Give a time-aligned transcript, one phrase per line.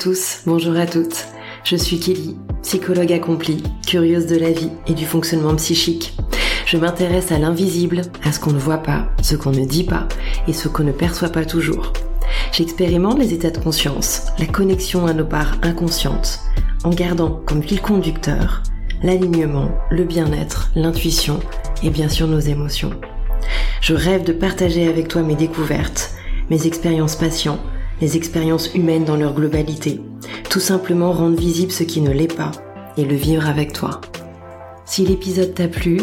[0.00, 1.26] Tous, bonjour à toutes.
[1.62, 6.16] Je suis Kelly, psychologue accomplie, curieuse de la vie et du fonctionnement psychique.
[6.64, 10.08] Je m'intéresse à l'invisible, à ce qu'on ne voit pas, ce qu'on ne dit pas
[10.48, 11.92] et ce qu'on ne perçoit pas toujours.
[12.50, 16.40] J'expérimente les états de conscience, la connexion à nos parts inconscientes,
[16.82, 18.62] en gardant comme fil conducteur
[19.02, 21.40] l'alignement, le bien-être, l'intuition
[21.82, 22.98] et bien sûr nos émotions.
[23.82, 26.12] Je rêve de partager avec toi mes découvertes,
[26.48, 27.60] mes expériences patients,
[28.00, 30.00] les expériences humaines dans leur globalité,
[30.48, 32.52] tout simplement rendre visible ce qui ne l'est pas
[32.96, 34.00] et le vivre avec toi.
[34.84, 36.00] Si l'épisode t'a plu,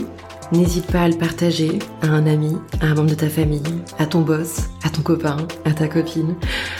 [0.51, 3.61] n'hésite pas à le partager à un ami, à un membre de ta famille,
[3.99, 6.35] à ton boss, à ton copain, à ta copine,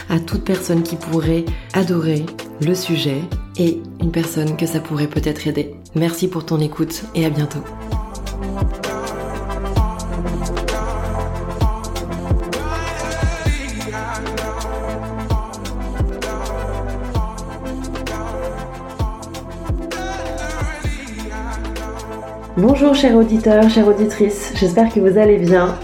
[0.09, 2.25] à toute personne qui pourrait adorer
[2.61, 3.21] le sujet
[3.57, 5.75] et une personne que ça pourrait peut-être aider.
[5.95, 7.63] Merci pour ton écoute et à bientôt.
[22.57, 25.75] Bonjour chers auditeurs, chères auditrices, j'espère que vous allez bien.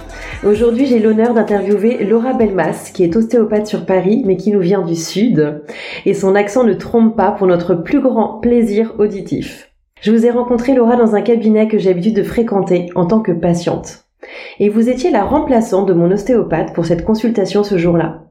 [0.43, 4.81] Aujourd'hui j'ai l'honneur d'interviewer Laura Belmas, qui est ostéopathe sur Paris, mais qui nous vient
[4.81, 5.61] du Sud,
[6.07, 9.71] et son accent ne trompe pas pour notre plus grand plaisir auditif.
[10.01, 13.19] Je vous ai rencontré Laura dans un cabinet que j'ai l'habitude de fréquenter en tant
[13.19, 14.05] que patiente.
[14.59, 18.23] Et vous étiez la remplaçante de mon ostéopathe pour cette consultation ce jour-là.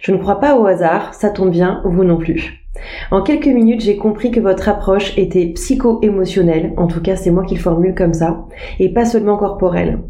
[0.00, 2.63] Je ne crois pas au hasard, ça tombe bien, vous non plus.
[3.10, 7.44] En quelques minutes, j'ai compris que votre approche était psycho-émotionnelle, en tout cas c'est moi
[7.44, 8.44] qui le formule comme ça,
[8.78, 10.00] et pas seulement corporelle.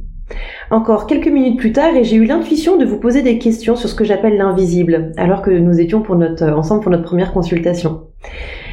[0.70, 3.88] Encore quelques minutes plus tard, et j'ai eu l'intuition de vous poser des questions sur
[3.88, 8.08] ce que j'appelle l'invisible, alors que nous étions notre, ensemble pour notre première consultation.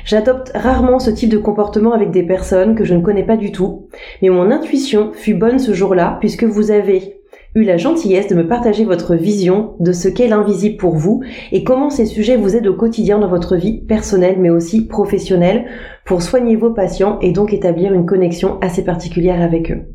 [0.06, 3.52] J'adopte rarement ce type de comportement avec des personnes que je ne connais pas du
[3.52, 3.88] tout,
[4.22, 7.21] mais mon intuition fut bonne ce jour-là puisque vous avez
[7.56, 11.64] eu la gentillesse de me partager votre vision de ce qu'est l'invisible pour vous et
[11.64, 15.66] comment ces sujets vous aident au quotidien dans votre vie personnelle mais aussi professionnelle
[16.06, 19.86] pour soigner vos patients et donc établir une connexion assez particulière avec eux.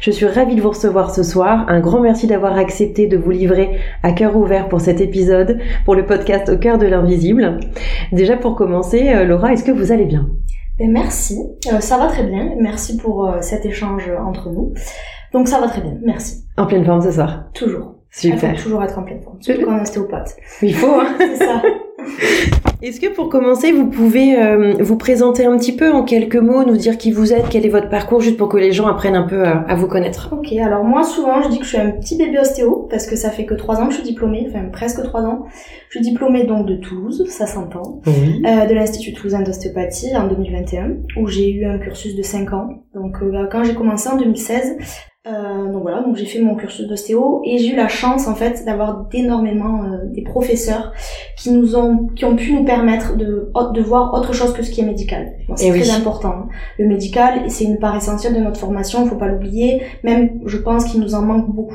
[0.00, 1.66] Je suis ravie de vous recevoir ce soir.
[1.68, 5.94] Un grand merci d'avoir accepté de vous livrer à cœur ouvert pour cet épisode, pour
[5.94, 7.58] le podcast Au cœur de l'invisible.
[8.12, 10.28] Déjà pour commencer, euh, Laura, est-ce que vous allez bien?
[10.78, 11.36] Ben, Merci,
[11.72, 12.52] euh, ça va très bien.
[12.60, 14.72] Merci pour euh, cet échange entre nous.
[15.32, 16.44] Donc ça va très bien, merci.
[16.56, 17.94] En pleine forme ce soir Toujours.
[18.10, 18.56] Super.
[18.56, 20.34] Faut toujours être en pleine forme, surtout quand on est ostéopathe.
[20.62, 21.62] Il faut, hein C'est ça.
[22.80, 26.62] Est-ce que pour commencer, vous pouvez euh, vous présenter un petit peu en quelques mots,
[26.64, 29.16] nous dire qui vous êtes, quel est votre parcours, juste pour que les gens apprennent
[29.16, 30.28] un peu à, à vous connaître?
[30.32, 33.16] Ok, alors moi souvent je dis que je suis un petit bébé ostéo parce que
[33.16, 35.46] ça fait que trois ans que je suis diplômée, enfin presque trois ans.
[35.90, 38.42] Je suis diplômée donc de Toulouse, ça s'entend, Oui.
[38.46, 42.68] euh, de l'Institut Toulousain d'ostéopathie en 2021 où j'ai eu un cursus de cinq ans.
[42.94, 44.76] Donc euh, quand j'ai commencé en 2016,
[45.26, 48.34] euh, donc voilà, donc j'ai fait mon cursus d'ostéo et j'ai eu la chance en
[48.34, 50.92] fait d'avoir d'énormément euh, des professeurs
[51.36, 54.70] qui nous ont qui ont pu nous permettre de de voir autre chose que ce
[54.70, 55.32] qui est médical.
[55.48, 55.90] Bon, c'est Eh très oui.
[55.90, 56.28] important.
[56.30, 56.48] hein.
[56.78, 59.82] Le médical, c'est une part essentielle de notre formation, faut pas l'oublier.
[60.02, 61.74] Même, je pense qu'il nous en manque beaucoup.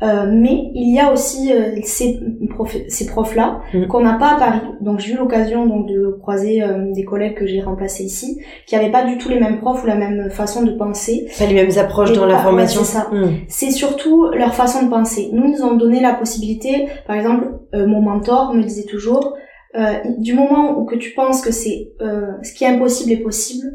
[0.00, 2.20] Euh, mais il y a aussi euh, ces,
[2.50, 3.88] prof- ces profs-là Mhm.
[3.88, 4.60] qu'on n'a pas à Paris.
[4.80, 8.76] Donc j'ai eu l'occasion donc de croiser euh, des collègues que j'ai remplacés ici, qui
[8.76, 11.26] avaient pas du tout les mêmes profs ou la même façon de penser.
[11.36, 12.84] Pas les mêmes approches Et dans la ouais, formation.
[12.84, 13.08] c'est ça.
[13.10, 13.38] Hmm.
[13.48, 15.30] C'est surtout leur façon de penser.
[15.32, 19.34] Nous, nous ont donné la possibilité, par exemple, euh, mon mentor me disait toujours,
[19.76, 23.16] euh, du moment où que tu penses que c'est euh, ce qui est impossible est
[23.22, 23.66] possible,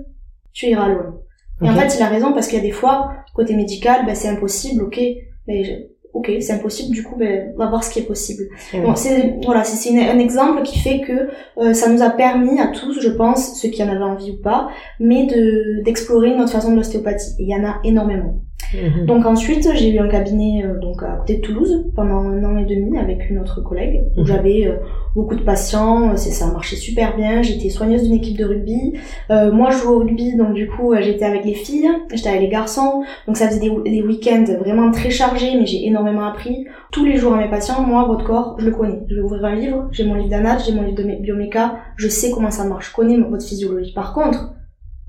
[0.54, 1.16] tu iras loin.
[1.62, 4.16] Et en fait, il a raison parce qu'il y a des fois, côté médical, ben,
[4.16, 5.00] c'est impossible, ok,
[5.48, 8.44] mais ok, c'est impossible, du coup, ben, on va voir ce qui est possible.
[8.74, 12.68] Bon, c'est voilà, c'est un exemple qui fait que euh, ça nous a permis à
[12.68, 14.70] tous, je pense, ceux qui en avaient envie ou pas,
[15.00, 17.36] mais de d'explorer notre façon de l'ostéopathie.
[17.40, 18.42] Il y en a énormément.
[18.74, 19.06] Mhm.
[19.08, 22.58] Donc ensuite, j'ai eu un cabinet euh, donc à côté de Toulouse pendant un an
[22.58, 24.26] et demi avec une autre collègue où Mhm.
[24.28, 24.78] j'avais euh,
[25.16, 27.42] beaucoup de patients, euh, c'est ça marchait super bien.
[27.44, 28.94] J'étais soigneuse d'une équipe de rugby.
[29.30, 32.30] Euh, moi, je joue au rugby, donc du coup, euh, j'étais avec les filles, j'étais
[32.30, 33.04] avec les garçons.
[33.28, 36.66] Donc ça faisait des, des week-ends vraiment très chargés, mais j'ai énormément appris.
[36.92, 39.02] Tous les jours à mes patients, moi, votre corps, je le connais.
[39.10, 41.76] Je vais ouvrir un livre, j'ai mon livre d'anat, j'ai mon livre de mé- bioméca,
[41.96, 43.94] je sais comment ça marche, je connais votre physiologie.
[43.94, 44.54] Par contre,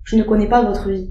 [0.04, 1.10] je ne connais pas votre vie.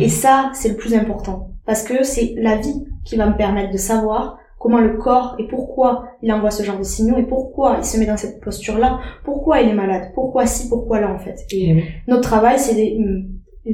[0.00, 1.47] Et ça, c'est le plus important.
[1.68, 5.46] Parce que c'est la vie qui va me permettre de savoir comment le corps et
[5.46, 9.00] pourquoi il envoie ce genre de signaux et pourquoi il se met dans cette posture-là,
[9.22, 11.44] pourquoi il est malade, pourquoi ci, pourquoi là en fait?
[11.52, 13.26] Et notre travail, c'est hum,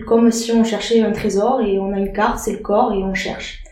[0.09, 2.97] comme si on cherchait un trésor et on a une carte, c'est le corps et
[2.97, 3.63] on cherche.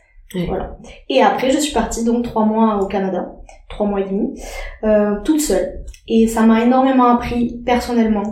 [0.47, 0.79] Voilà.
[1.09, 3.33] Et après, je suis partie donc trois mois au Canada,
[3.69, 4.41] trois mois et demi,
[4.85, 5.83] euh, toute seule.
[6.07, 8.23] Et ça m'a énormément appris personnellement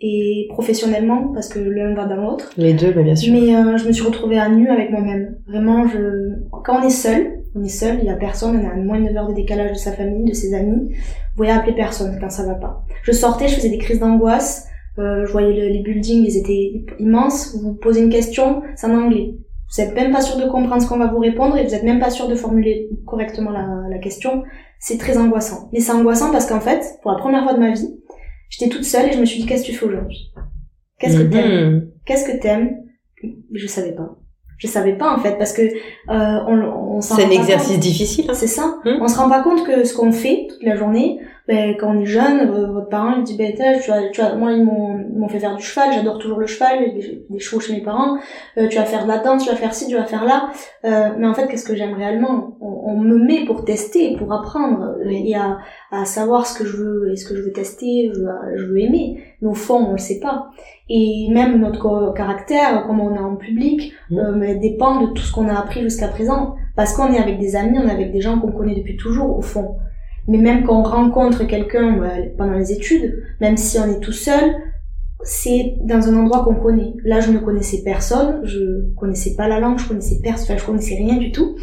[0.00, 2.50] et professionnellement parce que l'un va dans l'autre.
[2.56, 3.32] Les deux, bah, bien sûr.
[3.32, 5.36] Mais euh, je me suis retrouvée à nu avec moi-même.
[5.46, 8.74] Vraiment, je quand on est seul, on est seul, il y a personne, on a
[8.74, 10.88] moins de 9 heures de décalage de sa famille, de ses amis.
[10.90, 12.84] Vous voyez appeler personne quand ça va pas.
[13.02, 14.68] Je sortais, je faisais des crises d'angoisse,
[14.98, 17.56] euh, je voyais les buildings, ils étaient immenses.
[17.60, 19.34] Vous posez une question, c'est en anglais.
[19.70, 21.82] Vous êtes même pas sûr de comprendre ce qu'on va vous répondre et vous êtes
[21.82, 24.44] même pas sûr de formuler correctement la, la question.
[24.78, 25.68] C'est très angoissant.
[25.72, 27.98] Mais c'est angoissant parce qu'en fait, pour la première fois de ma vie,
[28.48, 30.32] j'étais toute seule et je me suis dit qu'est-ce que tu fais aujourd'hui?
[30.98, 31.70] Qu'est-ce que t'aimes?
[31.74, 31.90] Mhm.
[32.06, 32.76] Qu'est-ce que t'aimes?
[33.52, 34.16] Je savais pas.
[34.58, 35.70] Je savais pas en fait parce que euh,
[36.08, 37.80] on, on s'en C'est un exercice compte.
[37.80, 38.26] difficile.
[38.28, 38.34] hein.
[38.34, 38.78] C'est ça.
[38.84, 38.98] Hmm.
[39.00, 42.00] On se rend pas compte que ce qu'on fait toute la journée, ben, quand on
[42.00, 44.98] est jeune, euh, votre parent il dit ben tu vois, tu vois, moi ils m'ont
[44.98, 47.82] ils m'ont fait faire du cheval, j'adore toujours le cheval, des, des chevaux chez mes
[47.82, 48.18] parents.
[48.58, 50.50] Euh, tu vas faire de la danse, tu vas faire ci, tu vas faire là.
[50.84, 52.56] Euh, mais en fait, qu'est-ce que j'aime réellement?
[52.60, 55.58] On, on me met pour tester, pour apprendre et à,
[55.90, 58.64] à savoir ce que je veux et ce que je veux tester, je veux, je
[58.66, 59.22] veux aimer.
[59.40, 60.48] Mais au fond, on le sait pas.
[60.90, 64.18] Et même notre caractère, comment on est en public, Mm.
[64.18, 66.54] euh, mais dépend de tout ce qu'on a appris jusqu'à présent.
[66.76, 69.36] Parce qu'on est avec des amis, on est avec des gens qu'on connaît depuis toujours,
[69.36, 69.76] au fond.
[70.28, 74.12] Mais même quand on rencontre quelqu'un ouais, pendant les études, même si on est tout
[74.12, 74.54] seul,
[75.22, 76.94] c'est dans un endroit qu'on connaît.
[77.04, 80.64] Là, je ne connaissais personne, je connaissais pas la langue, je connaissais personne, enfin, je
[80.66, 81.56] connaissais rien du tout.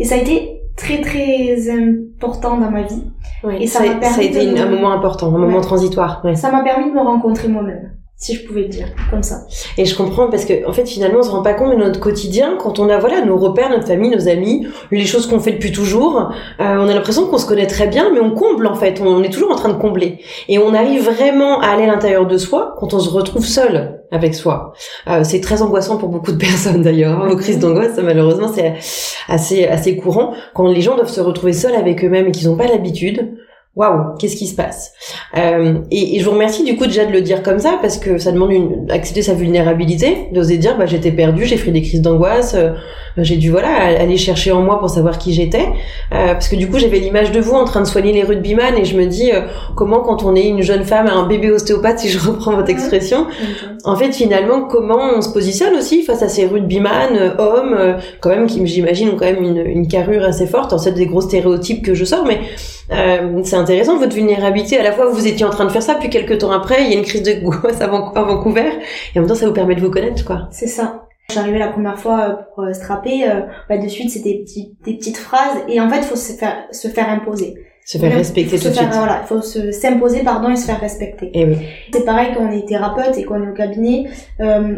[0.00, 3.04] Et ça a été très très important dans ma vie.
[3.44, 3.62] Ouais.
[3.62, 6.20] Et ça ça, m'a permis ça a été de- un moment important, un moment transitoire.
[6.24, 6.34] Ouais.
[6.34, 9.42] Ça m'a permis de me rencontrer moi-même, si je pouvais le dire, comme ça.
[9.76, 12.00] Et je comprends parce que en fait finalement on se rend pas compte de notre
[12.00, 15.52] quotidien quand on a voilà nos repères, notre famille, nos amis, les choses qu'on fait
[15.52, 16.30] depuis toujours.
[16.60, 19.02] Euh, on a l'impression qu'on se connaît très bien, mais on comble en fait.
[19.04, 22.26] On est toujours en train de combler et on arrive vraiment à aller à l'intérieur
[22.26, 24.72] de soi quand on se retrouve seul avec soi.
[25.08, 27.20] Euh, c'est très angoissant pour beaucoup de personnes d'ailleurs.
[27.22, 27.28] hein.
[27.28, 28.74] Vos crises d'angoisse, malheureusement, c'est
[29.28, 32.56] assez assez courant quand les gens doivent se retrouver seuls avec eux-mêmes et qu'ils n'ont
[32.56, 33.34] pas l'habitude.
[33.76, 34.92] Waouh, qu'est-ce qui se passe?
[35.36, 37.98] Euh, et, et je vous remercie du coup déjà de le dire comme ça parce
[37.98, 41.82] que ça demande une accepter sa vulnérabilité, d'oser dire bah j'étais perdue, j'ai fait des
[41.82, 42.70] crises d'angoisse, euh,
[43.18, 45.66] j'ai dû voilà aller chercher en moi pour savoir qui j'étais.
[46.12, 48.76] Euh, parce que du coup j'avais l'image de vous en train de soigner les rugbyman
[48.76, 49.42] et je me dis euh,
[49.74, 53.26] comment quand on est une jeune femme un bébé ostéopathe si je reprends votre expression
[53.84, 57.94] en fait finalement comment on se positionne aussi face à ces rugbyman euh, hommes euh,
[58.20, 61.06] quand même qui j'imagine ont quand même une, une carrure assez forte en fait des
[61.06, 62.40] gros stéréotypes que je sors mais
[62.92, 65.94] euh, c'est intéressant votre vulnérabilité à la fois vous étiez en train de faire ça
[65.96, 68.68] puis quelques temps après il y a une crise de gosse à Van- à Vancouver
[69.14, 71.02] et en même temps ça vous permet de vous connaître quoi C'est ça.
[71.32, 74.76] J'arrivais la première fois euh, pour euh, strapper, euh, bah, de suite c'était des, petits-
[74.84, 77.54] des petites phrases et en fait il faut se faire, se faire imposer.
[77.84, 80.78] se faire respecter tout de suite Voilà, il faut se s'imposer pardon et se faire
[80.80, 81.30] respecter.
[81.34, 81.56] et oui
[81.92, 84.04] C'est pareil quand on est thérapeute et qu'on est au cabinet.
[84.40, 84.76] euh,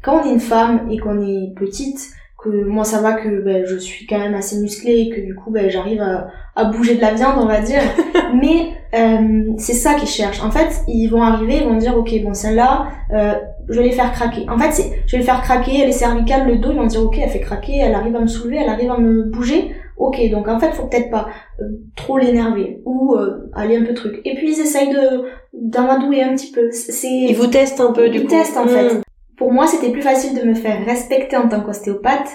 [0.00, 1.98] quand on est une femme et qu'on est petite,
[2.38, 5.34] que moi ça va que ben, je suis quand même assez musclée et que du
[5.34, 7.80] coup ben, j'arrive à, à bouger de la viande on va dire.
[8.34, 10.42] Mais euh, c'est ça qu'ils cherchent.
[10.42, 13.34] En fait, ils vont arriver, ils vont dire ok bon celle-là, euh,
[13.68, 14.46] je vais les faire craquer.
[14.48, 17.02] En fait, c'est je vais les faire craquer les cervicales, le dos, ils vont dire
[17.02, 19.72] ok elle fait craquer, elle arrive à me soulever, elle arrive à me bouger.
[19.96, 21.26] Ok, donc en fait, faut peut-être pas
[21.60, 21.64] euh,
[21.96, 24.20] trop l'énerver ou euh, aller un peu truc.
[24.24, 26.70] Et puis ils essayent de d'amadouer un petit peu.
[26.70, 28.68] C'est ils vous testent un peu du ils coup testent en Hmm.
[28.68, 29.00] fait.
[29.38, 32.28] Pour moi, c'était plus facile de me faire respecter en tant qu'ostéopathe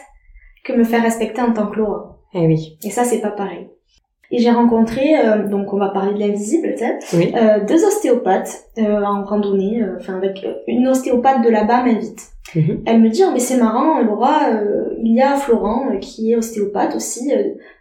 [0.63, 2.17] que me faire respecter en tant que Laura.
[2.33, 3.67] eh oui Et ça, c'est pas pareil.
[4.31, 7.85] Et j'ai rencontré, euh, donc on va parler de l'invisible, tu sais, oui euh, deux
[7.85, 12.29] ostéopathes euh, en randonnée, euh, enfin avec euh, une ostéopathe de là-bas m'invite.
[12.55, 12.81] Mhm.
[12.87, 16.31] Elle me dit, oh, mais c'est marrant, Laura, euh, il y a Florent euh, qui
[16.31, 17.29] est ostéopathe aussi,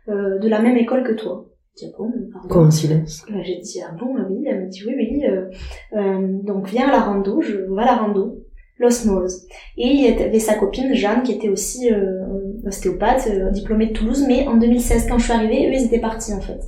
[0.09, 1.47] de la même école que toi.
[1.75, 2.49] Je dis, ah bon, pardon.
[2.49, 5.49] coïncidence Euh, J'ai dit, ah bon, ah oui, elle me dit, oui, oui, euh,
[5.97, 8.42] euh, donc viens à la rando, je vais à la rando,
[8.83, 9.47] l'osmose.
[9.79, 12.25] Et il y avait sa copine Jeanne qui était aussi euh,
[12.67, 16.01] ostéopathe, euh, diplômée de Toulouse, mais en 2016 quand je suis arrivée, eux ils étaient
[16.01, 16.61] partis en fait.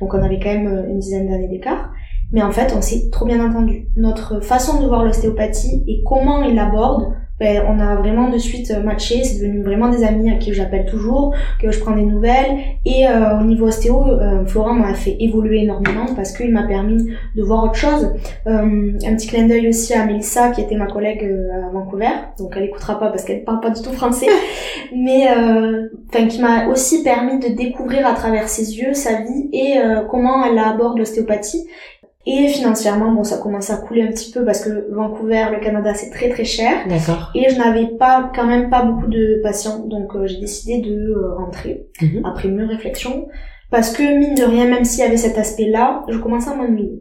[0.00, 1.90] Donc on avait quand même euh, une dizaine d'années d'écart.
[2.32, 3.86] Mais en fait, on s'est trop bien entendu.
[3.94, 8.70] Notre façon de voir l'ostéopathie et comment il l'aborde, ben, on a vraiment de suite
[8.70, 9.24] euh, matché.
[9.24, 12.56] C'est devenu vraiment des amis à qui j'appelle toujours, que je prends des nouvelles.
[12.84, 17.10] Et euh, au niveau ostéo, euh, Florent m'a fait évoluer énormément parce qu'il m'a permis
[17.34, 18.12] de voir autre chose.
[18.46, 22.08] Euh, un petit clin d'œil aussi à Melissa qui était ma collègue euh, à Vancouver.
[22.38, 24.28] Donc elle écoutera pas parce qu'elle parle pas du tout français.
[24.94, 29.48] Mais euh, enfin qui m'a aussi permis de découvrir à travers ses yeux sa vie
[29.52, 31.66] et euh, comment elle aborde l'ostéopathie.
[32.28, 35.94] Et financièrement, bon, ça commence à couler un petit peu parce que Vancouver, le Canada,
[35.94, 36.72] c'est très très cher.
[36.88, 40.80] d'accord Et je n'avais pas, quand même pas beaucoup de patients, donc euh, j'ai décidé
[40.80, 42.24] de euh, rentrer Mhm.
[42.26, 43.28] après mûre réflexion,
[43.70, 46.98] parce que mine de rien, même s'il y avait cet aspect-là, je commençais à m'ennuyer.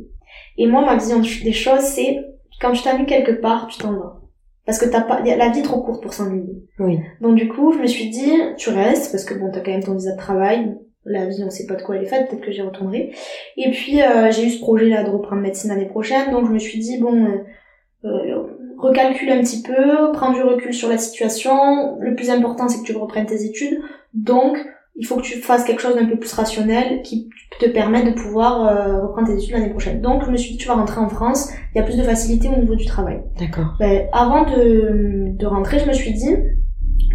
[0.58, 2.20] Et moi, ma vision des choses, c'est
[2.62, 4.22] quand tu t'ennuies quelque part, tu t'en vas.
[4.66, 6.64] Parce que t'as pas, la vie est trop courte pour s'ennuyer.
[6.80, 9.72] oui Donc du coup, je me suis dit, tu restes, parce que bon, t'as quand
[9.72, 10.76] même ton visa de travail,
[11.06, 13.14] la vie, on sait pas de quoi elle est faite, peut-être que j'y retournerai.
[13.58, 16.60] Et puis, euh, j'ai eu ce projet-là de reprendre médecine l'année prochaine, donc je me
[16.60, 18.44] suis dit, bon, euh, euh,
[18.78, 22.86] recalcule un petit peu, prends du recul sur la situation, le plus important c'est que
[22.86, 23.80] tu reprennes tes études,
[24.14, 24.58] donc
[24.98, 28.12] il faut que tu fasses quelque chose d'un peu plus rationnel qui te permet de
[28.12, 30.02] pouvoir euh, reprendre tes études l'année prochaine.
[30.02, 32.04] Donc je me suis dit tu vas rentrer en France, il y a plus de
[32.04, 33.22] facilité au niveau du travail.
[33.40, 33.76] D'accord.
[33.80, 36.36] Ben, avant de, de rentrer, je me suis dit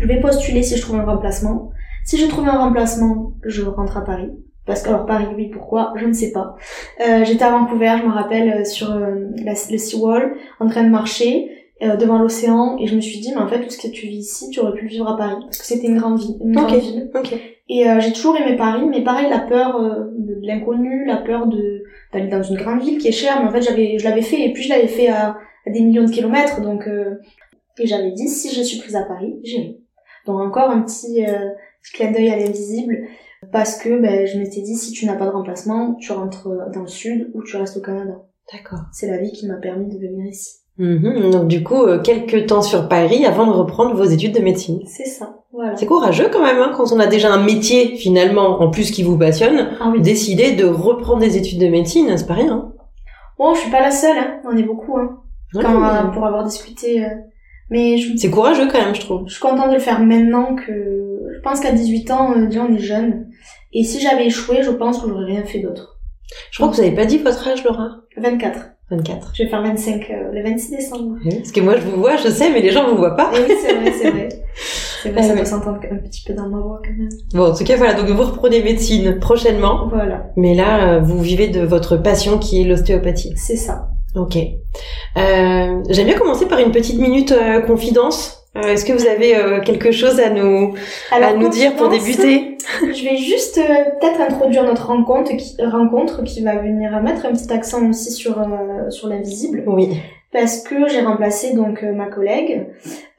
[0.01, 1.71] je vais postuler si je trouve un remplacement.
[2.05, 4.31] Si je trouve un remplacement, je rentre à Paris.
[4.67, 5.93] Parce que alors Paris, oui, pourquoi?
[5.97, 6.55] Je ne sais pas.
[7.07, 10.85] Euh, J'étais à Vancouver, je me rappelle, euh, sur euh, la, le Seawall, en train
[10.85, 11.51] de marcher
[11.83, 14.07] euh, devant l'océan, et je me suis dit, mais en fait, tout ce que tu
[14.07, 16.37] vis ici, tu aurais pu le vivre à Paris, parce que c'était une grande ville.
[16.45, 16.67] Une Ok.
[16.69, 17.11] grande ville.
[17.15, 17.35] Ok.
[17.73, 21.17] Et euh, j'ai toujours aimé Paris, mais pareil, la peur euh, de, de l'inconnu, la
[21.17, 24.05] peur de d'aller dans une grande ville qui est chère, mais en fait, j'avais, je
[24.05, 27.15] l'avais fait, et puis je l'avais fait à, à des millions de kilomètres, donc euh,
[27.79, 29.79] et j'avais dit, si je suis prise à Paris, j'irai.
[30.27, 31.49] Donc encore un petit, euh,
[31.83, 32.99] petit clin d'œil à l'invisible,
[33.53, 36.83] parce que ben, je m'étais dit, si tu n'as pas de remplacement, tu rentres dans
[36.83, 38.23] le sud ou tu restes au Canada.
[38.53, 38.81] D'accord.
[38.93, 40.57] C'est la vie qui m'a permis de venir ici.
[40.79, 41.31] Mhm.
[41.31, 44.81] Donc du coup, euh, quelques temps sur Paris avant de reprendre vos études de médecine.
[44.87, 45.77] C'est ça, voilà.
[45.77, 49.03] C'est courageux quand même, hein, quand on a déjà un métier finalement, en plus qui
[49.03, 50.01] vous passionne, Ah oui.
[50.01, 52.53] décider de reprendre des études de médecine, c'est pas rien?
[52.53, 52.73] hein.
[53.39, 54.41] Bon, je suis pas la seule, hein.
[54.45, 55.19] on est beaucoup, hein,
[55.55, 57.05] Ouais, quand, euh, pour avoir discuté.
[57.05, 57.09] euh,
[57.71, 59.23] Mais je, C'est courageux quand même, je trouve.
[59.27, 60.73] je suis contente de le faire maintenant que...
[61.37, 63.29] Je pense qu'à 18 ans, euh, déjà on est jeune.
[63.73, 65.99] Et si j'avais échoué, je pense que j'aurais rien fait d'autre.
[66.51, 67.89] Je crois que vous avez pas dit votre âge, Laura?
[68.17, 68.59] 24.
[68.91, 69.33] 24.
[69.35, 71.17] Je vais faire 25 euh, le 26 décembre.
[71.25, 73.31] Parce que moi je vous vois, je sais, mais les gens vous voient pas.
[73.35, 74.29] Et oui, c'est vrai, c'est vrai.
[75.03, 75.37] C'est vrai, Ah ça ouais.
[75.37, 77.09] doit s'entendre un petit peu dans ma voix quand même.
[77.33, 79.87] Bon, en tout cas, voilà, donc vous reprenez médecine prochainement.
[79.89, 83.33] Voilà, Mais là, euh, vous vivez de votre passion qui est l'ostéopathie.
[83.37, 83.89] c'est ça.
[84.17, 84.37] Ok.
[84.37, 88.37] Euh, J'aime bien commencer par une petite minute euh, confidence.
[88.57, 90.75] Euh, Est-ce que vous avez euh, quelque chose à nous,
[91.13, 92.59] à nous dire pour débuter?
[92.83, 97.33] Je vais juste euh, peut-être introduire notre rencontre qui, rencontre qui va venir mettre un
[97.33, 99.63] petit accent aussi sur, euh, sur l'invisible.
[99.67, 99.97] Oui.
[100.33, 102.69] Parce que j'ai remplacé donc ma collègue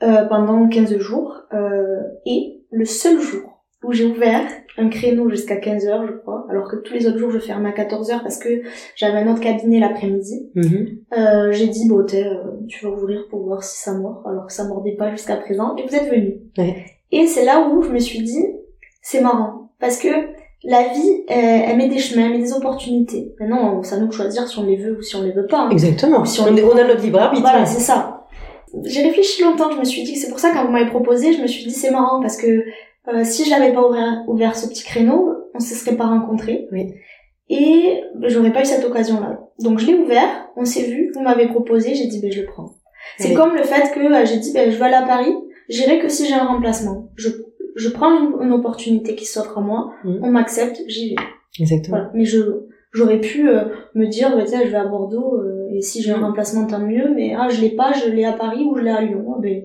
[0.03, 1.43] euh, pendant 15 jours.
[1.53, 4.43] euh, et le seul jour où j'ai ouvert
[4.77, 7.69] un créneau jusqu'à 15 heures, je crois, alors que tous les autres jours je fermais
[7.69, 8.61] à 14 heures parce que
[8.95, 10.49] j'avais un autre cabinet l'après-midi.
[10.55, 10.87] Mhm.
[11.17, 12.33] Euh, j'ai dit, bon, euh,
[12.67, 15.75] tu vas ouvrir pour voir si ça mord, alors que ça mordait pas jusqu'à présent,
[15.75, 16.37] et vous êtes venu.
[16.57, 16.85] Ouais.
[17.11, 18.45] Et c'est là où je me suis dit,
[19.01, 20.07] c'est marrant, parce que
[20.63, 23.33] la vie, elle, elle met des chemins, elle met des opportunités.
[23.39, 25.47] Maintenant, c'est à nous de choisir si on les veut ou si on les veut
[25.47, 25.61] pas.
[25.61, 25.69] hein.
[25.71, 26.23] Exactement.
[26.23, 27.41] Si on a notre libre arbitre.
[27.41, 28.27] Voilà, c'est ça.
[28.85, 31.33] J'ai réfléchi longtemps, je me suis dit que c'est pour ça quand vous m'avez proposé,
[31.33, 32.63] je me suis dit c'est marrant parce que
[33.07, 36.67] euh, si j'avais pas ouvert, ouvert ce petit créneau, on se serait pas rencontrés.
[36.71, 36.93] Oui.
[37.49, 39.39] Et ben, j'aurais pas eu cette occasion-là.
[39.59, 42.47] Donc je l'ai ouvert, on s'est vu, vous m'avez proposé, j'ai dit ben je le
[42.47, 42.71] prends.
[43.17, 43.33] C'est Oui.
[43.35, 45.33] comme le fait que euh, j'ai dit ben je vais aller à Paris,
[45.69, 47.09] j'irai que si j'ai un remplacement.
[47.15, 47.29] Je,
[47.75, 51.15] je prends une, une opportunité qui s'offre à moi, on m'accepte, j'y vais.
[51.59, 51.97] Exactement.
[51.97, 52.11] Voilà.
[52.13, 52.39] Mais je
[52.93, 53.65] j'aurais pu euh,
[53.95, 57.13] me dire tiens je vais à Bordeaux euh, et si j'ai un remplacement tant mieux
[57.15, 59.63] mais ah je l'ai pas je l'ai à Paris ou je l'ai à Lyon ben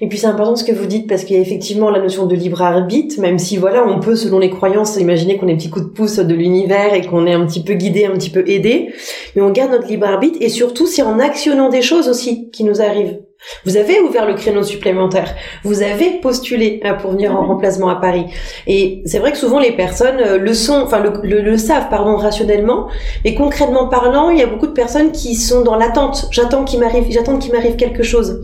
[0.00, 2.26] Et puis c'est important ce que vous dites parce qu'il y a effectivement la notion
[2.26, 5.70] de libre arbitre, même si voilà, on peut selon les croyances imaginer qu'on est petit
[5.70, 8.48] coup de pouce de l'univers et qu'on est un petit peu guidé, un petit peu
[8.48, 8.92] aidé,
[9.34, 12.62] mais on garde notre libre arbitre et surtout c'est en actionnant des choses aussi qui
[12.62, 13.18] nous arrivent.
[13.64, 15.34] Vous avez ouvert le créneau supplémentaire,
[15.64, 18.26] vous avez postulé euh, pour venir en remplacement à Paris.
[18.66, 21.88] Et c'est vrai que souvent les personnes euh, le sont, enfin le, le, le savent
[21.90, 22.88] pardon rationnellement,
[23.24, 26.28] mais concrètement parlant, il y a beaucoup de personnes qui sont dans l'attente.
[26.30, 28.42] J'attends qu'il m'arrive, j'attends qu'il m'arrive quelque chose.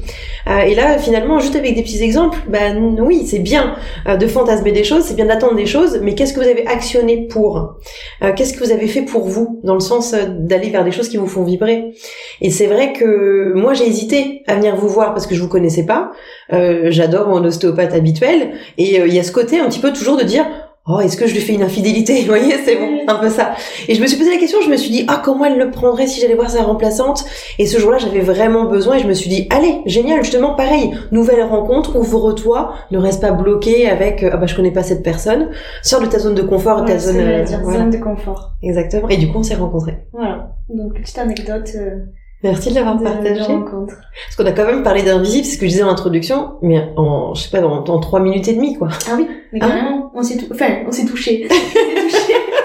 [0.48, 3.76] Euh, et là, finalement, juste avec des petits exemples, ben oui, c'est bien
[4.06, 7.26] de fantasmer des choses, c'est bien d'attendre des choses, mais qu'est-ce que vous avez actionné
[7.28, 7.76] pour?
[8.22, 11.08] Euh, Qu'est-ce que vous avez fait pour vous, dans le sens d'aller vers des choses
[11.08, 11.92] qui vous font vibrer?
[12.40, 15.48] Et c'est vrai que moi, j'ai hésité à venir vous voir parce que je vous
[15.48, 16.10] connaissais pas.
[16.52, 19.92] Euh, J'adore mon ostéopathe habituel, et euh, il y a ce côté un petit peu
[19.92, 20.46] toujours de dire
[20.90, 22.14] Oh, est-ce que je lui fais une infidélité?
[22.22, 23.50] Vous voyez, c'est bon, un peu ça.
[23.88, 25.70] Et je me suis posé la question, je me suis dit, ah, comment elle le
[25.70, 27.26] prendrait si j'allais voir sa remplaçante?
[27.58, 30.92] Et ce jour-là, j'avais vraiment besoin et je me suis dit, allez, génial, justement, pareil,
[31.12, 35.02] nouvelle rencontre, ouvre-toi, ne reste pas bloqué avec, euh, ah bah, je connais pas cette
[35.02, 35.50] personne,
[35.82, 37.16] sors de ta zone de confort, de ta Ouais, zone...
[37.18, 37.84] euh, dire voilà.
[37.84, 39.10] de confort Exactement.
[39.10, 39.98] Et du coup, on s'est rencontrés.
[40.14, 41.96] voilà donc petite anecdote euh,
[42.44, 43.40] Merci de l'avoir partagé.
[43.42, 46.52] rencontre Parce qu'on a quand même parlé d'invisible, c'est ce que je disais en introduction,
[46.62, 48.88] mais en, je sais pas, en, en trois minutes et demie, quoi.
[49.10, 49.66] ah oui mais Ah.
[49.68, 51.48] carrément on s'est tou- enfin on s'est touché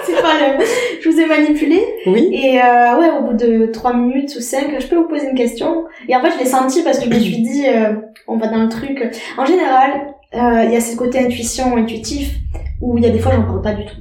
[0.04, 0.64] c'est pas le
[1.02, 2.30] je vous ai manipulé Oui.
[2.32, 5.36] Et euh, ouais, au bout de 3 minutes ou 5, je peux vous poser une
[5.36, 5.84] question.
[6.08, 7.92] Et en fait, je l'ai senti parce que je me suis dit, euh,
[8.26, 9.02] on va dans le truc.
[9.36, 12.36] En général, euh, il y a ce côté intuition, intuitif,
[12.80, 13.96] où il y a des fois, j'en parle pas du tout.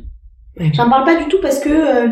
[0.60, 0.72] Ouais.
[0.74, 2.08] J'en parle pas du tout parce que euh,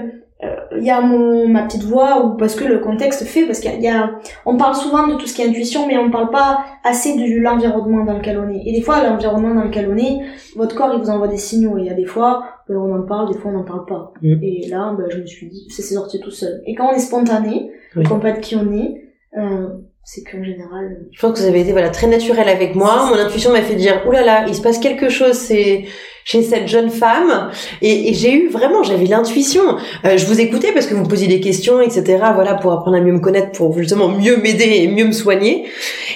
[0.78, 3.72] il y a mon ma petite voix ou parce que le contexte fait parce qu'il
[3.80, 4.12] y y a-
[4.46, 7.40] on parle souvent de tout ce qui est intuition mais on parle pas assez de
[7.40, 10.20] l'environnement dans lequel on est et des fois l'environnement dans lequel on est
[10.56, 12.96] votre corps il vous envoie des signaux et il y a des fois ben, on
[13.00, 14.44] en parle des fois on n'en parle pas Mm.
[14.44, 17.00] et là ben, je me suis dit c'est sorti tout seul et quand on est
[17.00, 18.04] spontané Oui.
[18.06, 19.04] qu'on pas de qui on est
[19.38, 19.68] euh,
[20.04, 20.98] c'est qu'en général.
[21.12, 23.06] Je pense que vous avez été voilà très naturel avec moi.
[23.08, 25.34] Mon intuition m'a fait dire oulala, là là, il se passe quelque chose.
[25.34, 25.84] C'est
[26.26, 27.50] chez cette jeune femme.
[27.82, 29.62] Et, et j'ai eu vraiment j'avais l'intuition.
[30.06, 32.98] Euh, je vous écoutais parce que vous me posiez des questions etc voilà pour apprendre
[32.98, 35.66] à mieux me connaître pour justement mieux m'aider et mieux me soigner.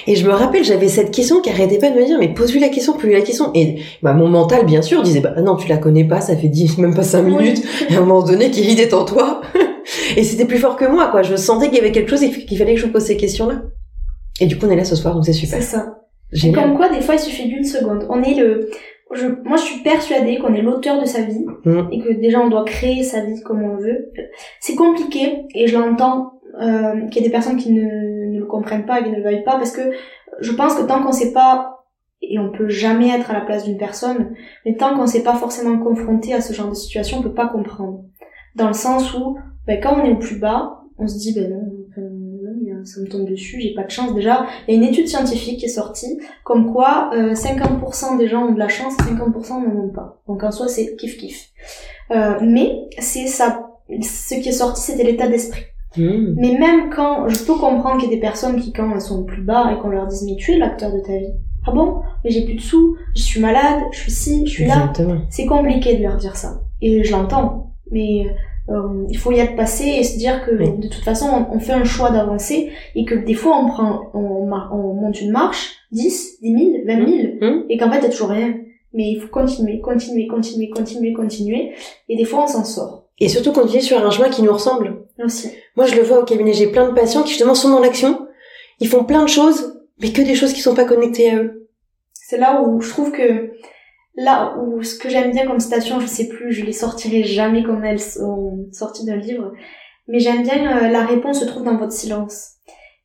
[0.06, 2.60] Et je me rappelle j'avais cette question qui arrêtait pas de me dire mais pose-lui
[2.60, 3.50] la question pose-lui la question.
[3.54, 6.48] Et bah mon mental bien sûr disait bah non tu la connais pas ça fait
[6.48, 7.62] dix même pas cinq minutes.
[7.90, 9.40] Et à un moment donné qui est en toi.
[10.16, 11.22] Et c'était plus fort que moi quoi.
[11.22, 13.48] Je sentais qu'il y avait quelque chose et qu'il fallait que je pose ces questions
[13.48, 13.62] là
[14.40, 15.62] et du coup on est là ce soir donc c'est super.
[15.62, 15.96] C'est ça.
[16.54, 18.06] Comme quoi, des fois, il suffit d'une seconde.
[18.10, 18.70] On est le,
[19.12, 21.88] je, moi, je suis persuadée qu'on est l'auteur de sa vie mm.
[21.92, 24.10] et que déjà on doit créer sa vie comme on veut.
[24.60, 27.82] C'est compliqué et je l'entends euh, qu'il y a des personnes qui ne,
[28.32, 29.92] ne le comprennent pas et qui ne le veuillent pas parce que
[30.40, 31.76] je pense que tant qu'on sait pas
[32.22, 34.34] et on peut jamais être à la place d'une personne,
[34.64, 37.48] mais tant qu'on s'est pas forcément confronté à ce genre de situation, on peut pas
[37.48, 38.04] comprendre.
[38.54, 39.36] Dans le sens où,
[39.66, 41.75] ben, quand on est au plus bas, on se dit ben non,
[42.86, 44.14] ça me tombe dessus, j'ai pas de chance.
[44.14, 48.28] Déjà, il y a une étude scientifique qui est sortie, comme quoi euh, 50% des
[48.28, 50.22] gens ont de la chance, 50% n'en ont pas.
[50.28, 51.50] Donc en soi, c'est kiff kiff.
[52.10, 55.64] Euh, mais c'est ça, ce qui est sorti, c'était l'état d'esprit.
[55.96, 56.34] Mmh.
[56.36, 59.24] Mais même quand, je peux comprendre qu'il y a des personnes qui, quand elles sont
[59.24, 61.32] plus bas et qu'on leur dise mais tu es l'acteur de ta vie.
[61.66, 62.02] Ah bon?
[62.22, 64.92] Mais j'ai plus de sous, je suis malade, je suis ci, je suis là.
[65.30, 66.60] C'est compliqué de leur dire ça.
[66.80, 67.72] Et je l'entends.
[67.90, 68.26] Mais
[68.68, 71.72] euh, il faut y être passé et se dire que de toute façon on, fait
[71.72, 76.40] un choix d'avancer et que des fois on prend on, on monte une marche 10,
[76.42, 78.56] 10 000, 20 000 et qu'en fait a toujours rien.
[78.92, 81.74] Mais il faut continuer continuer continuer continuer continuer
[82.08, 83.04] et des fois on s'en sort.
[83.18, 85.04] Et surtout continuer sur un chemin qui nous ressemble.
[85.22, 87.80] Aussi moi je le vois au cabinet j'ai plein de patients qui justement sont dans
[87.80, 88.26] l'action.
[88.80, 91.68] Ils font plein de choses mais que des choses qui sont pas connectées à eux.
[92.14, 93.52] C'est là où je trouve que
[94.16, 97.62] là où ce que j'aime bien comme citation, je sais plus, je les sortirai jamais
[97.62, 99.52] comme elles sont sorties d'un livre,
[100.08, 102.54] mais j'aime bien euh, la réponse se trouve dans votre silence.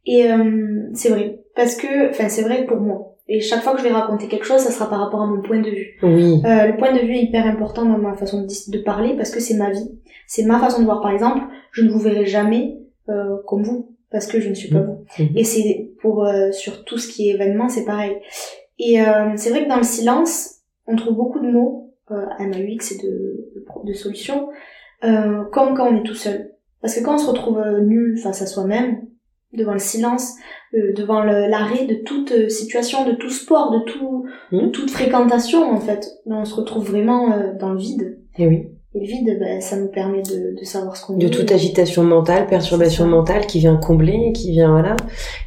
[0.06, 3.18] Et euh, c'est vrai, parce que, enfin c'est vrai pour moi.
[3.28, 5.42] Et chaque fois que je vais raconter quelque chose, ça sera par rapport à mon
[5.42, 5.98] point de vue.
[6.02, 6.42] Oui.
[6.46, 9.40] Euh, le point de vue est hyper important dans ma façon de, parler parce que
[9.40, 9.92] c'est ma vie.
[10.28, 11.02] C'est ma façon de voir.
[11.02, 12.78] Par exemple, je ne vous verrai jamais
[13.46, 15.06] comme vous parce que je ne suis pas vous.
[15.20, 15.38] Mhm.
[15.38, 18.18] Et c'est pour sur tout ce qui est événement, c'est pareil.
[18.80, 18.98] Et
[19.36, 20.61] c'est vrai que dans le silence,
[20.92, 23.48] on trouve beaucoup de mots euh, à MAUX et de,
[23.86, 24.50] de, solutions,
[25.04, 26.52] euh, comme quand on est tout seul.
[26.82, 29.02] Parce que quand on se retrouve euh, nul face à soi-même,
[29.54, 30.34] devant le silence,
[30.74, 34.72] euh, devant l'arrêt de toute situation, de tout sport, de, tout, de mmh.
[34.72, 38.20] toute fréquentation en fait, on se retrouve vraiment dans le vide.
[38.38, 38.68] Et eh oui.
[38.94, 42.04] Et le vide, ben, ça nous permet de, de savoir ce qu'on De toute agitation
[42.04, 44.98] mentale, perturbation mentale qui vient combler, qui vient, voilà.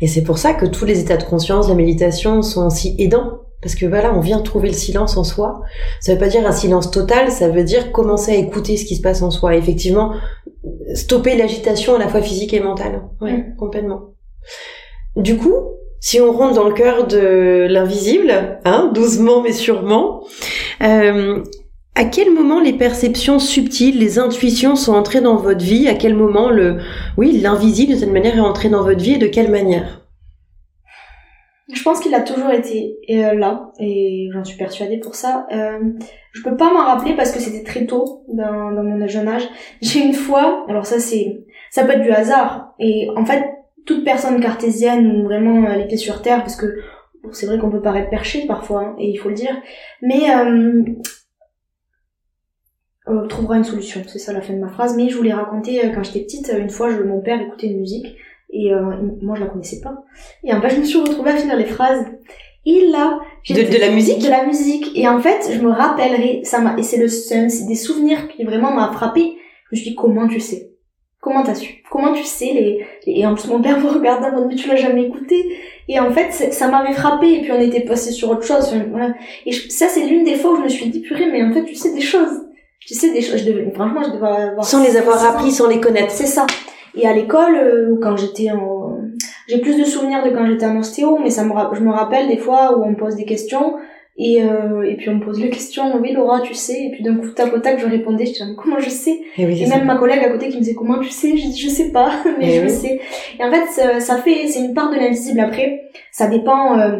[0.00, 3.43] Et c'est pour ça que tous les états de conscience, la méditation sont si aidants
[3.64, 5.62] parce que voilà, on vient trouver le silence en soi.
[5.98, 8.94] Ça veut pas dire un silence total, ça veut dire commencer à écouter ce qui
[8.94, 9.56] se passe en soi.
[9.56, 10.12] effectivement,
[10.94, 13.00] stopper l'agitation à la fois physique et mentale.
[13.22, 13.56] Oui, mm.
[13.56, 14.10] complètement.
[15.16, 15.54] Du coup,
[15.98, 20.24] si on rentre dans le cœur de l'invisible, hein, doucement mais sûrement,
[20.82, 21.42] euh,
[21.94, 25.88] à quel moment les perceptions subtiles, les intuitions sont entrées dans votre vie?
[25.88, 26.80] À quel moment le,
[27.16, 30.03] oui, l'invisible de cette manière est entré dans votre vie et de quelle manière?
[31.72, 35.46] Je pense qu'il a toujours été euh, là et j'en suis persuadée pour ça.
[35.52, 35.78] Euh,
[36.32, 39.48] je peux pas m'en rappeler parce que c'était très tôt dans, dans mon jeune âge.
[39.80, 43.50] J'ai une fois, alors ça c'est, ça peut être du hasard et en fait
[43.86, 46.66] toute personne cartésienne ou vraiment elle était sur terre parce que
[47.32, 49.56] c'est vrai qu'on peut paraître perché parfois hein, et il faut le dire,
[50.02, 50.82] mais euh,
[53.08, 54.96] euh, trouvera une solution, c'est ça la fin de ma phrase.
[54.96, 57.80] Mais je voulais raconter euh, quand j'étais petite, une fois je, mon père écoutait une
[57.80, 58.16] musique
[58.54, 58.80] et euh,
[59.20, 59.94] moi, je la connaissais pas.
[60.44, 62.06] Et en fait, je me suis retrouvée à finir les phrases.
[62.64, 63.18] Et là,
[63.50, 64.90] de, de la musique, de la musique.
[64.94, 68.44] Et en fait, je me rappellerai, ça m'a, et c'est le, c'est des souvenirs qui
[68.44, 69.36] vraiment m'a frappé.
[69.70, 70.70] Je me suis dit, comment tu sais?
[71.20, 71.82] Comment t'as su?
[71.90, 74.68] Comment tu sais les, Et en plus, mon père me regardait en mode, mais tu
[74.68, 75.44] l'as jamais écouté?
[75.88, 77.32] Et en fait, ça m'avait frappé.
[77.34, 78.74] Et puis, on était passé sur autre chose.
[78.90, 79.14] Voilà.
[79.46, 81.64] Et ça, c'est l'une des fois où je me suis dit, purée, mais en fait,
[81.64, 82.42] tu sais des choses.
[82.80, 83.38] Tu sais des choses.
[83.38, 84.64] Je devais, franchement, je devais avoir...
[84.64, 86.10] Sans les avoir appris, sans les connaître.
[86.10, 86.46] C'est ça.
[86.96, 88.98] Et à l'école, euh, quand j'étais en...
[89.48, 92.28] J'ai plus de souvenirs de quand j'étais en ostéo, mais ça me je me rappelle
[92.28, 93.74] des fois où on me pose des questions,
[94.16, 97.02] et, euh, et puis on me pose les questions, oui Laura, tu sais, et puis
[97.02, 99.84] d'un coup, tac au tac, je répondais, je disais, comment je sais Et, et même
[99.84, 102.10] ma collègue à côté qui me disait, comment tu sais Je dis, je sais pas,
[102.38, 103.00] mais je sais.
[103.38, 105.40] Et en fait, ça, ça fait, c'est une part de l'invisible.
[105.40, 106.78] Après, ça dépend...
[106.78, 106.98] Euh,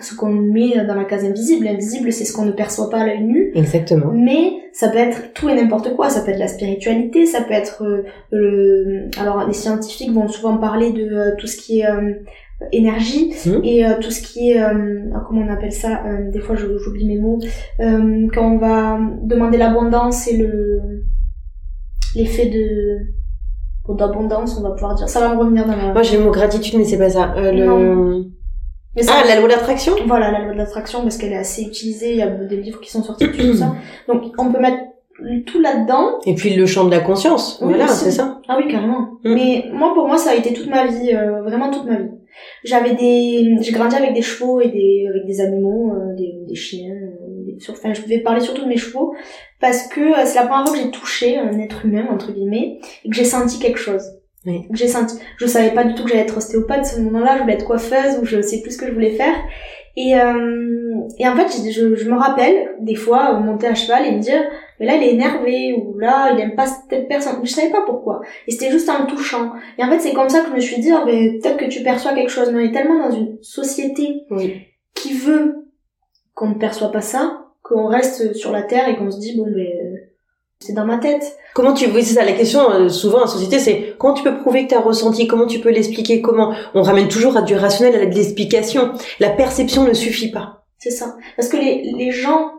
[0.00, 1.68] ce qu'on met dans la case invisible.
[1.68, 3.52] Invisible, c'est ce qu'on ne perçoit pas à l'œil nu.
[3.54, 4.10] Exactement.
[4.12, 6.10] Mais ça peut être tout et n'importe quoi.
[6.10, 9.08] Ça peut être la spiritualité, ça peut être euh, le...
[9.20, 12.12] Alors, les scientifiques vont souvent parler de euh, tout ce qui est euh,
[12.72, 13.64] énergie mmh.
[13.64, 14.60] et tout ce qui est...
[15.28, 16.02] comment on appelle ça
[16.32, 17.38] Des fois, j'oublie mes mots.
[17.78, 20.80] quand on va demander l'abondance et le
[22.16, 25.08] l'effet de d'abondance, on va pouvoir dire.
[25.08, 25.92] Ça va me revenir dans la...
[25.92, 27.34] Moi j'ai le mot gratitude, mais c'est pas ça.
[27.36, 27.66] Le...
[27.66, 28.24] Non.
[28.96, 29.94] Mais ça- Ah, la loi d'attraction?
[30.06, 32.80] Voilà, la loi de l'attraction, parce qu'elle est assez utilisée, il y a des livres
[32.80, 33.74] qui sont sortis dessus, tout ça.
[34.08, 34.78] Donc, on peut mettre
[35.46, 36.18] tout là-dedans.
[36.26, 37.58] Et puis le champ de la conscience.
[37.62, 38.40] Oui, voilà, c'est ça.
[38.48, 39.18] Ah oui, carrément.
[39.24, 39.34] Mm.
[39.34, 42.10] Mais moi, pour moi, ça a été toute ma vie, euh, vraiment toute ma vie.
[42.64, 46.54] J'avais des, j'ai grandi avec des chevaux et des, avec des animaux, euh, des, des
[46.56, 49.14] chiens, euh, des, enfin, je vais parler surtout de mes chevaux,
[49.60, 52.80] parce que euh, c'est la première fois que j'ai touché un être humain, entre guillemets,
[53.04, 54.02] et que j'ai senti quelque chose.
[54.46, 54.66] Oui.
[54.72, 57.42] J'ai senti, je savais pas du tout que j'allais être ostéopathe à ce moment-là, je
[57.42, 59.34] voulais être coiffeuse, ou je sais plus ce que je voulais faire.
[59.96, 64.12] Et, euh, et en fait, je, je, me rappelle, des fois, monter à cheval et
[64.12, 64.42] me dire,
[64.80, 67.36] mais là, il est énervé, ou là, il aime pas cette personne.
[67.40, 68.20] Mais je savais pas pourquoi.
[68.46, 69.52] Et c'était juste en le touchant.
[69.78, 71.66] Et en fait, c'est comme ça que je me suis dit, ah, ben, peut-être que
[71.66, 72.50] tu perçois quelque chose.
[72.52, 74.62] Mais on est tellement dans une société Oui.
[74.94, 75.68] qui veut
[76.34, 79.46] qu'on ne perçoit pas ça, qu'on reste sur la terre et qu'on se dit, bon,
[79.46, 80.00] ben,
[80.60, 81.36] c'est dans ma tête.
[81.54, 84.38] Comment tu, oui, c'est ça, la question, euh, souvent, en société, c'est comment tu peux
[84.38, 86.54] prouver que tu as ressenti, comment tu peux l'expliquer, comment?
[86.74, 88.92] On ramène toujours à du rationnel, à de l'explication.
[89.20, 90.64] La perception ne suffit pas.
[90.78, 91.16] C'est ça.
[91.36, 92.52] Parce que les, les gens,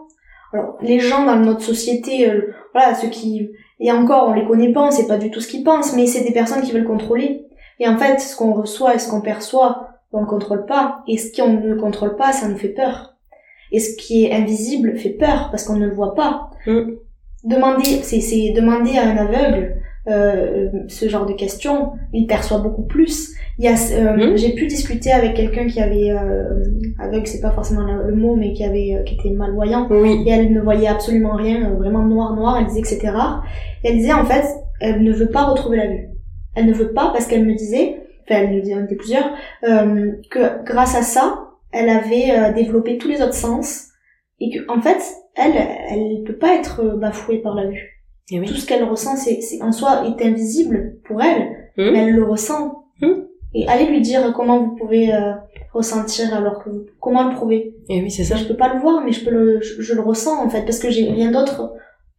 [0.53, 4.71] alors, les gens dans notre société, euh, voilà, ceux qui, et encore, on les connaît
[4.71, 6.87] pas, on sait pas du tout ce qu'ils pensent, mais c'est des personnes qui veulent
[6.87, 7.45] contrôler.
[7.79, 11.03] Et en fait, ce qu'on reçoit et ce qu'on perçoit, on le contrôle pas.
[11.07, 13.15] Et ce qu'on ne contrôle pas, ça nous fait peur.
[13.71, 16.49] Et ce qui est invisible fait peur parce qu'on ne le voit pas.
[16.65, 16.91] Mm.
[17.45, 19.75] Demander, c'est, c'est demander à un aveugle
[20.07, 23.33] euh, ce genre de questions, il perçoit beaucoup plus.
[23.57, 24.37] Il y a, euh, Mm.
[24.37, 26.63] j'ai pu discuter avec quelqu'un qui avait euh,
[26.99, 30.23] aveugle, c'est pas forcément le, le mot, mais qui avait, euh, qui était malvoyant Oui.
[30.27, 32.57] et elle ne voyait absolument rien, euh, vraiment noir noir.
[32.59, 33.43] Elle disait que c'était rare.
[33.83, 34.45] Et elle disait en fait,
[34.81, 36.09] elle ne veut pas retrouver la vue.
[36.55, 37.95] Elle ne veut pas parce qu'elle me disait,
[38.29, 39.29] enfin elle me disait, on était plusieurs,
[39.67, 41.39] euh, que grâce à ça,
[41.71, 43.87] elle avait euh, développé tous les autres sens
[44.39, 45.01] et que en fait,
[45.35, 45.53] elle,
[45.89, 48.01] elle peut pas être euh, bafouée par la vue.
[48.31, 48.47] Et oui.
[48.47, 51.91] Tout ce qu'elle ressent, c'est, c'est en soi est invisible pour elle, Hum.
[51.91, 52.85] mais elle le ressent.
[53.01, 53.25] Hum.
[53.53, 55.33] Et allez lui dire comment vous pouvez euh,
[55.73, 57.73] ressentir alors que vous, comment le prouver.
[57.89, 58.35] Et oui, c'est ça.
[58.35, 60.63] Je peux pas le voir, mais je peux le, je, je le ressens en fait,
[60.63, 61.71] parce que j'ai rien d'autre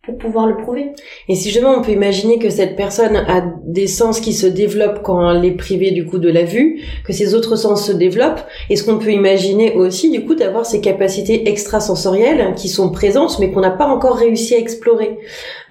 [0.06, 0.92] pour pouvoir le prouver.
[1.28, 5.02] Et si justement on peut imaginer que cette personne a des sens qui se développent
[5.02, 8.40] quand elle est privée du coup de la vue, que ses autres sens se développent,
[8.70, 13.50] est-ce qu'on peut imaginer aussi du coup d'avoir ces capacités extrasensorielles qui sont présentes mais
[13.50, 15.18] qu'on n'a pas encore réussi à explorer?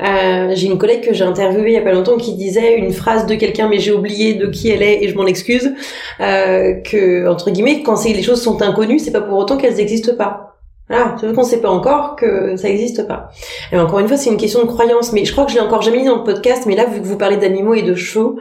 [0.01, 2.91] Euh, J'ai une collègue que j'ai interviewée il y a pas longtemps qui disait une
[2.91, 5.71] phrase de quelqu'un mais j'ai oublié de qui elle est et je m'en excuse,
[6.19, 10.15] euh, que entre guillemets quand les choses sont inconnues c'est pas pour autant qu'elles n'existent
[10.15, 10.54] pas.
[10.87, 13.29] Voilà, c'est parce qu'on sait pas encore que ça existe pas.
[13.71, 15.61] Et encore une fois, c'est une question de croyance, mais je crois que je l'ai
[15.63, 16.65] encore jamais dit dans le podcast.
[16.67, 18.37] Mais là, vu que vous parlez d'animaux et de chevaux,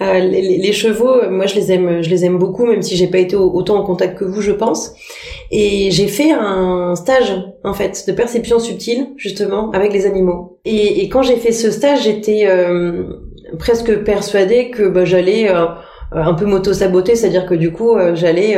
[0.00, 2.96] euh, les, les- chevaux, euh, moi, je les aime, je les aime beaucoup, même si
[2.96, 4.94] j'ai pas été au- autant en contact que vous, je pense.
[5.50, 10.60] Et j'ai fait un stage, en fait, de perception subtile, justement, avec les animaux.
[10.64, 13.04] Et, et quand j'ai fait ce stage, j'étais euh,
[13.58, 15.66] presque persuadée que bah, j'allais euh,
[16.12, 18.56] un peu m'auto-saboter, c'est-à-dire que du coup, euh, j'allais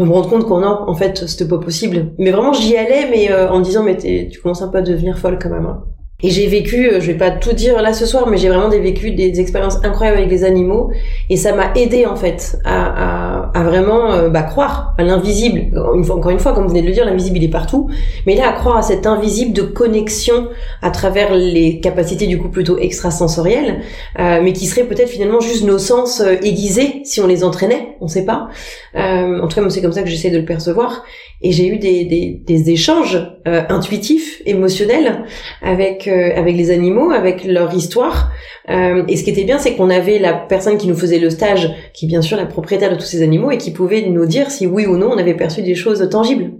[0.00, 2.12] euh, me rendre compte non, en fait, c'était pas possible.
[2.18, 5.18] Mais vraiment, j'y allais, mais euh, en disant, mais tu commences un peu à devenir
[5.18, 5.66] folle quand même.
[5.66, 5.84] hein.
[6.20, 8.68] Et j'ai vécu, euh, je vais pas tout dire là ce soir, mais j'ai vraiment
[8.68, 10.90] vécu des expériences incroyables avec les animaux,
[11.30, 15.76] et ça m'a aidé en fait à, à vraiment euh, bah, croire à l'invisible.
[16.10, 17.88] Encore une fois, comme vous venez de le dire, l'invisible il est partout,
[18.26, 20.48] mais là à croire à cet invisible de connexion
[20.82, 23.80] à travers les capacités du coup plutôt extrasensorielles,
[24.18, 27.96] euh, mais qui seraient peut-être finalement juste nos sens euh, aiguisés si on les entraînait,
[28.00, 28.48] on sait pas.
[28.94, 31.04] Euh, en tout cas, c'est comme ça que j'essaie de le percevoir.
[31.40, 35.24] Et j'ai eu des, des, des échanges intuitifs, émotionnels
[35.62, 38.32] avec avec les animaux, avec leur histoire.
[38.68, 41.70] Et ce qui était bien, c'est qu'on avait la personne qui nous faisait le stage,
[41.94, 44.50] qui est bien sûr la propriétaire de tous ces animaux, et qui pouvait nous dire
[44.50, 46.52] si oui ou non on avait perçu des choses tangibles.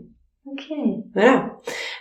[0.47, 0.65] Ok.
[1.15, 1.53] Voilà.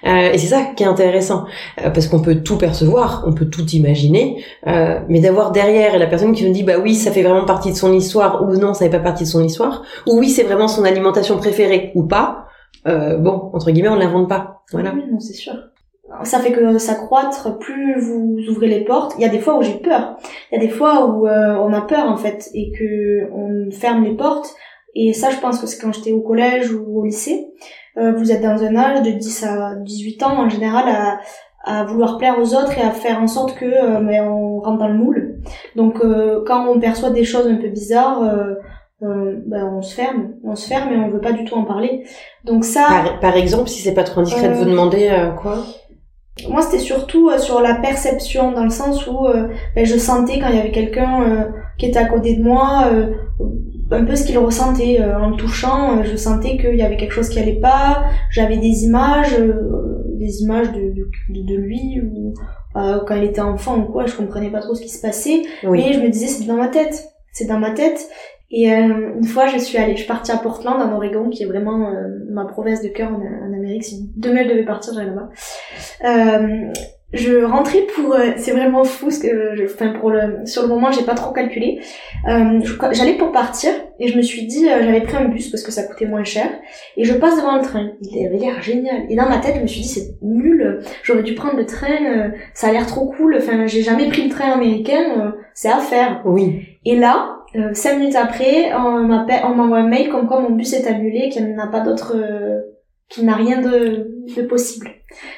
[0.06, 1.46] Euh, et c'est ça qui est intéressant,
[1.84, 6.08] Euh, parce qu'on peut tout percevoir, on peut tout imaginer, euh, mais d'avoir derrière la
[6.08, 8.74] personne qui nous dit bah oui ça fait vraiment partie de son histoire ou non
[8.74, 12.04] ça fait pas partie de son histoire, ou oui c'est vraiment son alimentation préférée ou
[12.04, 12.46] pas.
[12.86, 14.62] Bon entre guillemets on l'invente pas.
[14.72, 14.94] Voilà.
[14.96, 15.54] Oui, non, c'est sûr.
[16.24, 19.14] Ça fait que ça croître, plus vous ouvrez les portes.
[19.18, 20.16] Il y a des fois où j'ai peur.
[20.52, 23.70] Il y a des fois où euh, on a peur en fait et que on
[23.72, 24.56] ferme les portes.
[24.96, 27.48] Et ça, je pense que c'est quand j'étais au collège ou au lycée.
[27.98, 31.20] Euh, vous êtes dans un âge de 10 à 18 ans en général à,
[31.64, 34.78] à vouloir plaire aux autres et à faire en sorte que euh, ben, on rentre
[34.80, 35.40] dans le moule.
[35.76, 38.54] Donc euh, quand on perçoit des choses un peu bizarres, euh,
[39.04, 41.64] euh, ben, on se ferme, on se ferme et on veut pas du tout en
[41.64, 42.06] parler.
[42.46, 45.32] Donc ça, Par, par exemple si c'est pas trop indiscret de Euh, vous demander euh,
[45.32, 45.58] quoi?
[46.50, 49.26] moi, c'était surtout euh, sur la perception, dans le sens où
[49.76, 51.44] ben, je sentais quand il y avait quelqu'un euh,
[51.80, 53.12] qui était à côté de moi, euh,
[53.92, 55.98] un peu ce qu'il ressentait euh, en le touchant.
[56.00, 58.06] euh, je sentais qu'il y avait quelque chose qui allait pas.
[58.32, 62.34] J'avais des images, euh, des images de, de, de lui ou
[62.76, 65.44] euh, quand il était enfant ou quoi, je comprenais pas trop ce qui se passait.
[65.64, 67.06] Mais je me disais, c'est dans ma tête.
[67.32, 68.08] C'est dans ma tête.
[68.50, 71.44] Et euh, une fois, je suis allée, je suis partie à Portland, en Oregon, qui
[71.44, 73.84] est vraiment euh, ma province de cœur en, en Amérique.
[73.84, 75.30] Si demain je devais partir, j'allais là-bas.
[76.06, 76.72] Euh,
[77.14, 80.68] je rentrais pour euh, c'est vraiment fou ce que je enfin pour le sur le
[80.68, 81.80] moment j'ai pas trop calculé.
[82.28, 82.60] Euh,
[82.92, 85.72] j'allais pour partir et je me suis dit euh, j'avais pris un bus parce que
[85.72, 86.50] ça coûtait moins cher
[86.98, 87.92] et je passe devant le train.
[88.02, 89.06] Il avait l'air génial.
[89.10, 90.82] Et dans ma tête je me suis dit c'est nul.
[91.04, 93.38] J'aurais dû prendre le train ça a l'air trop cool.
[93.38, 96.22] Enfin j'ai jamais pris le train américain c'est à faire.
[96.26, 96.62] Oui.
[96.84, 97.38] Et là
[97.72, 101.30] cinq minutes après on m'appelle on m'envoie un mail comme quoi mon bus est annulé
[101.30, 102.18] qu'il n'y a pas d'autre
[103.10, 104.90] qu'il n'a rien de, de possible.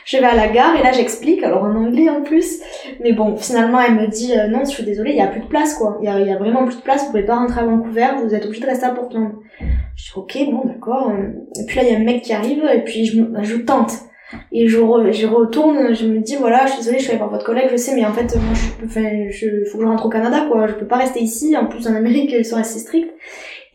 [0.04, 2.60] Je vais à la gare et là j'explique, alors en anglais en plus,
[3.02, 5.42] mais bon, finalement elle me dit euh, non, je suis désolée, il y a plus
[5.42, 7.66] de place quoi, il y a, vraiment plus de place, vous pouvez pas rentrer à
[7.66, 9.34] Vancouver, vous êtes obligé de rester à Portland.
[9.96, 11.12] Je dis ok, bon d'accord.
[11.60, 13.92] Et puis là il y a un mec qui arrive et puis je, tente.
[14.52, 17.30] Et je, je retourne, je me dis voilà, je suis désolée, je suis allée voir
[17.30, 20.08] votre collègue, je sais, mais en fait moi je, enfin, je faut que je rentre
[20.08, 21.56] au Canada quoi, je peux pas rester ici.
[21.56, 23.14] En plus en Amérique ils sont assez stricts.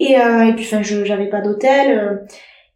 [0.00, 1.96] Et, euh, et puis enfin je j'avais pas d'hôtel.
[1.96, 2.16] Euh,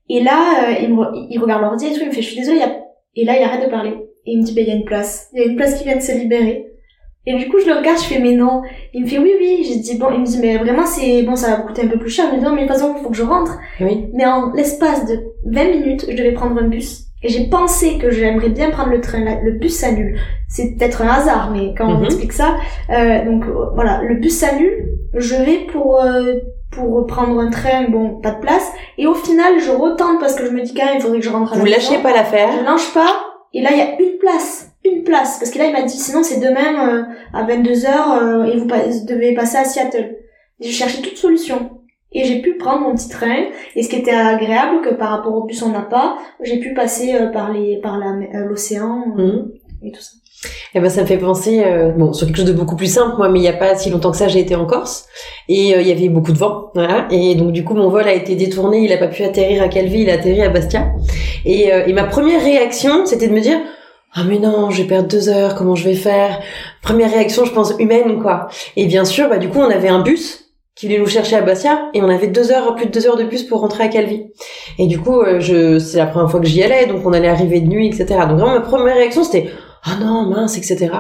[0.09, 2.39] et là, euh, il, me, il regarde l'ordi et tout, il me fait, je suis
[2.39, 2.77] désolée, y a...
[3.17, 3.95] et là, il arrête de parler.
[4.27, 5.29] Et il me dit, bah, il y a une place.
[5.35, 6.67] Il y a une place qui vient de se libérer.
[7.27, 8.63] Et du coup, je le regarde, je fais, mais non.
[8.95, 9.67] Il me fait, oui, oui.
[9.69, 11.99] J'ai dit, bon, il me dit, mais vraiment, c'est, bon, ça va coûter un peu
[11.99, 12.27] plus cher.
[12.33, 13.59] Mais non, mais de toute façon, il faut que je rentre.
[13.81, 14.07] Oui.
[14.15, 17.05] Mais en l'espace de 20 minutes, je devais prendre un bus.
[17.23, 19.23] Et j'ai pensé que j'aimerais bien prendre le train.
[19.43, 20.19] Le bus s'annule.
[20.49, 22.05] C'est peut-être un hasard, mais quand on mhm.
[22.05, 22.57] explique ça,
[22.91, 23.45] euh, donc
[23.75, 24.89] voilà, le bus s'annule.
[25.15, 26.35] Je vais pour euh,
[26.71, 28.71] pour prendre un train, bon, pas de place.
[28.99, 31.25] Et au final, je retente parce que je me dis quand même, il faudrait que
[31.25, 32.51] je rentre à la Vous lâchez pas l'affaire.
[32.59, 33.29] Je lâche pas.
[33.55, 34.71] Et là, il y a une place.
[34.85, 35.39] Une place.
[35.39, 37.03] Parce que là, il m'a dit, sinon, c'est demain, euh,
[37.33, 38.67] à 22h, euh, et vous,
[39.07, 40.17] devez passer à Seattle.
[40.61, 41.71] J'ai cherché toute solution.
[42.13, 43.47] Et j'ai pu prendre mon petit train.
[43.75, 46.75] Et ce qui était agréable, que par rapport au bus, on n'a pas, j'ai pu
[46.75, 47.99] passer euh, par les, par
[48.47, 49.53] l'océan, mmh.
[49.85, 50.13] et tout ça.
[50.75, 53.17] Eh ben ça me fait penser euh, bon sur quelque chose de beaucoup plus simple
[53.17, 55.07] moi mais il y a pas si longtemps que ça j'ai été en Corse
[55.49, 58.07] et euh, il y avait beaucoup de vent voilà et donc du coup mon vol
[58.07, 60.93] a été détourné il a pas pu atterrir à Calvi il a atterri à Bastia
[61.45, 63.59] et, euh, et ma première réaction c'était de me dire
[64.15, 66.41] ah mais non, je vais perdre deux heures, comment je vais faire?
[66.83, 68.49] Première réaction, je pense humaine quoi.
[68.75, 71.43] Et bien sûr, bah du coup, on avait un bus qui voulait nous chercher à
[71.43, 73.89] Bastia et on avait deux heures, plus de deux heures de bus pour rentrer à
[73.89, 74.29] Calvi.
[74.79, 77.61] Et du coup, je c'est la première fois que j'y allais, donc on allait arriver
[77.61, 78.07] de nuit, etc.
[78.29, 79.51] Donc vraiment ma première réaction c'était
[79.85, 80.91] ah non, mince, etc.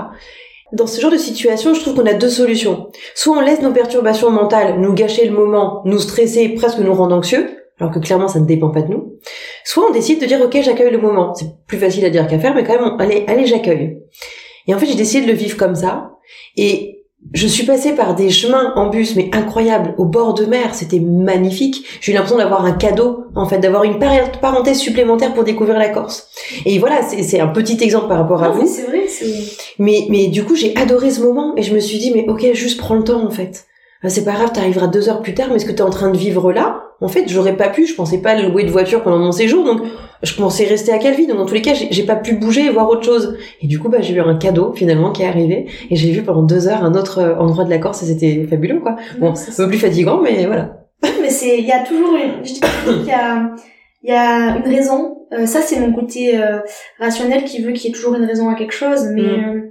[0.72, 2.88] Dans ce genre de situation, je trouve qu'on a deux solutions.
[3.14, 7.14] Soit on laisse nos perturbations mentales nous gâcher le moment, nous stresser, presque nous rendre
[7.14, 7.48] anxieux,
[7.80, 9.14] alors que clairement ça ne dépend pas de nous.
[9.64, 11.34] Soit on décide de dire ok j'accueille le moment.
[11.34, 13.98] C'est plus facile à dire qu'à faire, mais quand même allez allez j'accueille.
[14.66, 16.10] Et en fait j'ai décidé de le vivre comme ça.
[16.56, 16.87] Et
[17.34, 20.74] je suis passée par des chemins en bus, mais incroyables, au bord de mer.
[20.74, 21.84] C'était magnifique.
[22.00, 25.90] J'ai eu l'impression d'avoir un cadeau, en fait, d'avoir une parenthèse supplémentaire pour découvrir la
[25.90, 26.28] Corse.
[26.64, 28.66] Et voilà, c'est un petit exemple par rapport à vous.
[28.66, 29.06] C'est vrai,
[29.78, 32.54] Mais, mais du coup, j'ai adoré ce moment et je me suis dit, mais ok,
[32.54, 33.67] juste prends le temps, en fait.
[34.06, 36.16] C'est pas grave, t'arriveras deux heures plus tard, mais ce que t'es en train de
[36.16, 39.32] vivre là, en fait, j'aurais pas pu, je pensais pas louer de voiture pendant mon
[39.32, 39.82] séjour, donc
[40.22, 41.26] je pensais rester à Calvi.
[41.26, 43.36] Donc dans tous les cas, j'ai pas pu bouger et voir autre chose.
[43.60, 46.22] Et du coup, bah, j'ai eu un cadeau finalement qui est arrivé, et j'ai vu
[46.22, 48.96] pendant deux heures un autre euh, endroit de la Corse, et c'était fabuleux, quoi.
[49.18, 50.78] Bon, c'est un peu plus fatigant, mais voilà.
[51.20, 53.50] mais c'est, il y a toujours, une, je dis qu'il y a,
[54.02, 55.18] il y a une raison.
[55.32, 56.60] Euh, ça, c'est mon côté euh,
[56.98, 59.70] rationnel qui veut qu'il y ait toujours une raison à quelque chose, mais mm.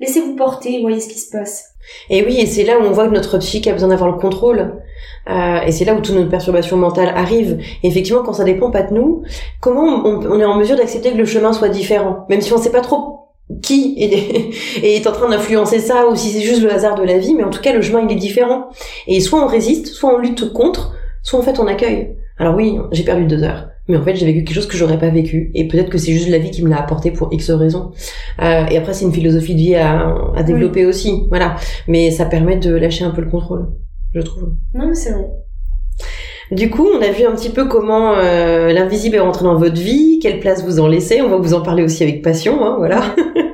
[0.00, 1.75] laissez-vous porter, voyez ce qui se passe.
[2.10, 4.18] Et oui, et c'est là où on voit que notre psychique a besoin d'avoir le
[4.18, 4.82] contrôle.
[5.28, 7.58] Euh, et c'est là où toutes nos perturbations mentales arrivent.
[7.82, 9.22] Et effectivement, quand ça dépend pas de nous,
[9.60, 12.70] comment on, est en mesure d'accepter que le chemin soit différent, même si on sait
[12.70, 13.20] pas trop
[13.62, 14.50] qui est,
[14.82, 17.44] est en train d'influencer ça ou si c'est juste le hasard de la vie, mais
[17.44, 18.68] en tout cas le chemin il est différent.
[19.06, 22.16] Et soit on résiste, soit on lutte contre, soit en fait on accueille.
[22.38, 24.98] Alors oui, j'ai perdu deux heures, mais en fait j'ai vécu quelque chose que j'aurais
[24.98, 27.50] pas vécu, et peut-être que c'est juste la vie qui me l'a apporté pour X
[27.50, 27.92] raisons.
[28.42, 31.56] Euh, et après c'est une philosophie de vie à, à développer aussi, voilà.
[31.88, 33.68] Mais ça permet de lâcher un peu le contrôle
[34.16, 34.54] je trouve.
[34.74, 35.26] Non, mais c'est vrai.
[36.50, 39.80] Du coup, on a vu un petit peu comment euh, l'invisible est rentré dans votre
[39.80, 41.20] vie, quelle place vous en laissez.
[41.20, 43.02] On va vous en parler aussi avec passion, hein, voilà.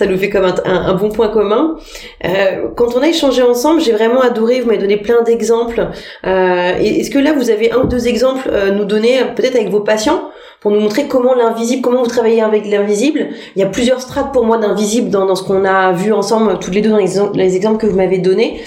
[0.00, 1.76] ça nous fait comme un, bon point commun.
[2.24, 4.60] Euh, quand on a échangé ensemble, j'ai vraiment adoré.
[4.60, 5.88] Vous m'avez donné plein d'exemples.
[6.26, 9.68] Euh, Est-ce que là, vous avez un ou deux exemples euh, nous donner, peut-être avec
[9.68, 10.30] vos patients,
[10.62, 13.28] pour nous montrer comment l'invisible, comment vous travaillez avec l'invisible?
[13.56, 16.74] Il y a plusieurs strates pour moi d'invisible dans, ce qu'on a vu ensemble toutes
[16.74, 18.60] les deux dans les, les exemples que vous m'avez donnés.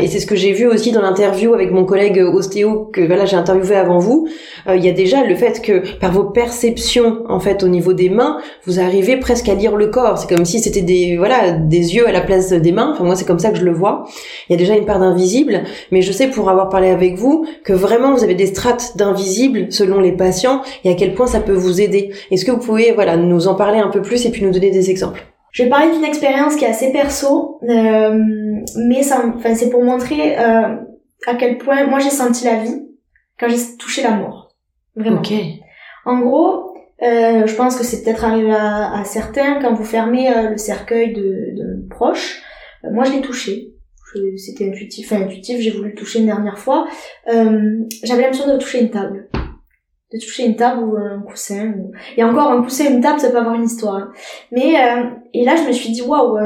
[0.00, 3.26] Et c'est ce que j'ai vu aussi dans l'interview avec mon collègue ostéo que voilà
[3.26, 4.26] j'ai interviewé avant vous.
[4.74, 8.08] Il y a déjà le fait que par vos perceptions en fait au niveau des
[8.08, 10.16] mains, vous arrivez presque à lire le corps.
[10.16, 12.90] C'est comme si c'était des voilà des yeux à la place des mains.
[12.92, 14.06] Enfin moi c'est comme ça que je le vois.
[14.48, 17.46] Il y a déjà une part d'invisible, mais je sais pour avoir parlé avec vous
[17.64, 21.40] que vraiment vous avez des strates d'invisible selon les patients et à quel point ça
[21.40, 22.12] peut vous aider.
[22.30, 24.70] Est-ce que vous pouvez voilà nous en parler un peu plus et puis nous donner
[24.70, 25.24] des exemples?
[25.52, 28.18] Je vais parler d'une expérience qui est assez perso, euh,
[28.76, 30.76] mais ça, enfin c'est pour montrer euh,
[31.26, 32.86] à quel point moi j'ai senti la vie
[33.40, 34.50] quand j'ai touché la mort.
[34.94, 35.18] Vraiment.
[35.18, 35.32] Ok.
[36.04, 36.67] En gros,
[37.02, 40.56] euh, je pense que c'est peut-être arrivé à, à, certains quand vous fermez euh, le
[40.56, 42.42] cercueil de, de proches.
[42.84, 43.74] Euh, moi, je l'ai touché.
[44.36, 45.60] C'était intuitif, enfin intuitif.
[45.60, 46.88] J'ai voulu le toucher une dernière fois.
[47.28, 51.74] Euh, J'avais l'impression de toucher une table, de toucher une table ou un coussin.
[51.78, 51.92] Ou...
[52.16, 54.10] Et encore, un coussin, une table, ça peut avoir une histoire.
[54.50, 54.74] Mais
[55.34, 56.38] et là, je me suis dit waouh.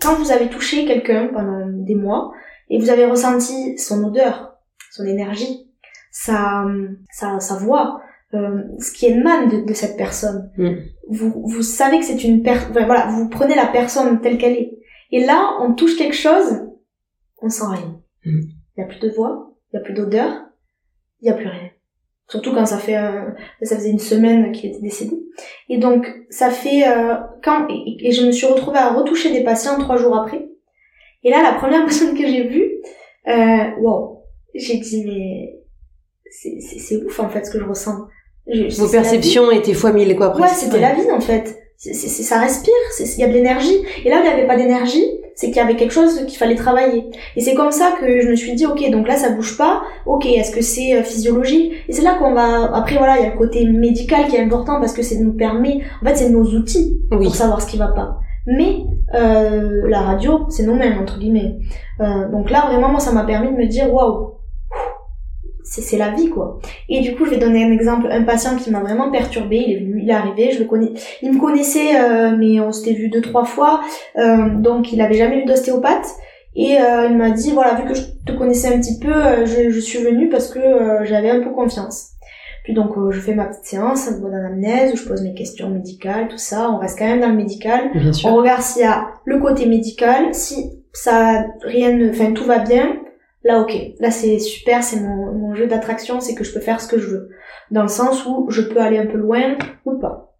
[0.00, 2.32] quand vous avez touché quelqu'un pendant des mois
[2.70, 4.54] et vous avez ressenti son odeur,
[4.90, 5.70] son énergie,
[6.10, 6.64] sa
[7.12, 8.00] sa, sa voix,
[8.34, 10.50] euh, ce qui émane de, de cette personne.
[10.56, 10.74] Mm.
[11.08, 14.78] Vous, vous savez que c'est une personne, voilà, vous prenez la personne telle qu'elle est.
[15.10, 16.60] Et là, on touche quelque chose,
[17.40, 18.00] on sent rien.
[18.24, 18.40] Mm.
[18.76, 20.48] Il y a plus de voix, il y a plus d'odeur,
[21.20, 21.70] il y a plus rien.
[22.28, 23.30] Surtout quand ça fait euh,
[23.62, 25.16] ça faisait une semaine qu'il était décédé.
[25.70, 29.78] Et donc ça fait euh, quand et, je me suis retrouvée à retoucher des patients
[29.78, 30.46] trois jours après.
[31.24, 32.70] Et là, la première personne que j'ai vue,
[33.28, 35.54] euh, wow, j'ai dit mais
[36.30, 37.96] c'est ouf en fait ce que je ressens.
[38.78, 40.42] Vos perceptions étaient fois mille quoi presque.
[40.42, 41.58] Ouais, c'était la vie en fait.
[41.76, 43.76] c'est ça respire, il y a de l'énergie.
[44.04, 45.04] Et là où il n'y avait pas d'énergie,
[45.38, 47.04] c'est qu'il y avait quelque chose qu'il fallait travailler.
[47.36, 49.82] Et c'est comme ça que je me suis dit, ok, donc là ça bouge pas,
[50.04, 51.74] ok, est-ce que c'est euh, physiologique?
[51.88, 52.74] Et c'est là qu'on va...
[52.74, 55.34] Après voilà, il y a le côté médical qui est important parce que ça nous
[55.34, 55.82] permet...
[56.02, 58.18] En fait, c'est nos outils pour savoir ce qui va pas.
[58.48, 58.78] Mais
[59.14, 61.58] euh, la radio, c'est nous-mêmes, entre guillemets.
[62.00, 64.37] Euh, donc là, vraiment, moi, ça m'a permis de me dire, waouh,
[65.68, 66.58] c'est la vie quoi.
[66.88, 69.72] Et du coup, je vais donner un exemple, un patient qui m'a vraiment perturbé, il
[69.72, 72.94] est venu, il est arrivé, je le connais, il me connaissait euh, mais on s'était
[72.94, 73.80] vu deux trois fois,
[74.16, 76.06] euh, donc il avait jamais vu d'ostéopathe
[76.56, 79.12] et euh, il m'a dit voilà, vu que je te connaissais un petit peu,
[79.44, 80.60] je, je, suis venue parce que
[81.04, 82.10] j'avais un peu confiance.
[82.64, 86.28] Puis donc je fais ma petite séance, un d'anamnèse où je pose mes questions médicales,
[86.28, 87.90] tout ça, on reste quand même dans le médical.
[88.24, 92.96] On regarde s'il y a le côté médical, si ça rien enfin tout va bien,
[93.44, 96.80] là ok, là c'est super, c'est mon, mon jeu d'attraction, c'est que je peux faire
[96.80, 97.30] ce que je veux.
[97.70, 100.34] Dans le sens où je peux aller un peu loin ou pas,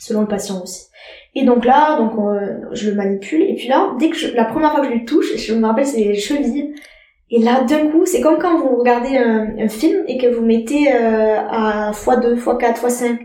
[0.00, 0.86] selon le patient aussi.
[1.34, 4.44] Et donc là, donc euh, je le manipule, et puis là, dès que je, la
[4.44, 6.74] première fois que je lui touche, je me rappelle c'est les chevilles,
[7.30, 10.44] et là d'un coup, c'est comme quand vous regardez un, un film et que vous
[10.44, 13.18] mettez euh, à x2, x4, x5.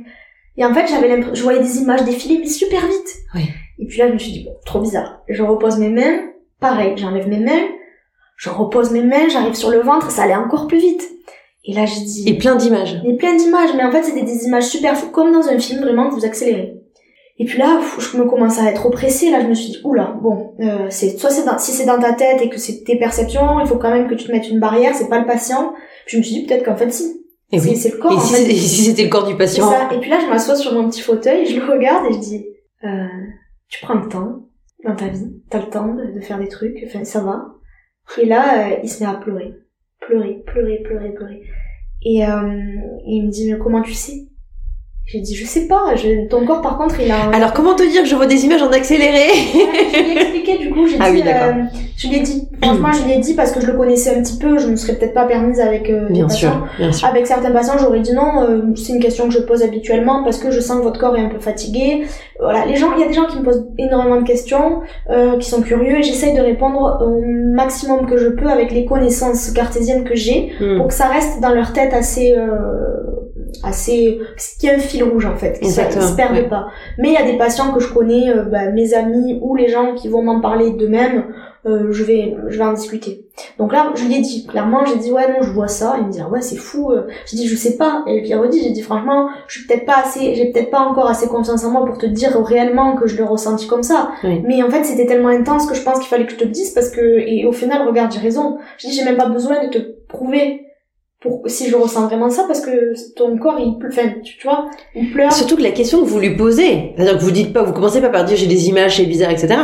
[0.59, 3.15] Et en fait, j'avais l'impression, je voyais des images défiler mais super vite.
[3.35, 3.49] Oui.
[3.79, 5.21] Et puis là, je me suis dit, bon, trop bizarre.
[5.27, 7.67] Je repose mes mains, pareil, j'enlève mes mains,
[8.37, 11.03] je repose mes mains, j'arrive sur le ventre, ça allait encore plus vite.
[11.65, 12.29] Et là, j'ai dit...
[12.29, 13.01] Et plein d'images.
[13.05, 15.81] Et plein d'images, mais en fait, c'était des images super fous, comme dans un film,
[15.81, 16.75] vraiment, vous accélérez.
[17.39, 20.15] Et puis là, je me commence à être oppressée, là, je me suis dit, oula,
[20.21, 22.97] bon, euh, c'est, soit c'est dans, si c'est dans ta tête et que c'est tes
[22.97, 25.73] perceptions, il faut quand même que tu te mettes une barrière, c'est pas le patient.
[26.05, 27.25] Puis je me suis dit, peut-être qu'en fait, si.
[27.51, 27.75] Et oui.
[27.75, 29.69] C'est le corps, et si, si c'était le corps du patient.
[29.69, 29.89] Ça.
[29.93, 32.45] Et puis là, je m'assois sur mon petit fauteuil, je le regarde et je dis,
[32.83, 33.05] euh,
[33.67, 34.47] tu prends le temps
[34.83, 37.45] dans ta vie, t'as le temps de, de faire des trucs, enfin, ça va.
[38.17, 39.53] Et là, euh, il se met à pleurer.
[39.99, 41.43] Pleurer, pleurer, pleurer, pleurer.
[42.03, 44.27] Et, euh, il me dit, mais comment tu sais?
[45.07, 46.27] J'ai dit, je sais pas, je...
[46.27, 47.29] ton corps par contre il a...
[47.33, 50.57] Alors comment te dire que je vois des images en accéléré Je lui ai expliqué
[50.57, 51.53] du coup, j'ai ah dit, oui, euh,
[51.95, 54.21] je lui ai dit, franchement je lui ai dit parce que je le connaissais un
[54.21, 56.51] petit peu, je me serais peut-être pas permise avec euh, bien patients.
[56.51, 57.07] Sûr, bien sûr.
[57.07, 60.39] Avec certains patients j'aurais dit non, euh, c'est une question que je pose habituellement parce
[60.39, 62.05] que je sens que votre corps est un peu fatigué.
[62.39, 65.37] Voilà, les gens, il y a des gens qui me posent énormément de questions, euh,
[65.37, 67.21] qui sont curieux et j'essaye de répondre au
[67.55, 70.77] maximum que je peux avec les connaissances cartésiennes que j'ai Hmm.
[70.77, 72.35] pour que ça reste dans leur tête assez...
[73.63, 74.19] Assez
[74.59, 75.59] qui est un fil rouge en fait.
[75.59, 76.49] Qui Exactement, se perdent ouais.
[76.49, 76.67] pas.
[76.97, 79.67] Mais il y a des patients que je connais euh, bah, mes amis ou les
[79.67, 81.25] gens qui vont m'en parler d'eux-mêmes
[81.67, 83.25] euh, je vais je vais en discuter.
[83.57, 85.95] Donc là je lui ai dit clairement j'ai dit ouais non je vois ça.
[85.99, 87.07] Il me dit ah ouais c'est fou euh.
[87.25, 88.03] j'ai dit je sais pas.
[88.07, 90.79] Et puis il redit j'ai dit franchement je suis peut-être pas assez j'ai peut-être pas
[90.79, 94.11] encore assez confiance en moi pour te dire réellement que je l'ai ressenti comme ça.
[94.23, 94.41] Oui.
[94.45, 96.51] mais en fait c'était tellement intense que je pense qu'il fallait que je te le
[96.51, 98.57] dise parce que et au final regarde j'ai raison.
[98.77, 100.66] J'ai dit j'ai même pas besoin de te prouver
[101.27, 104.47] pour si je ressens vraiment ça parce que ton corps il pleure enfin tu, tu
[104.47, 107.53] vois il pleure Surtout que la question que vous lui posez, c'est-à-dire que vous dites
[107.53, 109.55] pas, vous commencez pas par dire j'ai des images, c'est bizarre, etc.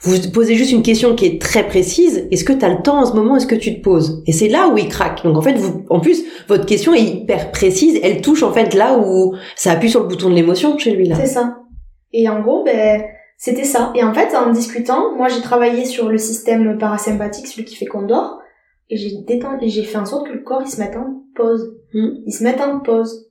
[0.00, 2.26] Vous posez juste une question qui est très précise.
[2.30, 3.36] Est-ce que tu as le temps en ce moment?
[3.36, 4.22] Est-ce que tu te poses?
[4.26, 5.22] Et c'est là où il craque.
[5.22, 8.00] Donc en fait, vous, en plus, votre question est hyper précise.
[8.02, 11.06] Elle touche en fait là où ça appuie sur le bouton de l'émotion chez lui
[11.06, 11.16] là.
[11.16, 11.58] c'est ça
[12.12, 13.02] et en gros ben
[13.36, 17.64] c'était ça et en fait en discutant moi j'ai travaillé sur le système parasympathique celui
[17.64, 18.39] qui fait qu'on dort
[18.96, 21.80] j'ai détendu et j'ai fait en sorte que le corps il se mette en pause
[21.94, 22.08] Mm.
[22.26, 23.26] il se mette en pause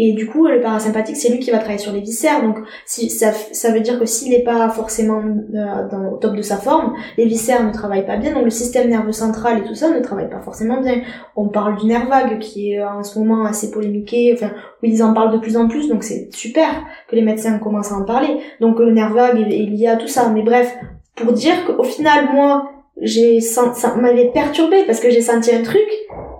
[0.00, 2.40] Et du coup, le parasympathique, c'est lui qui va travailler sur les viscères.
[2.40, 6.36] Donc, si, ça, ça veut dire que s'il n'est pas forcément euh, dans, au top
[6.36, 8.32] de sa forme, les viscères ne travaillent pas bien.
[8.32, 11.02] Donc, le système nerveux central et tout ça ne travaille pas forcément bien.
[11.34, 14.32] On parle du nerf vague qui est en ce moment assez polémiqué.
[14.34, 14.52] Enfin,
[14.82, 15.88] où ils en parlent de plus en plus.
[15.88, 16.70] Donc, c'est super
[17.08, 18.38] que les médecins commencent à en parler.
[18.60, 20.28] Donc, le nerf vague est lié à tout ça.
[20.30, 20.76] Mais bref,
[21.16, 22.70] pour dire qu'au final, moi,
[23.00, 25.88] j'ai ça m'avait perturbé parce que j'ai senti un truc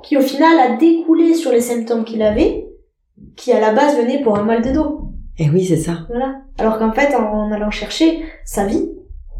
[0.02, 2.68] qui au final a découlé sur les symptômes qu'il avait
[3.36, 5.12] qui à la base venait pour un mal de dos.
[5.38, 6.06] Et oui, c'est ça.
[6.08, 6.42] Voilà.
[6.58, 8.90] Alors qu'en fait, en, allant chercher sa vie,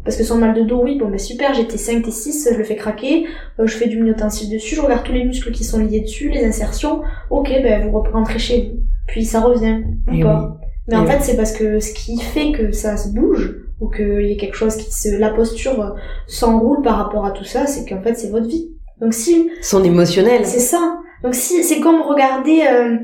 [0.05, 2.57] parce que son mal de dos, oui, bon, ben super, j'étais 5 et 6, je
[2.57, 3.25] le fais craquer,
[3.59, 6.29] euh, je fais du myotensil dessus, je regarde tous les muscles qui sont liés dessus,
[6.29, 8.79] les insertions, ok, ben vous rentrez chez vous.
[9.07, 10.57] Puis ça revient encore.
[10.87, 14.21] Mais en fait, c'est parce que ce qui fait que ça se bouge, ou qu'il
[14.21, 15.17] y ait quelque chose qui se...
[15.17, 15.95] la posture
[16.27, 18.71] s'enroule par rapport à tout ça, c'est qu'en fait, c'est votre vie.
[18.99, 19.49] Donc si...
[19.61, 20.45] Son émotionnel.
[20.45, 20.99] C'est ça.
[21.23, 22.61] Donc si, c'est comme regarder...
[22.69, 22.97] Euh,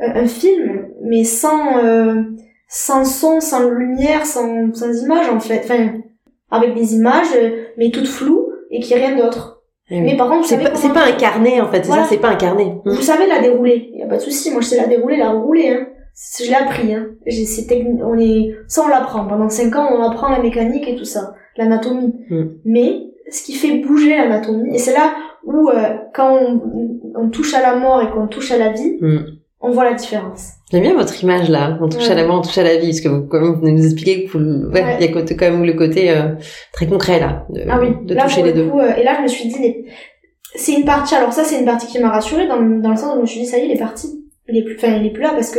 [0.00, 2.22] euh, un film, mais sans euh,
[2.68, 5.62] sans son, sans lumière, sans, sans image en fait.
[5.64, 5.94] Enfin,
[6.52, 9.62] avec des images, euh, mais toutes floues et qui rien d'autre.
[9.90, 12.28] Eh mais par contre, c'est pas, c'est pas incarné en fait, c'est ça, c'est pas
[12.28, 12.76] incarné.
[12.84, 14.52] Vous savez la dérouler, y a pas de souci.
[14.52, 15.68] Moi, je sais la dérouler, la rouler.
[15.70, 15.88] Hein.
[16.40, 16.92] Je l'ai appris.
[16.92, 17.10] Hein.
[17.28, 18.00] C'est technique.
[18.02, 19.26] On est, ça on l'apprend.
[19.26, 22.14] Pendant cinq ans, on apprend la mécanique et tout ça, l'anatomie.
[22.30, 22.48] Hmm.
[22.64, 25.14] Mais ce qui fait bouger l'anatomie, et c'est là
[25.44, 25.70] où
[26.14, 26.60] quand on,
[27.14, 29.94] on, touche à la mort et qu'on touche à la vie, hmm on voit la
[29.94, 30.52] différence.
[30.70, 32.88] J'aime bien votre image là, on touche à la mort, on touche à la vie,
[32.88, 35.64] parce que vous, comme vous venez nous expliquer que ouais, il y a quand même
[35.64, 36.34] le côté euh,
[36.72, 37.88] très concret là, de, ah oui.
[38.04, 38.68] de toucher les deux.
[38.68, 39.86] Euh, et là, je me suis dit,
[40.54, 41.14] c'est une partie.
[41.14, 43.26] Alors ça, c'est une partie qui m'a rassurée dans, dans le sens où je me
[43.26, 44.24] suis dit, ça y est, il est parti.
[44.48, 45.58] Il est plus, enfin, il est plus là parce que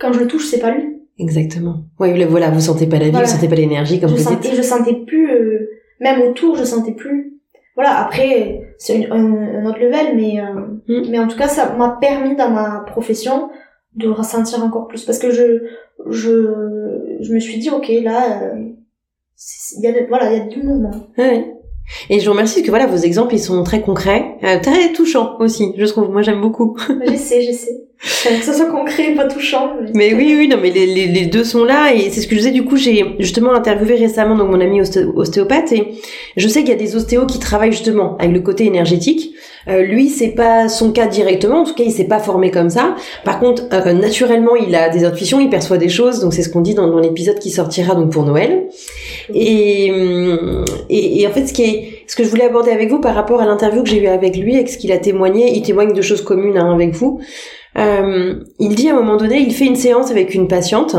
[0.00, 1.02] quand je le touche, c'est pas lui.
[1.18, 1.84] Exactement.
[1.98, 4.52] Oui, voilà, vous sentez pas la vie, vous sentez pas l'énergie, comme je vous dites.
[4.52, 5.70] Et je sentais plus, euh,
[6.00, 7.40] même autour, je sentais plus
[7.80, 11.10] voilà après c'est un, autre level mais euh, mm.
[11.10, 13.50] mais en tout cas ça m'a permis dans ma profession
[13.94, 15.62] de ressentir encore plus parce que je
[16.08, 18.68] je je me suis dit ok là euh,
[19.78, 21.54] il y a voilà il y a du mouvement ouais.
[22.08, 24.92] Et je vous remercie parce que voilà, vos exemples, ils sont très concrets, euh, très
[24.92, 26.08] touchants aussi, je trouve.
[26.08, 26.76] Moi, j'aime beaucoup.
[27.04, 27.88] j'essaie, j'essaie.
[28.02, 29.74] Que ce soit concret, pas touchant.
[29.94, 32.34] Mais, oui, oui, non, mais les, les, les deux sont là et c'est ce que
[32.34, 32.50] je disais.
[32.50, 35.88] Du coup, j'ai justement interviewé récemment donc mon ami ostéopathe et
[36.36, 39.34] je sais qu'il y a des ostéos qui travaillent justement avec le côté énergétique.
[39.68, 41.60] Euh, lui, c'est pas son cas directement.
[41.60, 42.96] En tout cas, il s'est pas formé comme ça.
[43.24, 46.20] Par contre, euh, naturellement, il a des intuitions, il perçoit des choses.
[46.20, 48.68] Donc, c'est ce qu'on dit dans, dans l'épisode qui sortira donc pour Noël.
[49.34, 49.92] Et,
[50.88, 53.14] et, et en fait, ce qui est ce que je voulais aborder avec vous par
[53.14, 55.92] rapport à l'interview que j'ai eu avec lui, avec ce qu'il a témoigné, il témoigne
[55.92, 57.20] de choses communes hein, avec vous.
[57.80, 60.96] Euh, il dit à un moment donné, il fait une séance avec une patiente.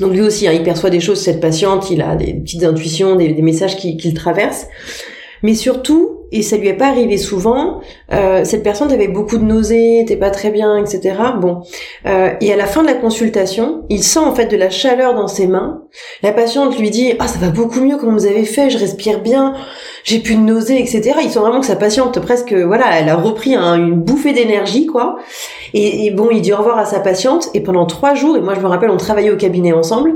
[0.00, 3.16] Donc lui aussi, hein, il perçoit des choses, cette patiente, il a des petites intuitions,
[3.16, 4.66] des, messages qu'il qui traverse.
[5.42, 7.80] Mais surtout, et ça lui est pas arrivé souvent.
[8.12, 11.14] Euh, cette personne avait beaucoup de nausées, était pas très bien, etc.
[11.40, 11.62] Bon,
[12.06, 15.14] euh, et à la fin de la consultation, il sent en fait de la chaleur
[15.14, 15.82] dans ses mains.
[16.22, 19.20] La patiente lui dit ah ça va beaucoup mieux comme vous avez fait, je respire
[19.20, 19.54] bien,
[20.06, 21.16] j'ai plus de etc.
[21.22, 25.16] Il sent vraiment que sa patiente presque voilà, elle a repris une bouffée d'énergie quoi.
[25.74, 28.54] Et, bon, il dit au revoir à sa patiente et pendant trois jours, et moi
[28.54, 30.14] je me rappelle on travaillait au cabinet ensemble.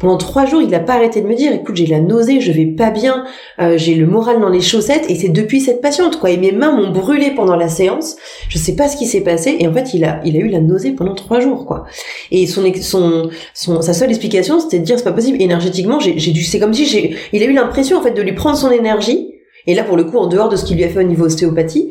[0.00, 2.50] Pendant trois jours, il n'a pas arrêté de me dire écoute j'ai la nausée, je
[2.50, 3.24] vais pas bien,
[3.60, 6.52] euh, j'ai le moral dans les chaussettes et c'est depuis cette patiente quoi et mes
[6.52, 8.16] mains m'ont brûlé pendant la séance
[8.48, 10.48] je sais pas ce qui s'est passé et en fait il a il a eu
[10.48, 11.84] la nausée pendant trois jours quoi
[12.30, 16.12] et son son, son sa seule explication c'était de dire c'est pas possible énergétiquement j'ai
[16.12, 18.70] dû c'est comme si j'ai il a eu l'impression en fait de lui prendre son
[18.70, 19.27] énergie
[19.68, 21.26] et là, pour le coup, en dehors de ce qu'il lui a fait au niveau
[21.26, 21.90] ostéopathie,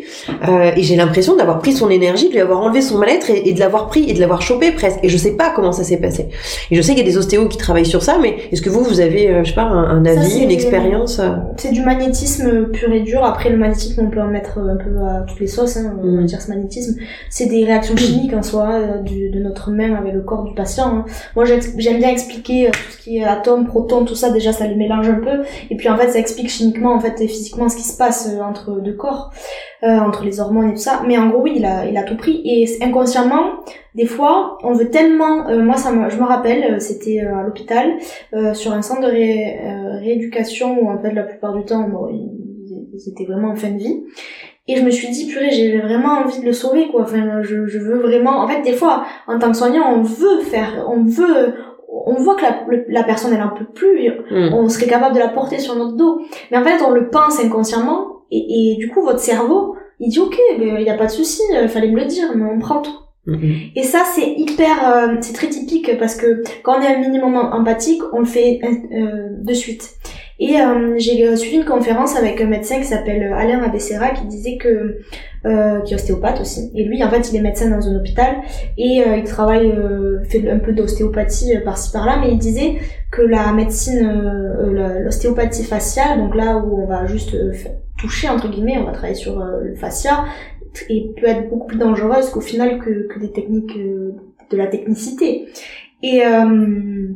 [0.50, 3.54] euh, et j'ai l'impression d'avoir pris son énergie, de lui avoir enlevé son mal-être et,
[3.54, 4.98] de l'avoir pris et de l'avoir chopé presque.
[5.04, 6.30] Et je sais pas comment ça s'est passé.
[6.72, 8.72] Et je sais qu'il y a des ostéos qui travaillent sur ça, mais est-ce que
[8.72, 12.72] vous, vous avez, euh, je sais pas, un, avis, une expérience euh C'est du magnétisme
[12.72, 13.24] pur et dur.
[13.24, 15.78] Après, le magnétisme, on peut en mettre un peu à toutes les sauces.
[15.78, 16.26] Hein, on va mm.
[16.26, 17.00] dire ce magnétisme.
[17.30, 20.88] C'est des réactions chimiques en soi de notre main avec le corps du patient.
[20.88, 21.06] Hein.
[21.36, 24.32] Moi, j'aime bien expliquer tout ce qui est atomes, protons, tout ça.
[24.32, 25.44] Déjà, ça les mélange un peu.
[25.70, 28.30] Et puis, en fait, ça explique chimiquement, en fait, et physiquement ce qui se passe
[28.30, 29.32] euh, entre deux corps,
[29.84, 31.03] euh, entre les hormones et tout ça.
[31.05, 32.41] Mais en gros, oui, il a, tout pris.
[32.45, 33.59] Et inconsciemment,
[33.95, 35.47] des fois, on veut tellement...
[35.49, 37.97] Euh, moi, ça je me rappelle, c'était à l'hôpital,
[38.53, 43.26] sur un centre de rééducation où en fait, la plupart du temps, bon, ils, étaient
[43.26, 44.03] vraiment en fin de vie.
[44.70, 47.03] Et je me suis dit, purée, j'ai vraiment envie de le sauver, quoi.
[47.03, 48.41] Enfin, je, je veux vraiment...
[48.41, 50.86] En fait, des fois, en tant que soignant, on veut faire...
[50.89, 51.53] On veut
[52.08, 54.53] on voit que la, la personne elle en peut plus, hmm.
[54.53, 56.22] on serait capable de la porter sur notre dos.
[56.51, 60.20] Mais en fait, on le pense inconsciemment et, et du coup, votre cerveau, il dit
[60.20, 62.60] ok, il y a pas de souci, il euh, fallait me le dire, mais on
[62.60, 62.97] prend tout.
[63.26, 63.38] Hmm.
[63.76, 67.36] Et ça, c'est hyper, euh, c'est très typique parce que quand on est un minimum
[67.36, 69.91] empathique, on le fait euh, de suite.
[70.39, 70.53] Et
[70.97, 74.99] j'ai suivi une conférence avec un médecin qui s'appelle Alain Abessera qui disait que
[75.48, 76.72] euh, qui est ostéopathe aussi.
[76.76, 78.36] Et lui, en fait, il est médecin dans un hôpital
[78.78, 82.76] et euh, il travaille, euh, fait un peu d'ostéopathie euh, par-ci par-là, mais il disait
[83.12, 87.54] que la médecine, euh, la- l'ostéopathie faciale, donc là où on va juste euh,
[87.98, 90.26] toucher entre guillemets, on va travailler sur euh, le fascia,
[90.89, 94.12] et peut être beaucoup plus dangereuse qu'au final que, que des techniques euh,
[94.52, 95.48] de la technicité.
[96.04, 97.08] Et euh,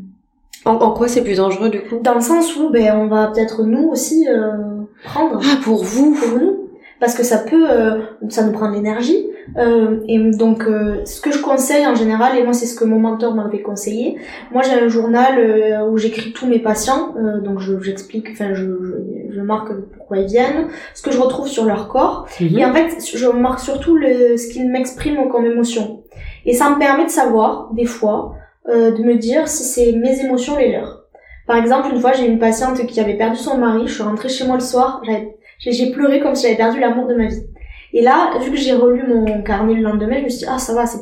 [0.65, 1.99] En, en quoi c'est plus dangereux du coup?
[2.03, 5.39] Dans le sens où ben on va peut-être nous aussi euh, prendre.
[5.43, 6.15] Ah, pour vous?
[6.15, 6.60] Pour nous
[7.01, 7.99] parce que ça peut euh,
[8.29, 9.27] ça nous prend de l'énergie
[9.57, 12.85] euh, et donc euh, ce que je conseille en général et moi c'est ce que
[12.85, 14.17] mon mentor m'avait conseillé
[14.53, 15.33] moi j'ai un journal
[15.89, 20.17] où j'écris tous mes patients euh, donc je- j'explique enfin je, je, je marque pourquoi
[20.19, 22.57] ils viennent ce que je retrouve sur leur corps Mhm.
[22.59, 26.03] et en fait, je marque surtout le, ce qu'ils m'expriment comme émotion.
[26.45, 28.35] Et ça me permet de savoir, des fois,
[28.69, 31.03] euh, de me dire si c'est mes émotions les leurs.
[31.47, 33.83] Par exemple, une fois, j'ai une patiente qui avait perdu son mari.
[33.87, 35.01] Je suis rentrée chez moi le soir.
[35.05, 37.43] j'avais- J'ai j'ai pleuré comme si j'avais perdu l'amour de ma vie.
[37.93, 40.57] Et là, vu que j'ai relu mon carnet le lendemain, je me suis dit, ah,
[40.59, 40.99] ça va, c'est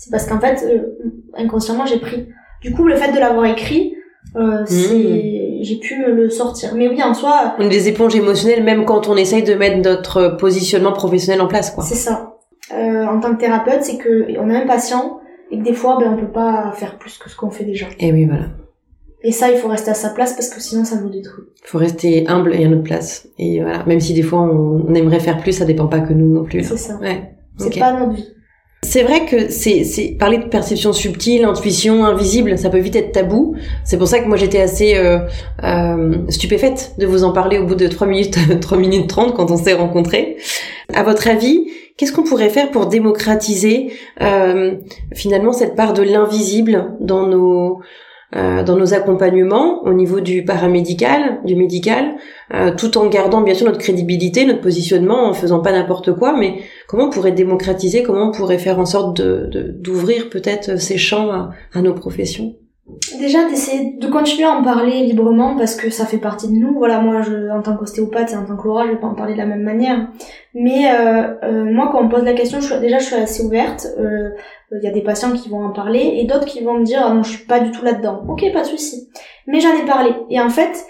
[0.00, 0.96] c'est parce qu'en fait, euh,
[1.36, 2.26] inconsciemment, j'ai pris.
[2.62, 3.94] Du coup, le fait de l'avoir écrit,
[4.34, 6.74] euh, c'est, j'ai pu me le sortir.
[6.74, 9.76] Mais oui, en soi, On est des éponges émotionnelles même quand on essaye de mettre
[9.76, 11.84] notre positionnement professionnel en place quoi.
[11.84, 12.36] C'est ça.
[12.72, 15.98] Euh, en tant que thérapeute, c'est que on a un patient et que des fois,
[16.00, 17.86] ben, on peut pas faire plus que ce qu'on fait déjà.
[17.98, 18.44] Et oui voilà.
[19.22, 21.44] Et ça, il faut rester à sa place parce que sinon, ça nous détruit.
[21.64, 23.28] faut rester humble et à notre place.
[23.38, 26.32] Et voilà, même si des fois on, aimerait faire plus, ça dépend pas que nous
[26.32, 26.64] non plus.
[26.64, 26.96] C'est ça.
[27.00, 27.34] Ouais.
[27.58, 27.78] C'est Ok.
[27.78, 28.28] pas notre vie.
[28.82, 33.12] C'est vrai que c'est c'est parler de perception subtile, intuition, invisible, ça peut vite être
[33.12, 33.54] tabou.
[33.84, 35.18] C'est pour ça que moi j'étais assez euh,
[35.62, 39.50] euh, stupéfaite de vous en parler au bout de 3 minutes 3 minutes 30 quand
[39.50, 40.38] on s'est rencontrés.
[40.94, 41.66] À votre avis,
[41.98, 43.92] qu'est-ce qu'on pourrait faire pour démocratiser
[44.22, 44.76] euh,
[45.12, 47.80] finalement cette part de l'invisible dans nos
[48.36, 52.14] euh, dans nos accompagnements au niveau du paramédical, du médical,
[52.54, 56.36] euh, tout en gardant bien sûr notre crédibilité, notre positionnement, en faisant pas n'importe quoi,
[56.38, 60.78] mais comment on pourrait démocratiser, comment on pourrait faire en sorte de de- d'ouvrir peut-être
[60.80, 62.54] ces champs à, à nos professions?
[63.18, 66.74] Déjà, d'essayer de continuer à en parler librement parce que ça fait partie de nous.
[66.78, 69.14] Voilà, moi, je, en tant qu'ostéopathe et en tant que Laura, je vais pas en
[69.14, 70.08] parler de la même manière.
[70.54, 73.42] Mais euh, euh, moi, quand on me pose la question, je déjà, je suis assez
[73.42, 73.86] ouverte.
[73.98, 74.30] Euh,
[74.72, 77.02] Il y a des patients qui vont en parler et d'autres qui vont me dire
[77.04, 78.22] ah non, je suis pas du tout là-dedans.
[78.28, 79.08] Ok, pas de souci.
[79.46, 80.14] Mais j'en ai parlé.
[80.30, 80.84] Et en fait,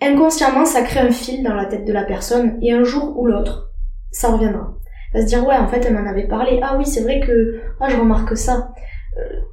[0.00, 3.26] inconsciemment, ça crée un fil dans la tête de la personne et un jour ou
[3.26, 3.70] l'autre,
[4.10, 4.74] ça reviendra.
[5.12, 6.60] Elle va se dire ouais, en fait, elle m'en avait parlé.
[6.62, 8.70] Ah oui, c'est vrai que ah je remarque ça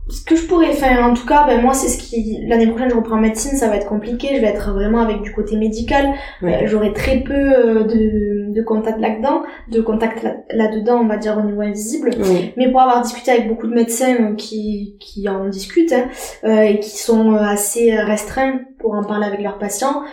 [0.10, 2.90] ce que je pourrais faire, en tout cas, ben moi c'est ce qui l'année prochaine
[2.90, 6.14] je reprends médecine, ça va être compliqué, je vais être vraiment avec du côté médical,
[6.42, 6.64] Ouais.
[6.64, 11.16] Euh, j'aurai très peu euh, de, de contact là-dedans, de contact là- là-dedans, on va
[11.18, 12.10] dire au niveau invisible.
[12.58, 16.10] Mais pour avoir discuté avec beaucoup de médecins euh, qui, qui en discutent hein,
[16.44, 20.04] euh, et qui sont euh, assez restreints pour en parler avec leurs patients,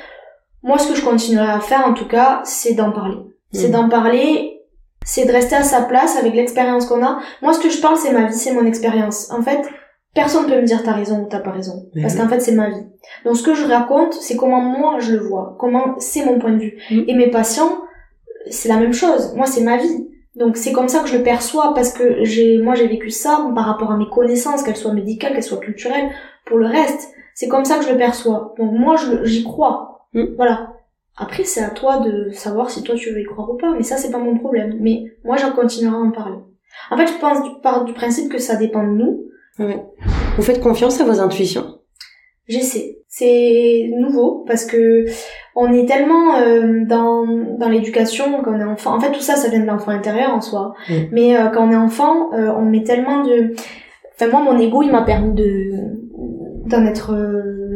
[0.62, 3.16] moi ce que je continuerai à faire en tout cas, c'est d'en parler.
[3.52, 3.72] C'est Mhm.
[3.72, 4.59] d'en parler,
[5.04, 7.20] c'est de rester à sa place avec l'expérience qu'on a.
[7.42, 9.30] Moi ce que je parle c'est ma vie, c'est mon expérience.
[9.30, 9.60] En fait,
[10.14, 11.86] personne peut me dire t'as raison ou t'as pas raison.
[12.00, 12.86] Parce qu'en fait c'est ma vie.
[13.24, 16.52] Donc ce que je raconte, c'est comment moi je le vois, comment c'est mon point
[16.52, 16.78] de vue.
[16.90, 17.04] Mhm.
[17.08, 17.82] Et mes patients,
[18.50, 19.34] c'est la même chose.
[19.34, 20.08] Moi c'est ma vie.
[20.36, 23.50] Donc c'est comme ça que je le perçois parce que j'ai moi j'ai vécu ça
[23.54, 26.10] par rapport à mes connaissances, qu'elles soient médicales, qu'elles soient culturelles.
[26.46, 28.54] Pour le reste, c'est comme ça que je le perçois.
[28.58, 30.06] Donc moi j'y crois.
[30.12, 30.34] Mm.
[30.36, 30.74] Voilà.
[31.20, 33.82] Après c'est à toi de savoir si toi tu veux y croire ou pas, mais
[33.82, 34.76] ça c'est pas mon problème.
[34.80, 36.38] Mais moi j'en continuerai à en parler.
[36.90, 39.24] En fait je pense du, par du principe que ça dépend de nous.
[39.58, 41.80] Vous faites confiance à vos intuitions?
[42.48, 42.96] J'essaie.
[43.12, 45.04] C'est nouveau parce que
[45.56, 47.26] on est tellement euh, dans
[47.58, 48.94] dans l'éducation quand on est enfant.
[48.94, 50.74] En fait, tout ça, ça vient de l'enfant intérieur en soi.
[51.10, 53.54] Mais euh, quand on est enfant, euh, on met tellement de.
[54.14, 55.72] Enfin, moi, mon ego, il m'a permis de
[56.66, 57.12] d'en être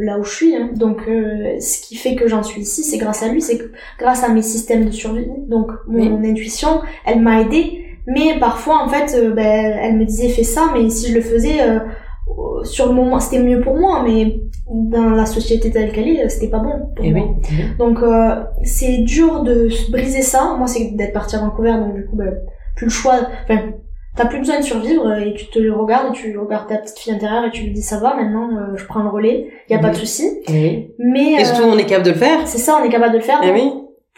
[0.05, 0.55] là où je suis.
[0.55, 0.69] hein.
[0.75, 3.59] Donc, euh, ce qui fait que j'en suis ici, c'est grâce à lui, c'est
[3.99, 5.27] grâce à mes systèmes de survie.
[5.49, 7.81] Donc, mon intuition, elle m'a aidée.
[8.07, 11.21] Mais parfois, en fait, euh, ben, elle me disait fais ça, mais si je le
[11.21, 11.79] faisais euh,
[12.63, 14.39] sur le moment, c'était mieux pour moi, mais
[14.71, 17.27] dans la société telle qu'elle est, c'était pas bon pour Eh moi.
[17.51, 17.55] oui.
[17.77, 17.99] Donc
[18.63, 20.55] c'est dur de se briser ça.
[20.57, 22.33] Moi, c'est d'être partie à Vancouver, donc du coup, ben,
[22.75, 23.15] plus le choix.
[23.43, 23.59] Enfin,
[24.15, 26.97] t'as plus besoin de survivre et tu te le regardes, et tu regardes ta petite
[26.99, 28.15] fille intérieure et tu lui dis ça va.
[28.15, 29.49] Maintenant, euh, je prends le relais.
[29.69, 30.29] Y a pas de souci.
[30.49, 30.91] Oui.
[30.99, 32.47] Mais Et surtout, euh, on est capable de le faire?
[32.47, 33.39] c'est ça, on est capable de le faire.
[33.43, 33.71] Eh Donc, oui.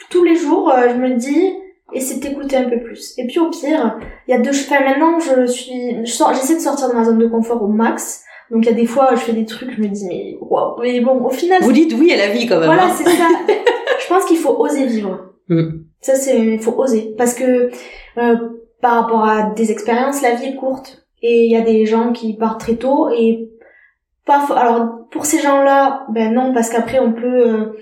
[0.09, 1.53] tous les jours, euh, je me dis,
[1.93, 3.13] et c'est d'écouter un peu plus.
[3.17, 6.55] Et puis au pire, il y a deux, enfin maintenant, je suis, je sors, j'essaie
[6.55, 8.23] de sortir de ma zone de confort au max.
[8.51, 10.79] Donc il y a des fois, je fais des trucs, je me dis, mais waouh,
[10.81, 12.65] mais bon, au final, Vous dites oui à la vie quand même.
[12.67, 12.93] voilà, hein.
[12.95, 13.27] c'est ça.
[13.99, 15.33] je pense qu'il faut oser vivre.
[15.49, 15.81] Mm.
[16.01, 17.13] Ça, c'est, il faut oser.
[17.17, 17.69] Parce que,
[18.17, 18.35] euh,
[18.81, 21.07] par rapport à des expériences, la vie est courte.
[21.21, 23.49] Et il y a des gens qui partent très tôt et
[24.25, 27.77] pas, fo- alors, pour ces gens-là, ben non, parce qu'après, on peut, euh,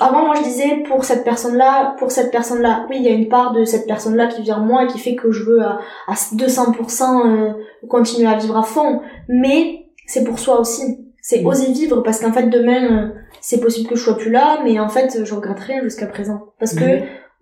[0.00, 3.08] avant moi je disais pour cette personne là pour cette personne là oui il y
[3.08, 5.44] a une part de cette personne là qui vient moi et qui fait que je
[5.44, 5.78] veux à,
[6.08, 7.52] à 200% euh,
[7.88, 9.00] continuer à vivre à fond.
[9.28, 11.06] Mais c'est pour soi aussi.
[11.22, 13.08] C'est oser vivre parce qu'en fait demain euh,
[13.40, 16.52] c'est possible que je sois plus là mais en fait je regrette rien jusqu'à présent.
[16.58, 16.84] Parce que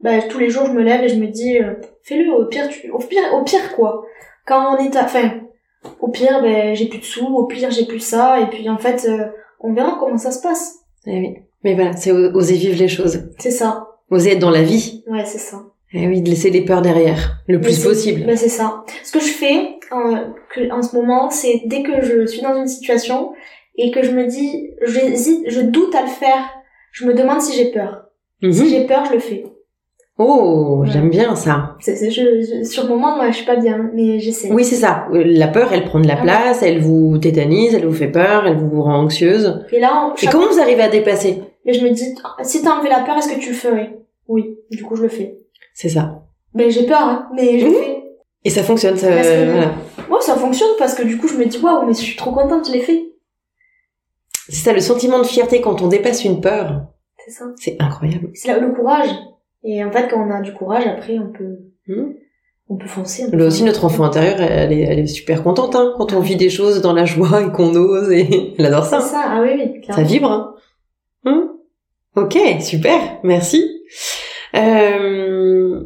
[0.01, 2.69] bah, tous les jours je me lève et je me dis euh, fais-le au pire
[2.69, 4.05] tu au pire au pire quoi
[4.47, 5.41] quand on est à enfin
[6.01, 8.79] au pire ben j'ai plus de sous au pire j'ai plus ça et puis en
[8.79, 9.09] fait
[9.61, 13.31] on verra comment ça se passe eh oui mais voilà, c'est oser vivre les choses.
[13.39, 13.89] C'est ça.
[14.11, 15.03] Oser être dans la vie.
[15.07, 15.63] Ouais, c'est ça.
[15.93, 18.25] Et oui, de laisser les peurs derrière, le plus possible.
[18.27, 18.85] Ben c'est ça.
[19.03, 20.35] Ce que je fais en,
[20.71, 23.33] en ce moment, c'est dès que je suis dans une situation
[23.77, 26.51] et que je me dis, j'hésite, je doute à le faire,
[26.93, 28.05] je me demande si j'ai peur.
[28.43, 28.69] Si mhm.
[28.69, 29.45] j'ai peur, je le fais.
[30.21, 31.77] Oh, j'aime bien ça.
[31.79, 34.51] C'est, je, sur le moment, moi, je suis pas bien, mais j'essaie.
[34.53, 35.07] Oui, c'est ça.
[35.13, 38.45] La peur, elle prend de la ah place, elle vous tétanise, elle vous fait peur,
[38.45, 39.65] elle vous rend anxieuse.
[39.71, 41.41] Et là, Et comment vous arrivez à dépasser?
[41.65, 43.97] Et je me dis, si t'as enlevé la peur, est-ce que tu le ferais?
[44.27, 44.59] Oui.
[44.73, 45.39] Du coup, je le fais.
[45.73, 46.23] C'est ça.
[46.53, 48.03] Mais j'ai peur, hein, mais je le fais.
[48.45, 49.09] Et ça fonctionne, ça.
[49.11, 49.73] Voilà.
[50.09, 52.33] Moi, ça fonctionne parce que du coup, je me dis, waouh, mais je suis trop
[52.33, 53.05] contente, je l'ai fait.
[54.49, 56.87] C'est ça, le sentiment de fierté quand on dépasse une peur.
[57.25, 57.45] C'est ça.
[57.57, 58.31] C'est incroyable.
[58.35, 59.11] C'est le courage.
[59.65, 62.13] Et en fait, quand on a du courage, après, on peut, hmm.
[62.69, 63.25] on peut foncer.
[63.33, 66.37] Là aussi, notre enfant intérieur, elle est, elle est super contente, hein, quand on vit
[66.37, 69.01] des choses dans la joie et qu'on ose et elle adore ça.
[69.01, 69.81] C'est ça, ah oui, oui.
[69.91, 70.55] Ça vibre, hein.
[71.25, 71.49] Hmm.
[72.17, 73.65] Ok, super, merci.
[74.55, 75.85] Euh,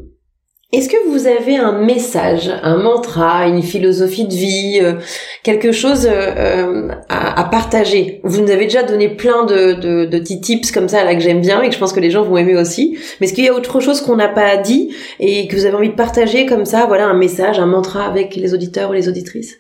[0.72, 4.94] est-ce que vous avez un message, un mantra, une philosophie de vie, euh,
[5.42, 8.22] quelque chose euh, euh, à, partager?
[8.24, 11.20] Vous nous avez déjà donné plein de, de, de, petits tips comme ça là que
[11.20, 12.96] j'aime bien et que je pense que les gens vont aimer aussi.
[13.20, 15.76] Mais est-ce qu'il y a autre chose qu'on n'a pas dit et que vous avez
[15.76, 19.10] envie de partager comme ça Voilà un message, un mantra avec les auditeurs ou les
[19.10, 19.58] auditrices?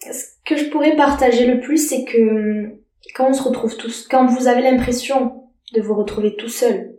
[0.00, 2.70] Ce que je pourrais partager le plus, c'est que
[3.14, 5.32] quand on se retrouve tous, quand vous avez l'impression
[5.74, 6.94] de vous retrouver tout seul,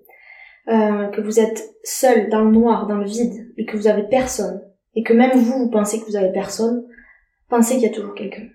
[0.68, 4.04] euh, que vous êtes seul dans le noir, dans le vide, et que vous avez
[4.04, 4.62] personne,
[4.96, 6.86] et que même vous, vous pensez que vous avez personne,
[7.50, 8.48] pensez qu'il y a toujours quelqu'un.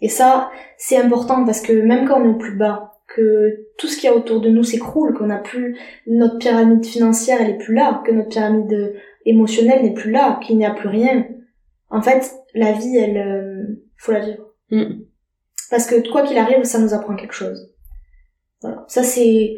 [0.00, 3.88] Et ça, c'est important parce que même quand on est au plus bas, que tout
[3.88, 5.76] ce qu'il y a autour de nous s'écroule, qu'on n'a plus
[6.06, 8.94] notre pyramide financière, elle est plus là, que notre pyramide
[9.26, 11.26] émotionnelle n'est plus là, qu'il n'y a plus rien.
[11.90, 14.46] En fait, la vie, elle, euh, faut la vivre.
[14.70, 15.02] Mm.
[15.70, 17.74] Parce que quoi qu'il arrive, ça nous apprend quelque chose.
[18.62, 18.84] Voilà.
[18.88, 19.56] Ça c'est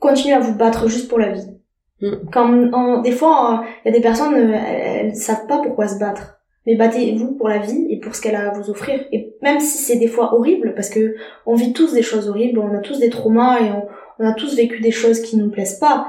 [0.00, 1.46] continuez à vous battre juste pour la vie.
[2.00, 2.12] Mm.
[2.32, 6.36] Quand des fois, il y a des personnes, euh, elles, savent pas pourquoi se battre.
[6.66, 9.06] Mais battez-vous pour la vie et pour ce qu'elle a à vous offrir.
[9.10, 12.58] Et même si c'est des fois horrible, parce que on vit tous des choses horribles,
[12.58, 15.78] on a tous des traumas et on, a tous vécu des choses qui nous plaisent
[15.78, 16.08] pas.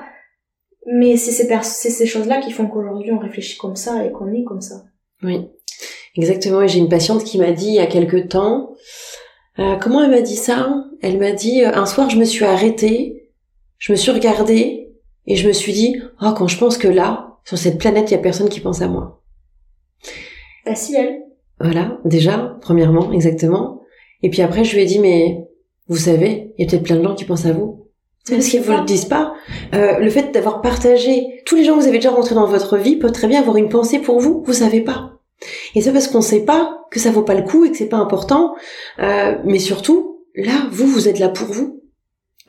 [0.85, 4.33] Mais c'est ces, c'est ces choses-là qui font qu'aujourd'hui on réfléchit comme ça et qu'on
[4.33, 4.83] est comme ça.
[5.23, 5.47] Oui,
[6.15, 6.61] exactement.
[6.61, 8.73] Et j'ai une patiente qui m'a dit il y a quelque temps,
[9.59, 10.83] euh, comment elle m'a dit ça?
[11.01, 13.28] Elle m'a dit, euh, un soir je me suis arrêtée
[13.79, 14.91] je me suis regardée
[15.25, 18.13] et je me suis dit, oh, quand je pense que là, sur cette planète, il
[18.13, 19.23] y a personne qui pense à moi.
[20.65, 21.21] Bah si, elle.
[21.59, 23.81] Voilà, déjà, premièrement, exactement.
[24.21, 25.47] Et puis après, je lui ai dit, mais
[25.87, 27.87] vous savez, il y a peut-être plein de gens qui pensent à vous.
[28.29, 29.33] Parce qu'ils vous le disent pas.
[29.73, 32.77] Euh, le fait d'avoir partagé tous les gens que vous avez déjà rentrés dans votre
[32.77, 34.43] vie peuvent très bien avoir une pensée pour vous.
[34.45, 35.19] Vous savez pas.
[35.73, 37.89] Et c'est parce qu'on sait pas que ça vaut pas le coup et que c'est
[37.89, 38.55] pas important.
[38.99, 41.78] Euh, mais surtout, là, vous, vous êtes là pour vous.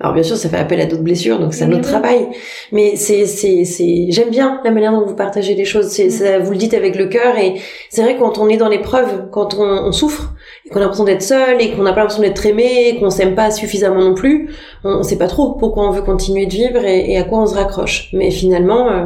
[0.01, 2.29] Alors bien sûr, ça fait appel à d'autres blessures, donc c'est un autre travail.
[2.73, 5.89] Mais c'est, c'est, c'est, j'aime bien la manière dont vous partagez les choses.
[5.89, 7.57] C'est, ça, vous le dites avec le cœur, et
[7.91, 10.35] c'est vrai quand on est dans l'épreuve, quand on, on souffre,
[10.65, 13.11] et qu'on a l'impression d'être seul, et qu'on n'a pas l'impression d'être aimé, et qu'on
[13.11, 14.49] s'aime pas suffisamment non plus,
[14.85, 17.47] on, ne sait pas trop pourquoi on veut continuer de vivre et, à quoi on
[17.47, 18.09] se raccroche.
[18.15, 19.05] Mais finalement, euh,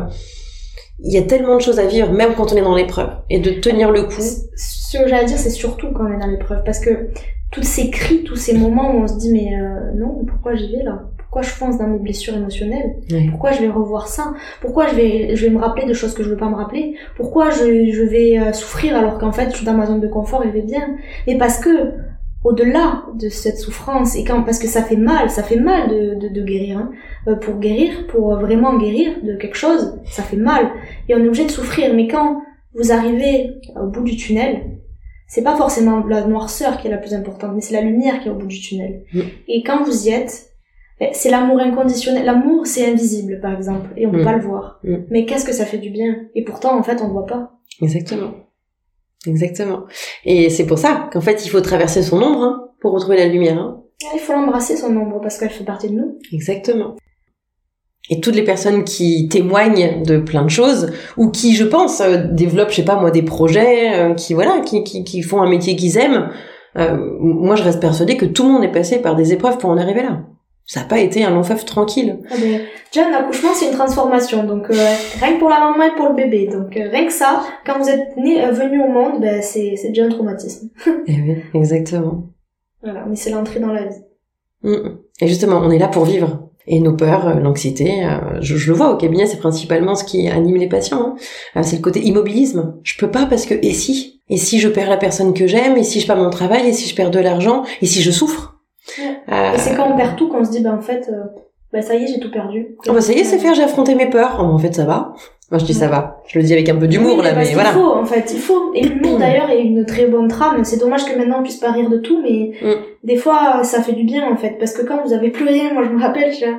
[1.03, 3.41] il y a tellement de choses à vivre, même quand on est dans l'épreuve, et
[3.41, 4.23] de tenir le coup.
[4.23, 7.09] Ce que j'allais dire, c'est surtout quand on est dans l'épreuve, parce que
[7.55, 10.71] tous ces cris, tous ces moments où on se dit mais euh, non, pourquoi j'y
[10.77, 11.05] vais là?
[11.17, 12.97] Pourquoi je pense dans mes blessures émotionnelles?
[13.31, 14.35] Pourquoi je vais revoir ça?
[14.61, 16.95] Pourquoi je vais je vais me rappeler de choses que je veux pas me rappeler?
[17.17, 20.09] Pourquoi je, je vais euh, souffrir alors qu'en fait je suis dans ma zone de
[20.09, 20.97] confort et je vais bien?
[21.27, 21.93] Mais parce que
[22.43, 26.15] au-delà de cette souffrance et quand parce que ça fait mal, ça fait mal de,
[26.21, 26.79] de, de guérir.
[26.79, 26.91] Hein.
[27.29, 30.71] Euh, pour guérir, pour vraiment guérir de quelque chose, ça fait mal
[31.09, 31.95] et on est obligé de souffrir.
[31.95, 32.43] Mais quand
[32.75, 33.51] vous arrivez
[33.81, 34.63] au bout du tunnel,
[35.27, 38.29] c'est pas forcément la noirceur qui est la plus importante, mais c'est la lumière qui
[38.29, 39.05] est au bout du tunnel.
[39.13, 39.21] Mm.
[39.49, 40.51] Et quand vous y êtes,
[41.01, 42.25] eh, c'est l'amour inconditionnel.
[42.25, 44.25] L'amour, c'est invisible, par exemple, et on peut mm.
[44.25, 44.81] pas le voir.
[44.85, 44.97] Mm.
[45.11, 46.27] Mais qu'est-ce que ça fait du bien?
[46.35, 47.53] Et pourtant, en fait, on le voit pas.
[47.81, 48.33] Exactement.
[49.27, 49.85] Exactement.
[50.25, 53.27] Et c'est pour ça qu'en fait, il faut traverser son ombre hein, pour retrouver la
[53.27, 53.59] lumière.
[53.59, 53.83] Hein.
[54.15, 56.19] Il faut l'embrasser, son ombre, parce qu'elle fait partie de nous.
[56.33, 56.97] Exactement
[58.11, 62.25] et toutes les personnes qui témoignent de plein de choses ou qui je pense euh,
[62.31, 65.49] développent je sais pas moi des projets euh, qui voilà qui, qui, qui, font un
[65.49, 66.29] métier qu'ils aiment
[66.77, 69.71] euh, moi je reste persuadée que tout le monde est passé par des épreuves pour
[69.71, 70.21] en arriver là
[70.67, 72.21] ça n'a pas été un long fleuve tranquille.
[72.31, 74.45] Ah ben, déjà, un accouchement, c'est une transformation.
[74.45, 76.49] Donc, euh, rien que pour la maman et pour le bébé.
[76.49, 79.75] Donc, euh, rien que ça, quand vous êtes né, euh, venu au monde, ben, c'est,
[79.77, 80.71] c'est déjà un traumatisme.
[81.07, 82.31] Eh oui, exactement.
[82.83, 84.03] Voilà, mais c'est l'entrée dans la vie.
[84.63, 84.99] Mm.
[85.21, 86.44] Et justement, on est là pour vivre.
[86.67, 90.05] Et nos peurs, euh, l'anxiété, euh, je, je le vois au cabinet, c'est principalement ce
[90.05, 91.01] qui anime les patients.
[91.09, 91.15] hein.
[91.57, 92.77] Euh, C'est le côté immobilisme.
[92.83, 94.23] Je peux pas parce que et si?
[94.31, 95.77] Et si je perds la personne que j'aime?
[95.77, 96.67] Et si je perds mon travail?
[96.69, 97.65] Et si je perds de l'argent?
[97.83, 98.55] Et si je souffre?
[98.99, 99.17] Ouais.
[99.35, 101.25] Euh, Et c'est quand on perd tout qu'on se dit, ben, en fait, euh,
[101.73, 102.77] ben, ça y est, j'ai tout perdu.
[102.87, 104.37] bah ça y est, c'est faire, j'ai affronté mes peurs.
[104.41, 105.13] Oh, en fait, ça va.
[105.51, 106.23] Moi, je dis ça va.
[106.27, 107.71] Je le dis avec un peu d'humour, Oui, là, mais voilà.
[107.73, 108.73] faut, en fait, il faut.
[108.75, 110.65] Et l'humour, d'ailleurs, est une très bonne trame.
[110.65, 112.75] C'est dommage que maintenant on puisse pas rire de tout, mais Mm.
[113.05, 114.57] des fois, ça fait du bien, en fait.
[114.59, 116.59] Parce que quand vous avez plus rien, moi, je me rappelle, je suis là,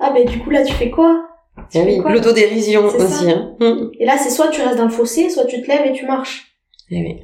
[0.00, 1.22] ah, ben, du coup, là, tu fais quoi?
[1.70, 3.30] Tu Ah fais oui, l'autodérision aussi.
[3.30, 3.54] Hein.
[3.58, 3.88] Mm.
[3.98, 6.04] Et là, c'est soit tu restes dans le fossé, soit tu te lèves et tu
[6.04, 6.52] marches.
[6.90, 7.20] Eh oui.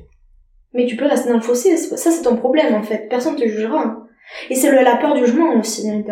[0.74, 3.46] Mais tu peux rester dans le fossé, ça c'est ton problème en fait, personne te
[3.46, 3.98] jugera.
[4.50, 6.02] Et c'est le- la peur du jugement aussi hein,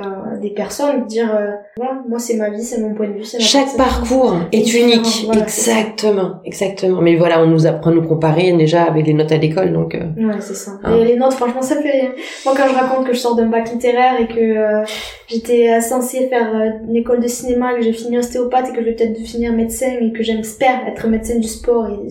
[0.40, 3.24] des personnes, de dire euh, voilà, moi c'est ma vie, c'est mon point de vue,
[3.32, 5.22] ma Chaque parcours est unique.
[5.26, 7.00] voilà, exactement, exactement.
[7.00, 9.94] Mais voilà, on nous apprend à nous comparer déjà avec les notes à l'école, donc.
[9.94, 10.72] euh, Ouais, c'est ça.
[10.84, 10.94] Ah.
[10.96, 12.10] Et les notes, franchement, ça fait.
[12.44, 14.84] Moi, quand je raconte que je sors d'un bac littéraire et que euh,
[15.28, 18.80] j'étais euh, censée faire euh, une école de cinéma, que j'ai fini ostéopathe et que
[18.80, 22.08] je vais peut-être finir médecin et que j'espère être médecin du sport et,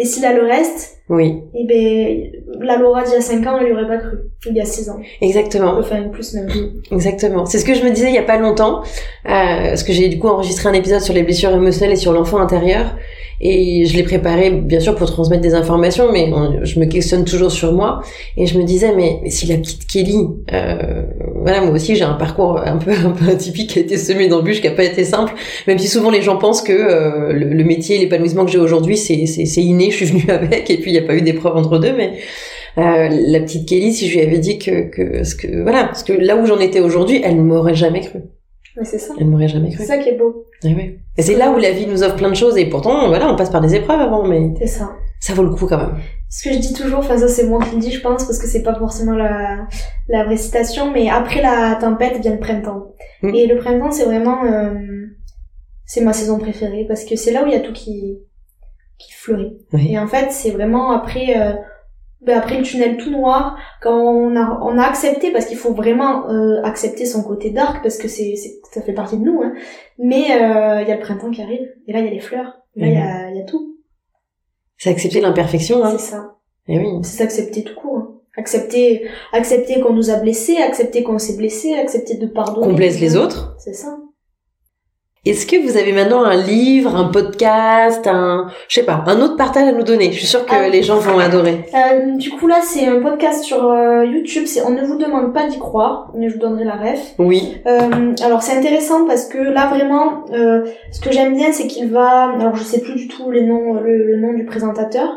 [0.00, 3.58] et s'il a le reste, Oui, et ben, la Laura d'il y a 5 ans,
[3.60, 4.16] elle y aurait pas cru.
[4.50, 4.98] Il y a 6 ans.
[5.22, 5.76] exactement.
[5.78, 6.48] Enfin, plus même.
[6.92, 7.46] Exactement.
[7.46, 8.88] C'est ce que je me disais il y a pas longtemps, euh,
[9.24, 12.38] parce que j'ai du coup enregistré un épisode sur les blessures émotionnelles et sur l'enfant
[12.38, 12.94] intérieur,
[13.40, 17.24] et je l'ai préparé bien sûr pour transmettre des informations, mais on- je me questionne
[17.24, 18.00] toujours sur moi,
[18.36, 21.02] et je me disais mais, mais si la petite Kelly, euh,
[21.36, 24.26] voilà moi aussi j'ai un parcours un peu un peu atypique qui a été semé
[24.28, 25.34] d'embûches, qui a pas été simple,
[25.68, 28.96] même si souvent les gens pensent que euh, le, le métier, l'épanouissement que j'ai aujourd'hui
[28.96, 29.14] c'est
[29.62, 32.18] inné, je suis venue avec, et puis n'y a pas eu d'épreuve entre deux, mais
[32.78, 36.02] euh, la petite Kelly, si je lui avais dit que, que, ce que voilà, parce
[36.02, 38.20] que là où j'en étais aujourd'hui, elle ne m'aurait jamais cru.
[38.76, 39.14] Mais c'est ça.
[39.18, 39.86] Elle m'aurait jamais C'est cru.
[39.86, 40.46] ça qui est beau.
[40.64, 40.98] Eh oui.
[41.16, 43.36] Et c'est là où la vie nous offre plein de choses, et pourtant, voilà, on
[43.36, 44.90] passe par des épreuves avant, mais C'est ça.
[45.20, 45.96] ça vaut le coup quand même.
[46.30, 48.38] Ce que je dis toujours, enfin ça c'est moi qui le dis je pense parce
[48.38, 49.66] que c'est pas forcément la,
[50.08, 52.92] la vraie citation, mais après la tempête vient le printemps.
[53.22, 53.34] Mm.
[53.34, 54.74] Et le printemps c'est vraiment, euh,
[55.86, 58.18] c'est ma saison préférée parce que c'est là où il y a tout qui,
[58.98, 59.56] qui fleurit.
[59.72, 59.92] Oui.
[59.92, 61.52] Et en fait c'est vraiment après, euh,
[62.20, 65.72] ben après le tunnel tout noir, quand on a, on a accepté, parce qu'il faut
[65.72, 69.40] vraiment euh, accepter son côté dark parce que c'est, c'est, ça fait partie de nous,
[69.42, 69.52] hein.
[69.98, 72.20] mais euh, il y a le printemps qui arrive, et là il y a les
[72.20, 73.76] fleurs, et là il y a, il y a tout.
[74.76, 75.92] C'est accepter l'imperfection, hein.
[75.96, 76.34] C'est ça.
[76.68, 76.86] Eh oui.
[77.02, 77.96] c'est accepter tout court.
[77.98, 78.14] hein.
[78.36, 82.68] Accepter, accepter qu'on nous a blessés, accepter qu'on s'est blessé, accepter de pardonner.
[82.68, 83.56] Qu'on blesse les autres.
[83.58, 83.98] C'est ça.
[85.26, 89.36] Est-ce que vous avez maintenant un livre, un podcast, un, je sais pas, un autre
[89.36, 90.12] partage à nous donner?
[90.12, 90.68] Je suis sûre que Ah.
[90.68, 91.66] les gens vont adorer.
[91.74, 95.34] Euh, du coup là c'est un podcast sur euh, YouTube, c'est on ne vous demande
[95.34, 97.14] pas d'y croire, mais je vous donnerai la ref.
[97.18, 97.56] Oui.
[97.66, 101.90] Euh, alors c'est intéressant parce que là vraiment, euh, ce que j'aime bien c'est qu'il
[101.90, 105.08] va, alors je sais plus du tout les noms, le, le nom du présentateur,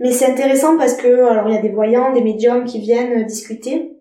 [0.00, 3.20] mais c'est intéressant parce que alors il y a des voyants, des médiums qui viennent
[3.20, 3.92] euh, discuter.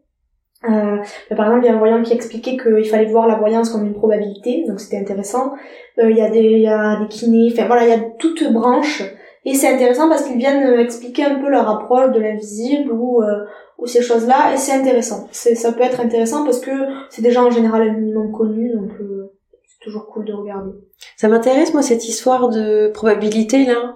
[0.65, 0.97] Euh,
[1.29, 3.69] bah, par exemple, il y a un voyant qui expliquait qu'il fallait voir la voyance
[3.69, 5.53] comme une probabilité, donc c'était intéressant.
[5.99, 8.51] Euh, Il y a des, y a des kinés, enfin voilà, il y a toute
[8.51, 9.03] branche.
[9.45, 13.21] Et c'est intéressant parce qu'ils viennent euh, expliquer un peu leur approche de l'invisible ou,
[13.21, 13.43] euh,
[13.77, 15.27] ou ces choses-là, et c'est intéressant.
[15.31, 16.71] C'est, ça peut être intéressant parce que
[17.09, 19.33] c'est déjà en général un minimum connu, donc euh,
[19.67, 20.71] c'est toujours cool de regarder.
[21.17, 23.95] Ça m'intéresse, moi, cette histoire de probabilité, là.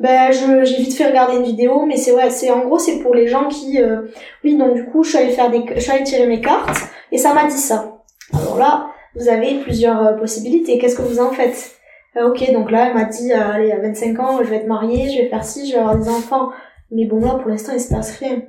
[0.00, 3.14] Ben, j'ai vite fait regarder une vidéo, mais c'est ouais, c'est en gros c'est pour
[3.14, 4.02] les gens qui, euh,
[4.44, 6.78] oui, donc du coup je suis allée faire des, je suis allée tirer mes cartes
[7.10, 7.98] et ça m'a dit ça.
[8.32, 8.86] Alors là,
[9.16, 10.78] vous avez plusieurs euh, possibilités.
[10.78, 11.72] Qu'est-ce que vous en faites?
[12.16, 14.66] Euh, Ok, donc là elle m'a dit, euh, allez, à 25 ans, je vais être
[14.68, 16.50] mariée, je vais faire ci, je vais avoir des enfants.
[16.90, 18.42] Mais bon là, pour l'instant, il se passe rien.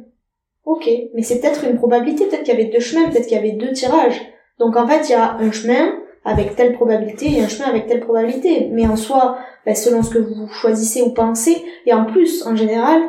[0.66, 3.40] Ok, mais c'est peut-être une probabilité, peut-être qu'il y avait deux chemins, peut-être qu'il y
[3.40, 4.22] avait deux tirages.
[4.60, 5.96] Donc en fait, il y a un chemin
[6.26, 8.70] avec telle probabilité et un chemin avec telle probabilité.
[8.72, 12.56] Mais en soi, ben, selon ce que vous choisissez ou pensez, et en plus, en
[12.56, 13.02] général,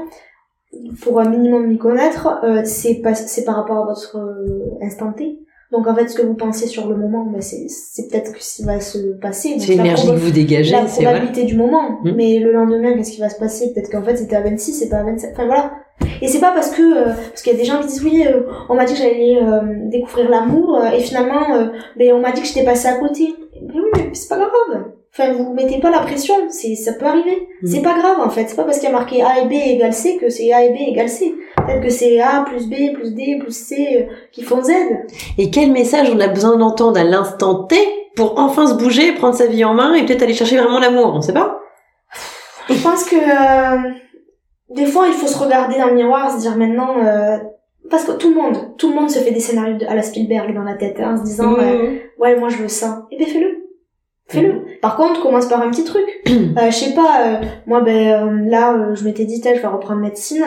[1.02, 5.12] pour un minimum m'y connaître, euh, c'est pas, c'est par rapport à votre euh, instant
[5.12, 5.40] T.
[5.72, 8.56] Donc en fait, ce que vous pensez sur le moment, ben, c'est, c'est peut-être ce
[8.56, 9.56] qui va se passer.
[9.58, 11.12] C'est la l'énergie que vous dégagez, la c'est vrai.
[11.12, 12.00] probabilité du moment.
[12.02, 12.12] Mm.
[12.16, 13.72] Mais le lendemain, qu'est-ce qui va se passer?
[13.72, 15.30] Peut-être qu'en fait c'était à 26, c'est pas à 27.
[15.32, 15.72] Enfin voilà.
[16.22, 18.24] Et c'est pas parce que euh, parce qu'il y a des gens qui disent oui,
[18.26, 22.20] euh, on m'a dit que j'allais euh, découvrir l'amour euh, et finalement euh, ben on
[22.20, 23.34] m'a dit que j'étais passée à côté.
[23.62, 24.84] Mais oui, mais c'est pas grave.
[25.12, 27.48] Enfin vous mettez pas la pression, c'est ça peut arriver.
[27.62, 27.66] Mm.
[27.66, 28.46] C'est pas grave en fait.
[28.48, 30.64] C'est pas parce qu'il y a marqué A et B égale C que c'est A
[30.64, 31.34] et B égale C.
[31.57, 33.74] Peut-être que c'est A plus B plus D plus C
[34.09, 34.72] euh, qui font Z.
[35.38, 37.76] Et quel message on a besoin d'entendre à l'instant T
[38.14, 41.12] pour enfin se bouger, prendre sa vie en main et peut-être aller chercher vraiment l'amour,
[41.14, 41.61] on sait pas?
[42.68, 43.90] Je pense que euh,
[44.71, 47.37] des fois, il faut se regarder dans le miroir, se dire maintenant, euh,
[47.91, 50.55] parce que tout le monde, tout le monde se fait des scénarios à la Spielberg
[50.55, 51.61] dans la tête, hein, en se disant, Mmh.
[51.61, 53.07] euh, ouais, moi je veux ça.
[53.11, 53.66] Eh ben fais-le.
[54.29, 54.53] Fais-le.
[54.53, 54.64] Mmh.
[54.81, 56.05] Par contre, commence par un petit truc.
[56.29, 60.01] euh, je sais pas, euh, moi ben euh, là, je m'étais dit, je vais reprendre
[60.01, 60.45] médecine.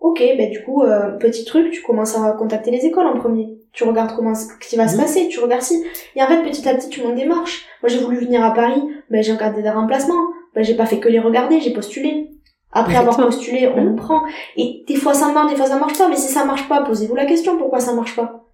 [0.00, 3.58] Ok, ben du coup, euh, petit truc, tu commences à contacter les écoles en premier.
[3.72, 5.02] Tu regardes comment ce qui va se Mhm.
[5.02, 5.82] passer, tu regardes si.
[6.14, 7.66] Et en fait, petit à petit, tu montes des marches.
[7.82, 10.14] Moi, j'ai voulu venir à Paris, ben j'ai regardé des remplacements.
[10.54, 12.30] Ben j'ai pas fait que les regarder, j'ai postulé.
[12.72, 13.90] Après avoir postulé, on Mhm.
[13.90, 14.22] le prend.
[14.56, 16.08] Et des fois ça marche, des fois ça marche pas.
[16.08, 18.45] Mais si ça marche pas, posez-vous la question pourquoi ça marche pas?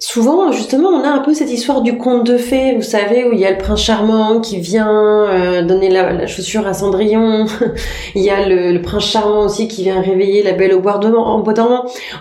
[0.00, 3.32] Souvent, justement, on a un peu cette histoire du conte de fées, vous savez, où
[3.32, 7.46] il y a le prince charmant qui vient euh, donner la, la chaussure à Cendrillon.
[8.14, 10.98] il y a le, le prince charmant aussi qui vient réveiller la belle au bois
[10.98, 11.44] dormant.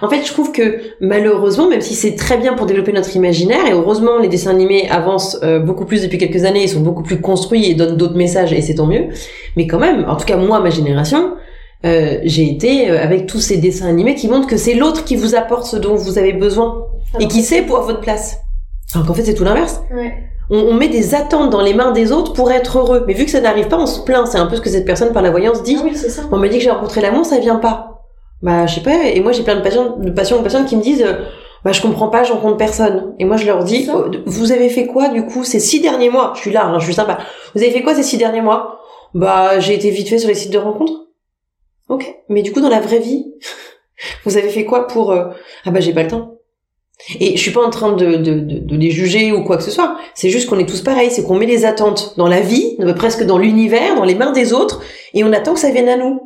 [0.02, 3.68] en fait, je trouve que malheureusement, même si c'est très bien pour développer notre imaginaire,
[3.68, 7.04] et heureusement, les dessins animés avancent euh, beaucoup plus depuis quelques années, ils sont beaucoup
[7.04, 9.10] plus construits et donnent d'autres messages, et c'est tant mieux.
[9.56, 11.34] Mais quand même, en tout cas moi, ma génération,
[11.86, 15.16] euh, j'ai été euh, avec tous ces dessins animés qui montrent que c'est l'autre qui
[15.16, 16.88] vous apporte ce dont vous avez besoin
[17.20, 18.38] et qui sait pour votre place.
[18.94, 19.82] Alors qu'en fait, c'est tout l'inverse.
[19.94, 20.14] Ouais.
[20.50, 23.04] On, on met des attentes dans les mains des autres pour être heureux.
[23.06, 24.28] Mais vu que ça n'arrive pas, on se plaint.
[24.28, 25.78] C'est un peu ce que cette personne par la voyance dit.
[25.80, 26.24] Ah oui, c'est ça.
[26.32, 28.06] On me dit que j'ai rencontré l'amour, ça vient pas.
[28.42, 29.06] Bah, je sais pas.
[29.06, 31.24] Et moi, j'ai plein de patients, de patients ou personnes qui me disent, euh,
[31.66, 33.14] bah, je comprends pas, je rencontre personne.
[33.20, 36.10] Et moi, je leur dis, oh, vous avez fait quoi, du coup, ces six derniers
[36.10, 36.34] mois?
[36.36, 37.18] Je suis là, hein, je suis sympa.
[37.56, 38.80] Vous avez fait quoi ces six derniers mois?
[39.14, 41.07] Bah, j'ai été vite fait sur les sites de rencontres.
[41.90, 42.16] Ok.
[42.30, 43.34] Mais du coup, dans la vraie vie,
[44.26, 45.26] vous avez fait quoi pour, euh,
[45.66, 46.34] ah bah, j'ai pas le temps.
[47.20, 49.64] Et je suis pas en train de, de, de, de les juger ou quoi que
[49.64, 49.98] ce soit.
[50.16, 51.12] C'est juste qu'on est tous pareils.
[51.12, 54.52] C'est qu'on met les attentes dans la vie, presque dans l'univers, dans les mains des
[54.52, 54.82] autres,
[55.14, 56.22] et on attend que ça vienne à nous.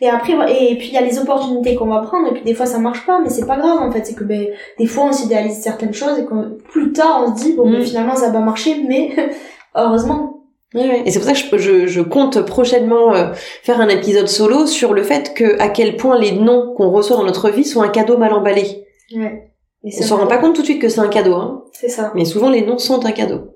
[0.00, 2.54] Et après, et puis il y a les opportunités qu'on va prendre, et puis des
[2.54, 4.04] fois ça marche pas, mais c'est pas grave en fait.
[4.06, 4.46] C'est que ben,
[4.78, 7.80] des fois on s'idéalise certaines choses, et que plus tard on se dit, bon, ben,
[7.80, 7.84] Mm.
[7.84, 9.10] finalement ça va marcher, mais
[9.74, 10.43] heureusement.
[10.74, 14.66] Et c'est pour ça que je, je, je compte prochainement euh, faire un épisode solo
[14.66, 17.82] sur le fait que à quel point les noms qu'on reçoit dans notre vie sont
[17.82, 18.86] un cadeau mal emballé.
[19.14, 19.50] Ouais.
[19.84, 21.64] Et On s'en rend pas compte tout de suite que c'est un cadeau, hein.
[21.72, 22.10] C'est ça.
[22.14, 23.52] mais souvent les noms sont un cadeau.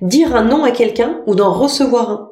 [0.00, 2.30] Dire un nom à quelqu'un ou d'en recevoir un.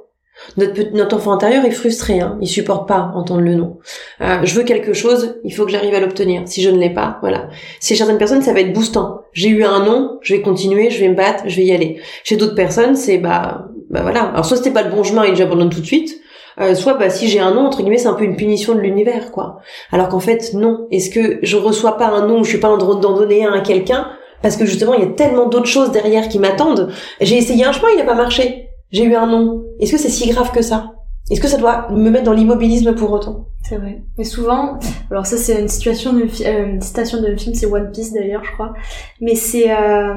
[0.56, 2.38] Notre, notre enfant intérieur est frustré, hein.
[2.40, 3.78] il supporte pas entendre le nom.
[4.22, 6.42] Euh, je veux quelque chose, il faut que j'arrive à l'obtenir.
[6.46, 7.48] Si je ne l'ai pas, voilà.
[7.80, 9.20] Chez certaines personnes, ça va être boostant.
[9.34, 12.00] J'ai eu un nom, je vais continuer, je vais me battre, je vais y aller.
[12.24, 14.22] Chez d'autres personnes, c'est bah, bah voilà.
[14.24, 16.20] Alors soit c'était pas le bon chemin et j'abandonne tout de suite,
[16.60, 18.80] euh, soit bah si j'ai un nom entre guillemets, c'est un peu une punition de
[18.80, 19.58] l'univers, quoi.
[19.92, 20.88] Alors qu'en fait non.
[20.90, 23.44] Est-ce que je reçois pas un nom, ou je suis pas en droit d'en donner
[23.44, 24.08] un à quelqu'un
[24.42, 26.90] parce que justement il y a tellement d'autres choses derrière qui m'attendent.
[27.20, 28.70] J'ai essayé un chemin, il n'a pas marché.
[28.90, 29.62] J'ai eu un nom.
[29.78, 30.92] Est-ce que c'est si grave que ça?
[31.30, 33.46] Est-ce que ça doit me mettre dans l'immobilisme pour autant?
[33.62, 34.02] C'est vrai.
[34.18, 34.78] Mais souvent,
[35.10, 38.44] alors ça c'est une situation de euh, une citation de film, c'est One Piece d'ailleurs,
[38.44, 38.74] je crois.
[39.20, 40.14] Mais c'est, euh,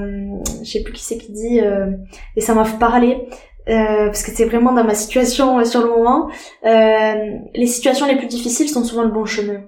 [0.64, 1.92] je sais plus qui c'est qui dit, euh,
[2.36, 3.28] et ça m'a fait parler.
[3.70, 6.30] Euh, parce que c'est vraiment dans ma situation euh, sur le moment.
[6.66, 7.14] Euh,
[7.54, 9.62] les situations les plus difficiles sont souvent le bon chemin.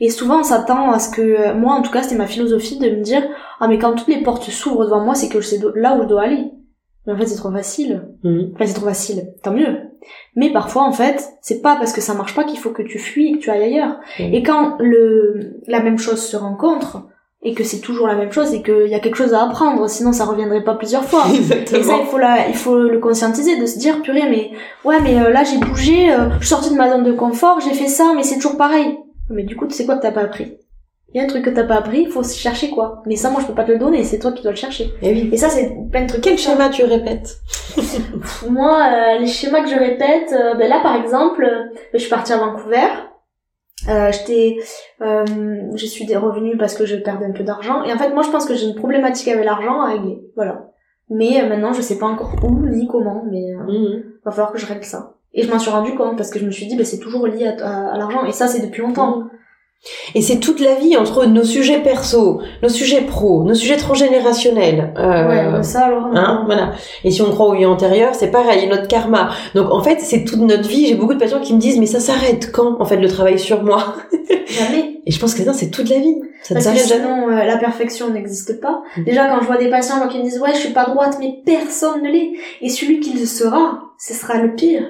[0.00, 2.78] Et souvent on s'attend à ce que, euh, moi en tout cas c'était ma philosophie
[2.78, 3.22] de me dire,
[3.60, 6.02] ah mais quand toutes les portes s'ouvrent devant moi, c'est que je sais là où
[6.02, 6.50] je dois aller.
[7.06, 8.08] Mais en fait c'est trop facile.
[8.22, 8.52] Mhm.
[8.54, 9.78] Enfin, c'est trop facile, tant mieux.
[10.36, 12.98] Mais parfois, en fait, c'est pas parce que ça marche pas qu'il faut que tu
[12.98, 13.98] fuis et que tu ailles ailleurs.
[14.18, 14.34] Mhm.
[14.34, 17.02] Et quand le, la même chose se rencontre,
[17.42, 19.88] et que c'est toujours la même chose, et qu'il y a quelque chose à apprendre,
[19.88, 21.24] sinon ça reviendrait pas plusieurs fois.
[21.72, 24.50] Et ça, il faut, la, il faut le conscientiser, de se dire, purée, mais
[24.84, 27.60] ouais, mais euh, là j'ai bougé, euh, je suis sortie de ma zone de confort,
[27.60, 28.98] j'ai fait ça, mais c'est toujours pareil.
[29.30, 30.58] Mais du coup, tu sais quoi que t'as pas appris?
[31.14, 33.02] Il y a un truc que t'as pas appris, il faut chercher quoi.
[33.06, 34.92] Mais ça, moi, je peux pas te le donner, c'est toi qui dois le chercher.
[35.00, 35.30] Eh oui.
[35.32, 36.20] Et ça, c'est plein de trucs.
[36.20, 37.38] Quel schéma tu répètes?
[38.50, 42.10] Moi, euh, les schémas que je répète, euh, ben là par exemple, ben, je suis
[42.10, 42.88] partie à Vancouver.
[43.88, 44.56] Euh, j'étais,
[45.02, 45.24] euh,
[45.74, 47.84] je suis des revenus parce que je perdais un peu d'argent.
[47.84, 50.20] Et en fait, moi, je pense que j'ai une problématique avec l'argent à régler.
[50.34, 50.70] Voilà.
[51.10, 54.02] Mais euh, maintenant, je sais pas encore où ni comment, mais euh, Mhm.
[54.24, 55.14] va falloir que je règle ça.
[55.32, 57.26] Et je m'en suis rendu compte parce que je me suis dit, ben c'est toujours
[57.26, 58.24] lié à, à- à l'argent.
[58.24, 59.24] Et ça, c'est depuis longtemps.
[60.14, 64.92] Et c'est toute la vie entre nos sujets perso, nos sujets pro, nos sujets transgénérationnels.
[64.98, 66.08] Euh, Ouais, ça alors.
[66.14, 66.72] Hein, voilà.
[67.04, 69.30] Et si on croit au vie antérieur, c'est pareil, notre karma.
[69.54, 70.86] Donc en fait, c'est toute notre vie.
[70.86, 73.38] J'ai beaucoup de patients qui me disent, mais ça s'arrête quand, en fait, le travail
[73.38, 73.94] sur moi?
[74.46, 75.00] Jamais.
[75.06, 76.16] Et je pense que non, c'est toute la vie.
[76.42, 77.02] Ça ne Parce que s'arrête jamais.
[77.14, 78.82] sinon, euh, la perfection n'existe pas.
[78.96, 79.04] Mhm.
[79.04, 81.16] Déjà, quand je vois des patients moi, qui me disent ouais, je suis pas droite,
[81.20, 82.32] mais personne ne l'est.
[82.62, 84.82] Et celui qui le sera, ce sera le pire.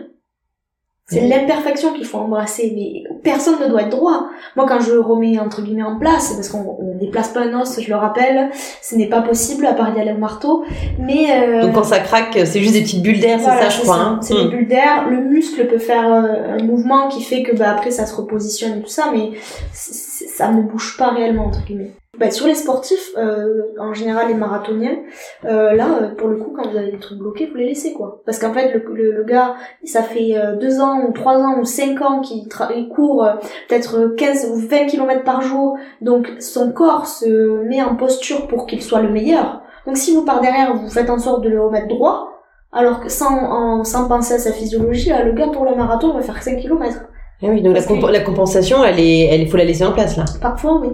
[1.10, 4.28] C'est l'imperfection qu'il faut embrasser, mais personne ne doit être droit.
[4.56, 7.80] Moi, quand je remets entre guillemets en place, parce qu'on on déplace pas un os,
[7.80, 8.50] je le rappelle,
[8.82, 10.64] ce n'est pas possible à part y aller au marteau.
[10.98, 13.78] Mais euh, Donc quand ça craque, c'est juste des petites bulles d'air, voilà, c'est ça,
[13.78, 13.96] je crois.
[13.96, 14.18] hein.
[14.20, 14.50] C'est Hmm.
[14.50, 15.08] des bulles d'air.
[15.08, 18.78] Le muscle peut faire euh, un mouvement qui fait que bah, après ça se repositionne
[18.78, 19.30] et tout ça, mais
[19.72, 21.92] ça ne bouge pas réellement entre guillemets.
[22.18, 24.96] Bah, sur les sportifs, euh, en général les marathoniens,
[25.44, 27.92] euh, là, euh, pour le coup, quand vous avez des trucs bloqués, vous les laissez
[27.92, 28.22] quoi.
[28.26, 29.54] Parce qu'en fait, le, le, le, gars,
[29.84, 33.34] ça fait euh, deux ans ou trois ans ou cinq ans qu'il il court euh,
[33.68, 38.66] peut-être 15 ou 20 km par jour, donc son corps se met en posture pour
[38.66, 39.62] qu'il soit le meilleur.
[39.86, 42.30] Donc si vous par derrière, vous faites en sorte de le remettre droit,
[42.72, 46.12] alors que sans, en, sans penser à sa physiologie, là, le gars pour le marathon
[46.12, 46.98] va faire 5 km.
[47.40, 50.16] Eh oui, donc la, comp la, compensation, elle est, elle faut la laisser en place
[50.16, 50.24] là.
[50.40, 50.88] Parfois, oui.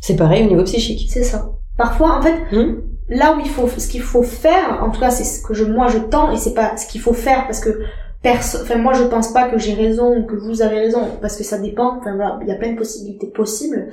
[0.00, 1.08] C'est pareil au niveau psychique.
[1.10, 1.50] C'est ça.
[1.76, 5.10] Parfois, en fait, Hmm là où il faut, ce qu'il faut faire, en tout cas,
[5.10, 7.60] c'est ce que je, moi, je tends, et c'est pas ce qu'il faut faire parce
[7.60, 7.80] que
[8.22, 11.36] perso, enfin, moi, je pense pas que j'ai raison ou que vous avez raison, parce
[11.36, 11.96] que ça dépend.
[11.98, 13.88] Enfin, voilà, il y a plein de possibilités possibles.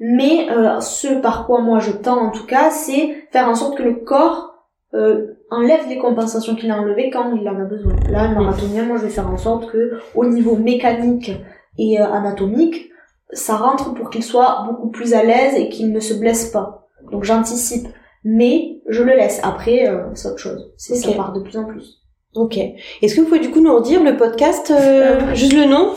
[0.00, 3.78] Mais euh, ce par quoi moi je tends, en tout cas, c'est faire en sorte
[3.78, 4.54] que le corps
[4.94, 7.94] euh, enlève les compensations qu'il a enlevées quand il en a besoin.
[8.10, 11.32] Là, le marathonien, moi, je vais faire en sorte que, au niveau mécanique
[11.78, 12.90] et euh, anatomique,
[13.32, 16.88] ça rentre pour qu'il soit beaucoup plus à l'aise et qu'il ne se blesse pas.
[17.10, 17.88] Donc j'anticipe,
[18.24, 19.40] mais je le laisse.
[19.42, 20.72] Après, euh, c'est autre chose.
[20.76, 22.00] Ça part de plus en plus.
[22.34, 22.58] Ok.
[23.02, 25.94] Est-ce que vous pouvez du coup nous redire le podcast, euh, Euh, juste le nom?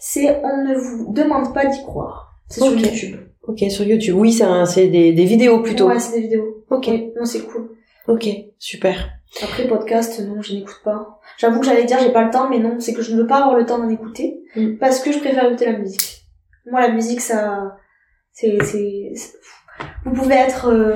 [0.00, 2.34] C'est on ne vous demande pas d'y croire.
[2.48, 2.72] C'est sur.
[2.78, 3.16] YouTube.
[3.46, 4.16] Ok, sur YouTube.
[4.18, 5.88] Oui, c'est des, des vidéos plutôt.
[5.88, 6.64] Ouais, c'est des vidéos.
[6.70, 7.70] Ok, non, c'est cool.
[8.08, 9.08] ok, super.
[9.42, 11.20] Après podcast, non, je n'écoute pas.
[11.38, 13.26] J'avoue que j'allais dire j'ai pas le temps, mais non, c'est que je ne veux
[13.26, 14.76] pas avoir le temps d'en écouter Mm.
[14.78, 16.17] parce que je préfère écouter la musique.
[16.66, 17.76] Moi, la musique, ça,
[18.32, 18.58] c'est,
[20.04, 20.94] vous pouvez être euh,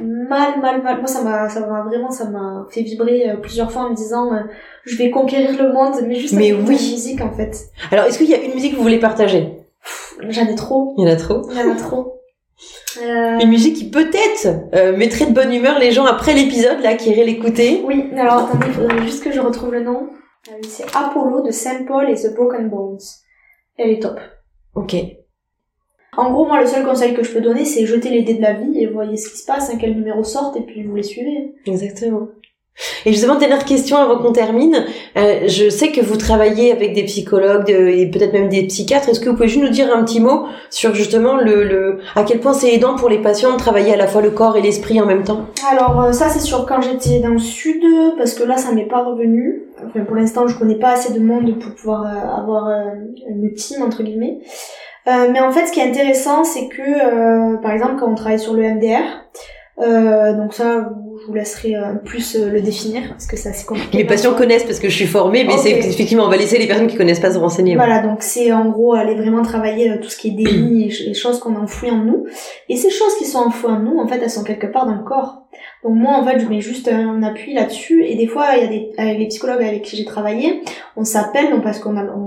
[0.00, 0.98] mal, mal, mal.
[0.98, 3.94] Moi, ça m'a, ça m'a vraiment, ça m'a fait vibrer euh, plusieurs fois en me
[3.94, 4.40] disant, euh,
[4.84, 6.74] je vais conquérir le monde, mais juste Mais avec oui.
[6.74, 7.66] la musique, en fait.
[7.90, 9.58] Alors, est-ce qu'il y a une musique que vous voulez partager?
[10.28, 11.42] J'en ai trop, Il y en a trop.
[11.50, 12.20] il y en a trop.
[13.02, 17.24] Une musique qui peut-être mettrait de bonne humeur les gens après l'épisode, là, qui iraient
[17.24, 17.82] l'écouter?
[17.84, 20.08] Oui, alors attendez, il faudrait juste que je retrouve le nom.
[20.62, 23.00] C'est Apollo de Saint Paul et The Broken Bones.
[23.76, 24.20] Elle est top.
[24.74, 24.96] Ok.
[26.16, 28.42] En gros, moi, le seul conseil que je peux donner, c'est jeter les dés de
[28.42, 31.02] la vie et voyez ce qui se passe, quel numéro sortent, et puis vous les
[31.02, 31.54] suivez.
[31.66, 32.28] Exactement.
[33.06, 34.84] Et justement, dernière question avant qu'on termine.
[35.16, 39.08] Euh, je sais que vous travaillez avec des psychologues et peut-être même des psychiatres.
[39.08, 42.24] Est-ce que vous pouvez juste nous dire un petit mot sur justement le, le à
[42.24, 44.62] quel point c'est aidant pour les patients de travailler à la fois le corps et
[44.62, 45.46] l'esprit en même temps?
[45.70, 47.82] Alors, euh, ça, c'est sûr quand j'étais dans le sud,
[48.18, 49.64] parce que là, ça m'est pas revenu.
[49.86, 52.90] Enfin, pour l'instant, je connais pas assez de monde pour pouvoir euh, avoir euh,
[53.28, 54.38] une team, entre guillemets.
[55.06, 58.54] Mais en fait, ce qui est intéressant, c'est que, par exemple, quand on travaille sur
[58.54, 59.02] le MDR,
[60.38, 60.88] donc ça,
[61.26, 63.98] vous laisserai euh, plus euh, le définir, parce que c'est assez compliqué.
[63.98, 66.66] Mes patients connaissent parce que je suis formée, mais c'est effectivement, on va laisser les
[66.66, 67.74] personnes qui connaissent pas se renseigner.
[67.76, 71.14] Voilà, donc c'est en gros aller vraiment travailler euh, tout ce qui est déni les
[71.14, 72.26] choses qu'on enfoui en nous.
[72.68, 74.94] Et ces choses qui sont enfouies en nous, en fait, elles sont quelque part dans
[74.94, 75.42] le corps.
[75.84, 78.04] Donc moi, en fait, je mets juste un appui là-dessus.
[78.04, 80.62] Et des fois, il y a des, avec les psychologues avec qui j'ai travaillé,
[80.96, 82.23] on s'appelle, donc parce qu'on a, on-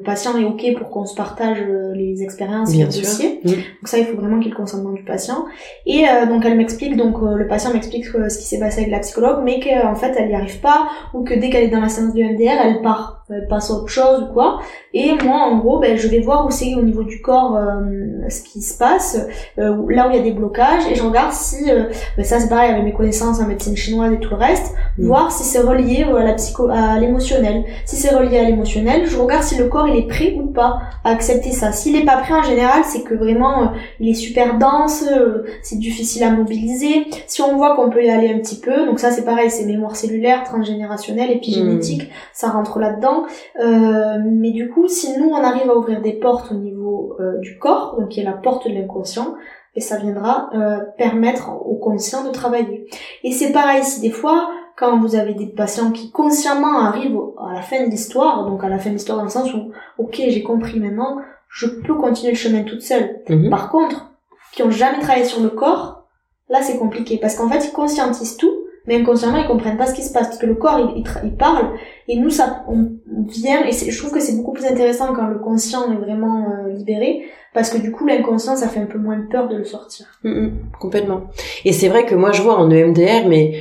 [0.00, 3.02] le patient est ok pour qu'on se partage euh, les expériences et Bien sûr.
[3.02, 3.40] dossier.
[3.44, 5.44] Donc ça, il faut vraiment qu'il y ait le consentement du patient.
[5.84, 8.90] Et euh, donc elle m'explique, donc euh, le patient m'explique ce qui s'est passé avec
[8.90, 11.80] la psychologue, mais qu'en fait elle n'y arrive pas, ou que dès qu'elle est dans
[11.80, 14.60] la séance du MDR, elle part, passe à autre chose ou quoi.
[14.92, 18.28] Et moi, en gros, ben, je vais voir où c'est au niveau du corps euh,
[18.28, 19.18] ce qui se passe,
[19.58, 21.84] euh, là où il y a des blocages, et je regarde si, euh,
[22.16, 25.06] ben, ça c'est pareil avec mes connaissances en médecine chinoise et tout le reste, Mm.
[25.06, 27.64] voir si c'est relié euh, à la psycho, à l'émotionnel.
[27.84, 30.80] Si c'est relié à l'émotionnel, je regarde si le corps il est prêt ou pas
[31.04, 31.72] à accepter ça.
[31.72, 33.66] S'il est pas prêt en général, c'est que vraiment euh,
[34.00, 37.06] il est super dense, euh, c'est difficile à mobiliser.
[37.26, 39.64] Si on voit qu'on peut y aller un petit peu, donc ça c'est pareil, c'est
[39.64, 43.19] mémoire cellulaire, transgénérationnelle, épigénétique, ça rentre là-dedans.
[43.58, 47.38] Euh, mais du coup, si nous on arrive à ouvrir des portes au niveau euh,
[47.38, 49.34] du corps, donc qui est la porte de l'inconscient,
[49.74, 52.88] et ça viendra euh, permettre au conscient de travailler.
[53.22, 57.54] Et c'est pareil si des fois, quand vous avez des patients qui consciemment arrivent à
[57.54, 60.16] la fin de l'histoire, donc à la fin de l'histoire dans le sens où, ok,
[60.16, 61.18] j'ai compris maintenant,
[61.48, 63.20] je peux continuer le chemin toute seule.
[63.28, 63.50] Mhm.
[63.50, 64.10] Par contre,
[64.52, 66.04] qui ont jamais travaillé sur le corps,
[66.48, 69.94] là c'est compliqué parce qu'en fait ils conscientisent tout, mais inconsciemment ils comprennent pas ce
[69.94, 71.70] qui se passe parce que le corps il, il, parle
[72.08, 72.90] et nous ça on
[73.28, 76.72] vient et je trouve que c'est beaucoup plus intéressant quand le conscient est vraiment euh,
[76.72, 77.22] libéré
[77.52, 80.06] parce que du coup l'inconscient ça fait un peu moins peur de le sortir.
[80.24, 81.22] Mm, mm, complètement.
[81.64, 83.52] Et c'est vrai que moi je vois en EMDR, mais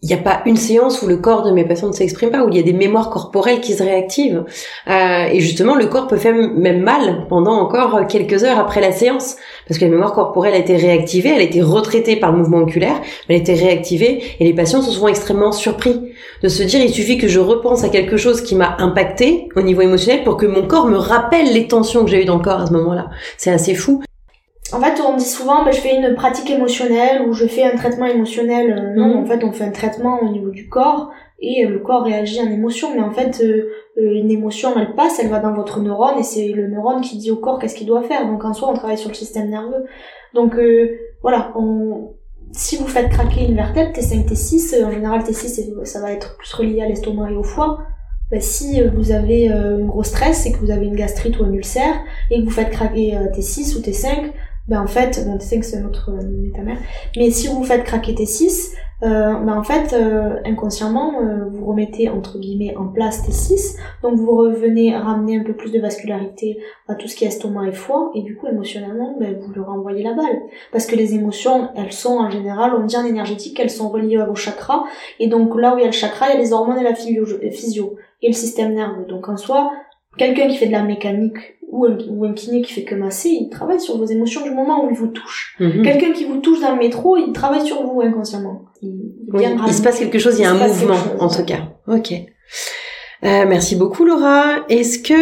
[0.00, 2.44] il n'y a pas une séance où le corps de mes patients ne s'exprime pas,
[2.44, 4.44] où il y a des mémoires corporelles qui se réactivent.
[4.88, 8.92] Euh, et justement, le corps peut faire même mal pendant encore quelques heures après la
[8.92, 9.36] séance,
[9.66, 12.58] parce que la mémoire corporelle a été réactivée, elle a été retraitée par le mouvement
[12.58, 16.80] oculaire, elle a été réactivée, et les patients sont souvent extrêmement surpris de se dire,
[16.80, 20.36] il suffit que je repense à quelque chose qui m'a impacté au niveau émotionnel pour
[20.36, 22.72] que mon corps me rappelle les tensions que j'ai eues dans le corps à ce
[22.72, 23.10] moment-là.
[23.36, 24.00] C'est assez fou.
[24.72, 27.74] En fait, on dit souvent, ben, je fais une pratique émotionnelle ou je fais un
[27.76, 28.70] traitement émotionnel.
[28.72, 29.22] Euh, non, Mhm.
[29.22, 31.10] en fait, on fait un traitement au niveau du corps
[31.40, 32.88] et euh, le corps réagit en émotion.
[32.94, 36.48] Mais en fait, euh, une émotion, elle passe, elle va dans votre neurone et c'est
[36.48, 38.26] le neurone qui dit au corps qu'est-ce qu'il doit faire.
[38.26, 39.84] Donc en soi, on travaille sur le système nerveux.
[40.34, 40.90] Donc euh,
[41.22, 42.10] voilà, on,
[42.52, 46.52] si vous faites craquer une vertèbre, T5, T6, en général T6 ça va être plus
[46.52, 47.78] relié à l'estomac et au foie.
[48.30, 51.52] Ben, si vous avez un gros stress, c'est que vous avez une gastrite ou un
[51.52, 51.94] ulcère,
[52.30, 54.32] et que vous faites craquer T6 ou T5,
[54.68, 56.78] ben en fait, bon T5 c'est notre métamère,
[57.16, 62.08] mais si vous faites craquer T6, euh, bah en fait, euh, inconsciemment, euh, vous remettez
[62.08, 66.58] entre guillemets en place T6, donc vous revenez ramener un peu plus de vascularité
[66.88, 69.68] à tout ce qui est estomac et foie, et du coup émotionnellement, bah, vous leur
[69.68, 70.42] envoyez la balle.
[70.72, 74.16] Parce que les émotions, elles sont en général, on dit en énergétique, elles sont reliées
[74.16, 74.82] à vos chakras,
[75.20, 76.84] et donc là où il y a le chakra, il y a les hormones et
[76.84, 79.04] la physio, et le système nerveux.
[79.04, 79.70] Donc en soi,
[80.16, 83.28] quelqu'un qui fait de la mécanique ou un, ou un kiné qui fait que masser,
[83.28, 85.56] il travaille sur vos émotions du moment où il vous touche.
[85.60, 85.82] Mhm.
[85.82, 88.66] Quelqu'un qui vous touche dans le métro, il travaille sur vous inconsciemment.
[88.82, 89.12] Il,
[89.66, 91.68] il se passe quelque chose, il y a un mouvement en tout cas.
[91.86, 92.12] Ok.
[93.24, 94.44] Euh, merci beaucoup Laura.
[94.68, 95.12] Est-ce que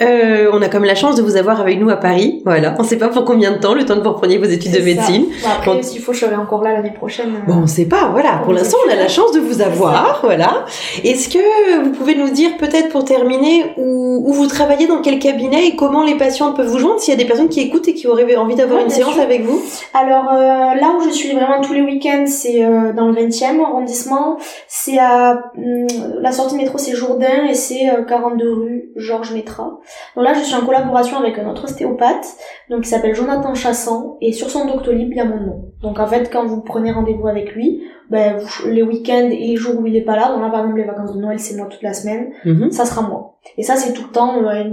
[0.00, 2.40] euh, on a comme la chance de vous avoir avec nous à Paris?
[2.46, 2.74] Voilà.
[2.78, 4.72] On ne sait pas pour combien de temps, le temps que vous repreniez vos études
[4.72, 5.26] de médecine.
[5.44, 7.34] après, s'il faut, je serai encore là l'année prochaine.
[7.46, 8.08] Bon, on ne sait pas.
[8.10, 8.40] Voilà.
[8.42, 10.20] Pour l'instant, on a la chance de vous avoir.
[10.22, 10.64] Voilà.
[11.04, 15.18] Est-ce que vous pouvez nous dire peut-être pour terminer où, où, vous travaillez, dans quel
[15.18, 17.86] cabinet et comment les patients peuvent vous joindre s'il y a des personnes qui écoutent
[17.86, 19.60] et qui auraient envie d'avoir une séance avec vous?
[19.92, 20.38] Alors euh,
[20.80, 24.38] là où je suis vraiment tous les week-ends, c'est euh, dans le 20e arrondissement.
[24.68, 25.86] C'est à hum,
[26.20, 29.78] la sortie métro, c'est Jourdain et c'est 42 euh, rue Georges Métra.
[30.14, 32.26] Donc là, je suis en collaboration avec un autre ostéopathe,
[32.70, 35.64] donc qui s'appelle Jonathan Chassan, et sur son Doctolib, il y a mon nom.
[35.82, 39.80] Donc en fait, quand vous prenez rendez-vous avec lui, ben, les week-ends et les jours
[39.80, 41.66] où il est pas là, donc là par exemple les vacances de Noël, c'est moi
[41.66, 42.70] toute la semaine, mhm.
[42.70, 43.36] ça sera moi.
[43.58, 44.72] Et ça, c'est tout le temps euh, une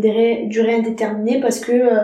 [0.49, 2.03] durée indéterminée parce que euh,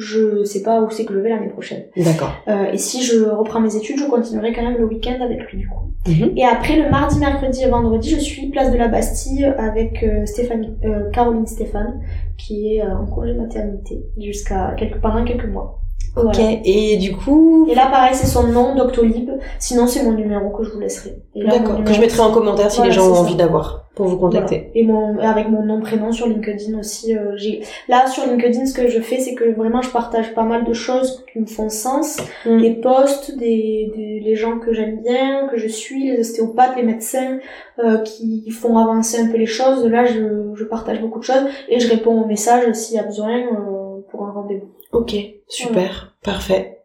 [0.00, 1.84] je sais pas où c'est que je vais l'année prochaine.
[1.96, 2.32] D'accord.
[2.48, 5.58] Euh, et si je reprends mes études, je continuerai quand même le week-end avec lui
[5.58, 5.92] du coup.
[6.08, 6.32] Mhm.
[6.36, 10.24] Et après le mardi, mercredi et vendredi, je suis place de la Bastille avec euh,
[10.24, 12.00] Stéphanie, euh, Caroline Stéphane,
[12.38, 15.76] qui est euh, en congé maternité jusqu'à quelques pendant quelques mois.
[16.16, 17.68] Ok, et du coup...
[17.70, 19.30] Et là, pareil, c'est son nom, Doctolib.
[19.60, 21.22] Sinon, c'est mon numéro que je vous laisserai.
[21.36, 24.70] D'accord, que je mettrai en commentaire si les gens ont envie d'avoir pour vous contacter.
[24.74, 27.14] Et mon, avec mon nom, prénom sur LinkedIn aussi.
[27.14, 30.44] Euh, j'ai Là, sur LinkedIn, ce que je fais, c'est que vraiment, je partage pas
[30.44, 32.16] mal de choses qui me font sens.
[32.46, 32.60] Mm.
[32.62, 36.82] Des posts, des, des, les gens que j'aime bien, que je suis, les ostéopathes, les
[36.82, 37.40] médecins,
[37.78, 39.84] euh, qui font avancer un peu les choses.
[39.86, 43.04] Là, je, je partage beaucoup de choses et je réponds aux messages s'il y a
[43.04, 44.70] besoin euh, pour un rendez-vous.
[44.92, 45.14] Ok,
[45.46, 46.79] super, parfait.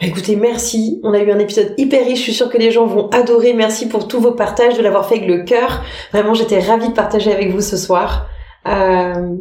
[0.00, 1.00] Bah, écoutez, merci.
[1.04, 2.18] On a eu un épisode hyper riche.
[2.18, 3.52] Je suis sûre que les gens vont adorer.
[3.52, 5.82] Merci pour tous vos partages, de l'avoir fait avec le cœur.
[6.12, 8.28] Vraiment, j'étais ravie de partager avec vous ce soir.
[8.66, 9.36] Euh...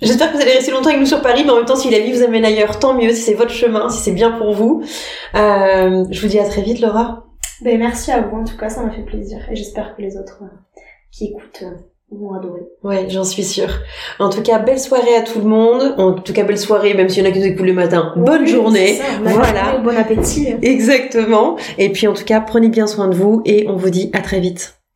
[0.00, 1.90] J'espère que vous allez rester longtemps avec nous sur Paris, mais en même temps, si
[1.90, 3.10] la vie vous amène ailleurs, tant mieux.
[3.10, 4.82] Si c'est votre chemin, si c'est bien pour vous.
[5.34, 6.04] Euh...
[6.10, 7.26] Je vous dis à très vite, Laura.
[7.62, 8.36] Ben, merci à vous.
[8.38, 9.38] En tout cas, ça m'a fait plaisir.
[9.50, 10.42] Et j'espère que les autres
[11.10, 11.76] qui écoutent euh,
[12.10, 12.62] vont adorer.
[12.82, 13.70] Ouais, j'en suis sûre.
[14.18, 15.94] En tout cas, belle soirée à tout le monde.
[15.98, 18.12] En tout cas, belle soirée, même s'il y en a qui nous écoutent le matin.
[18.16, 18.98] Bonne journée.
[19.22, 19.78] voilà.
[19.78, 20.48] Bon appétit.
[20.62, 21.56] Exactement.
[21.78, 24.20] Et puis, en tout cas, prenez bien soin de vous et on vous dit à
[24.20, 24.79] très vite.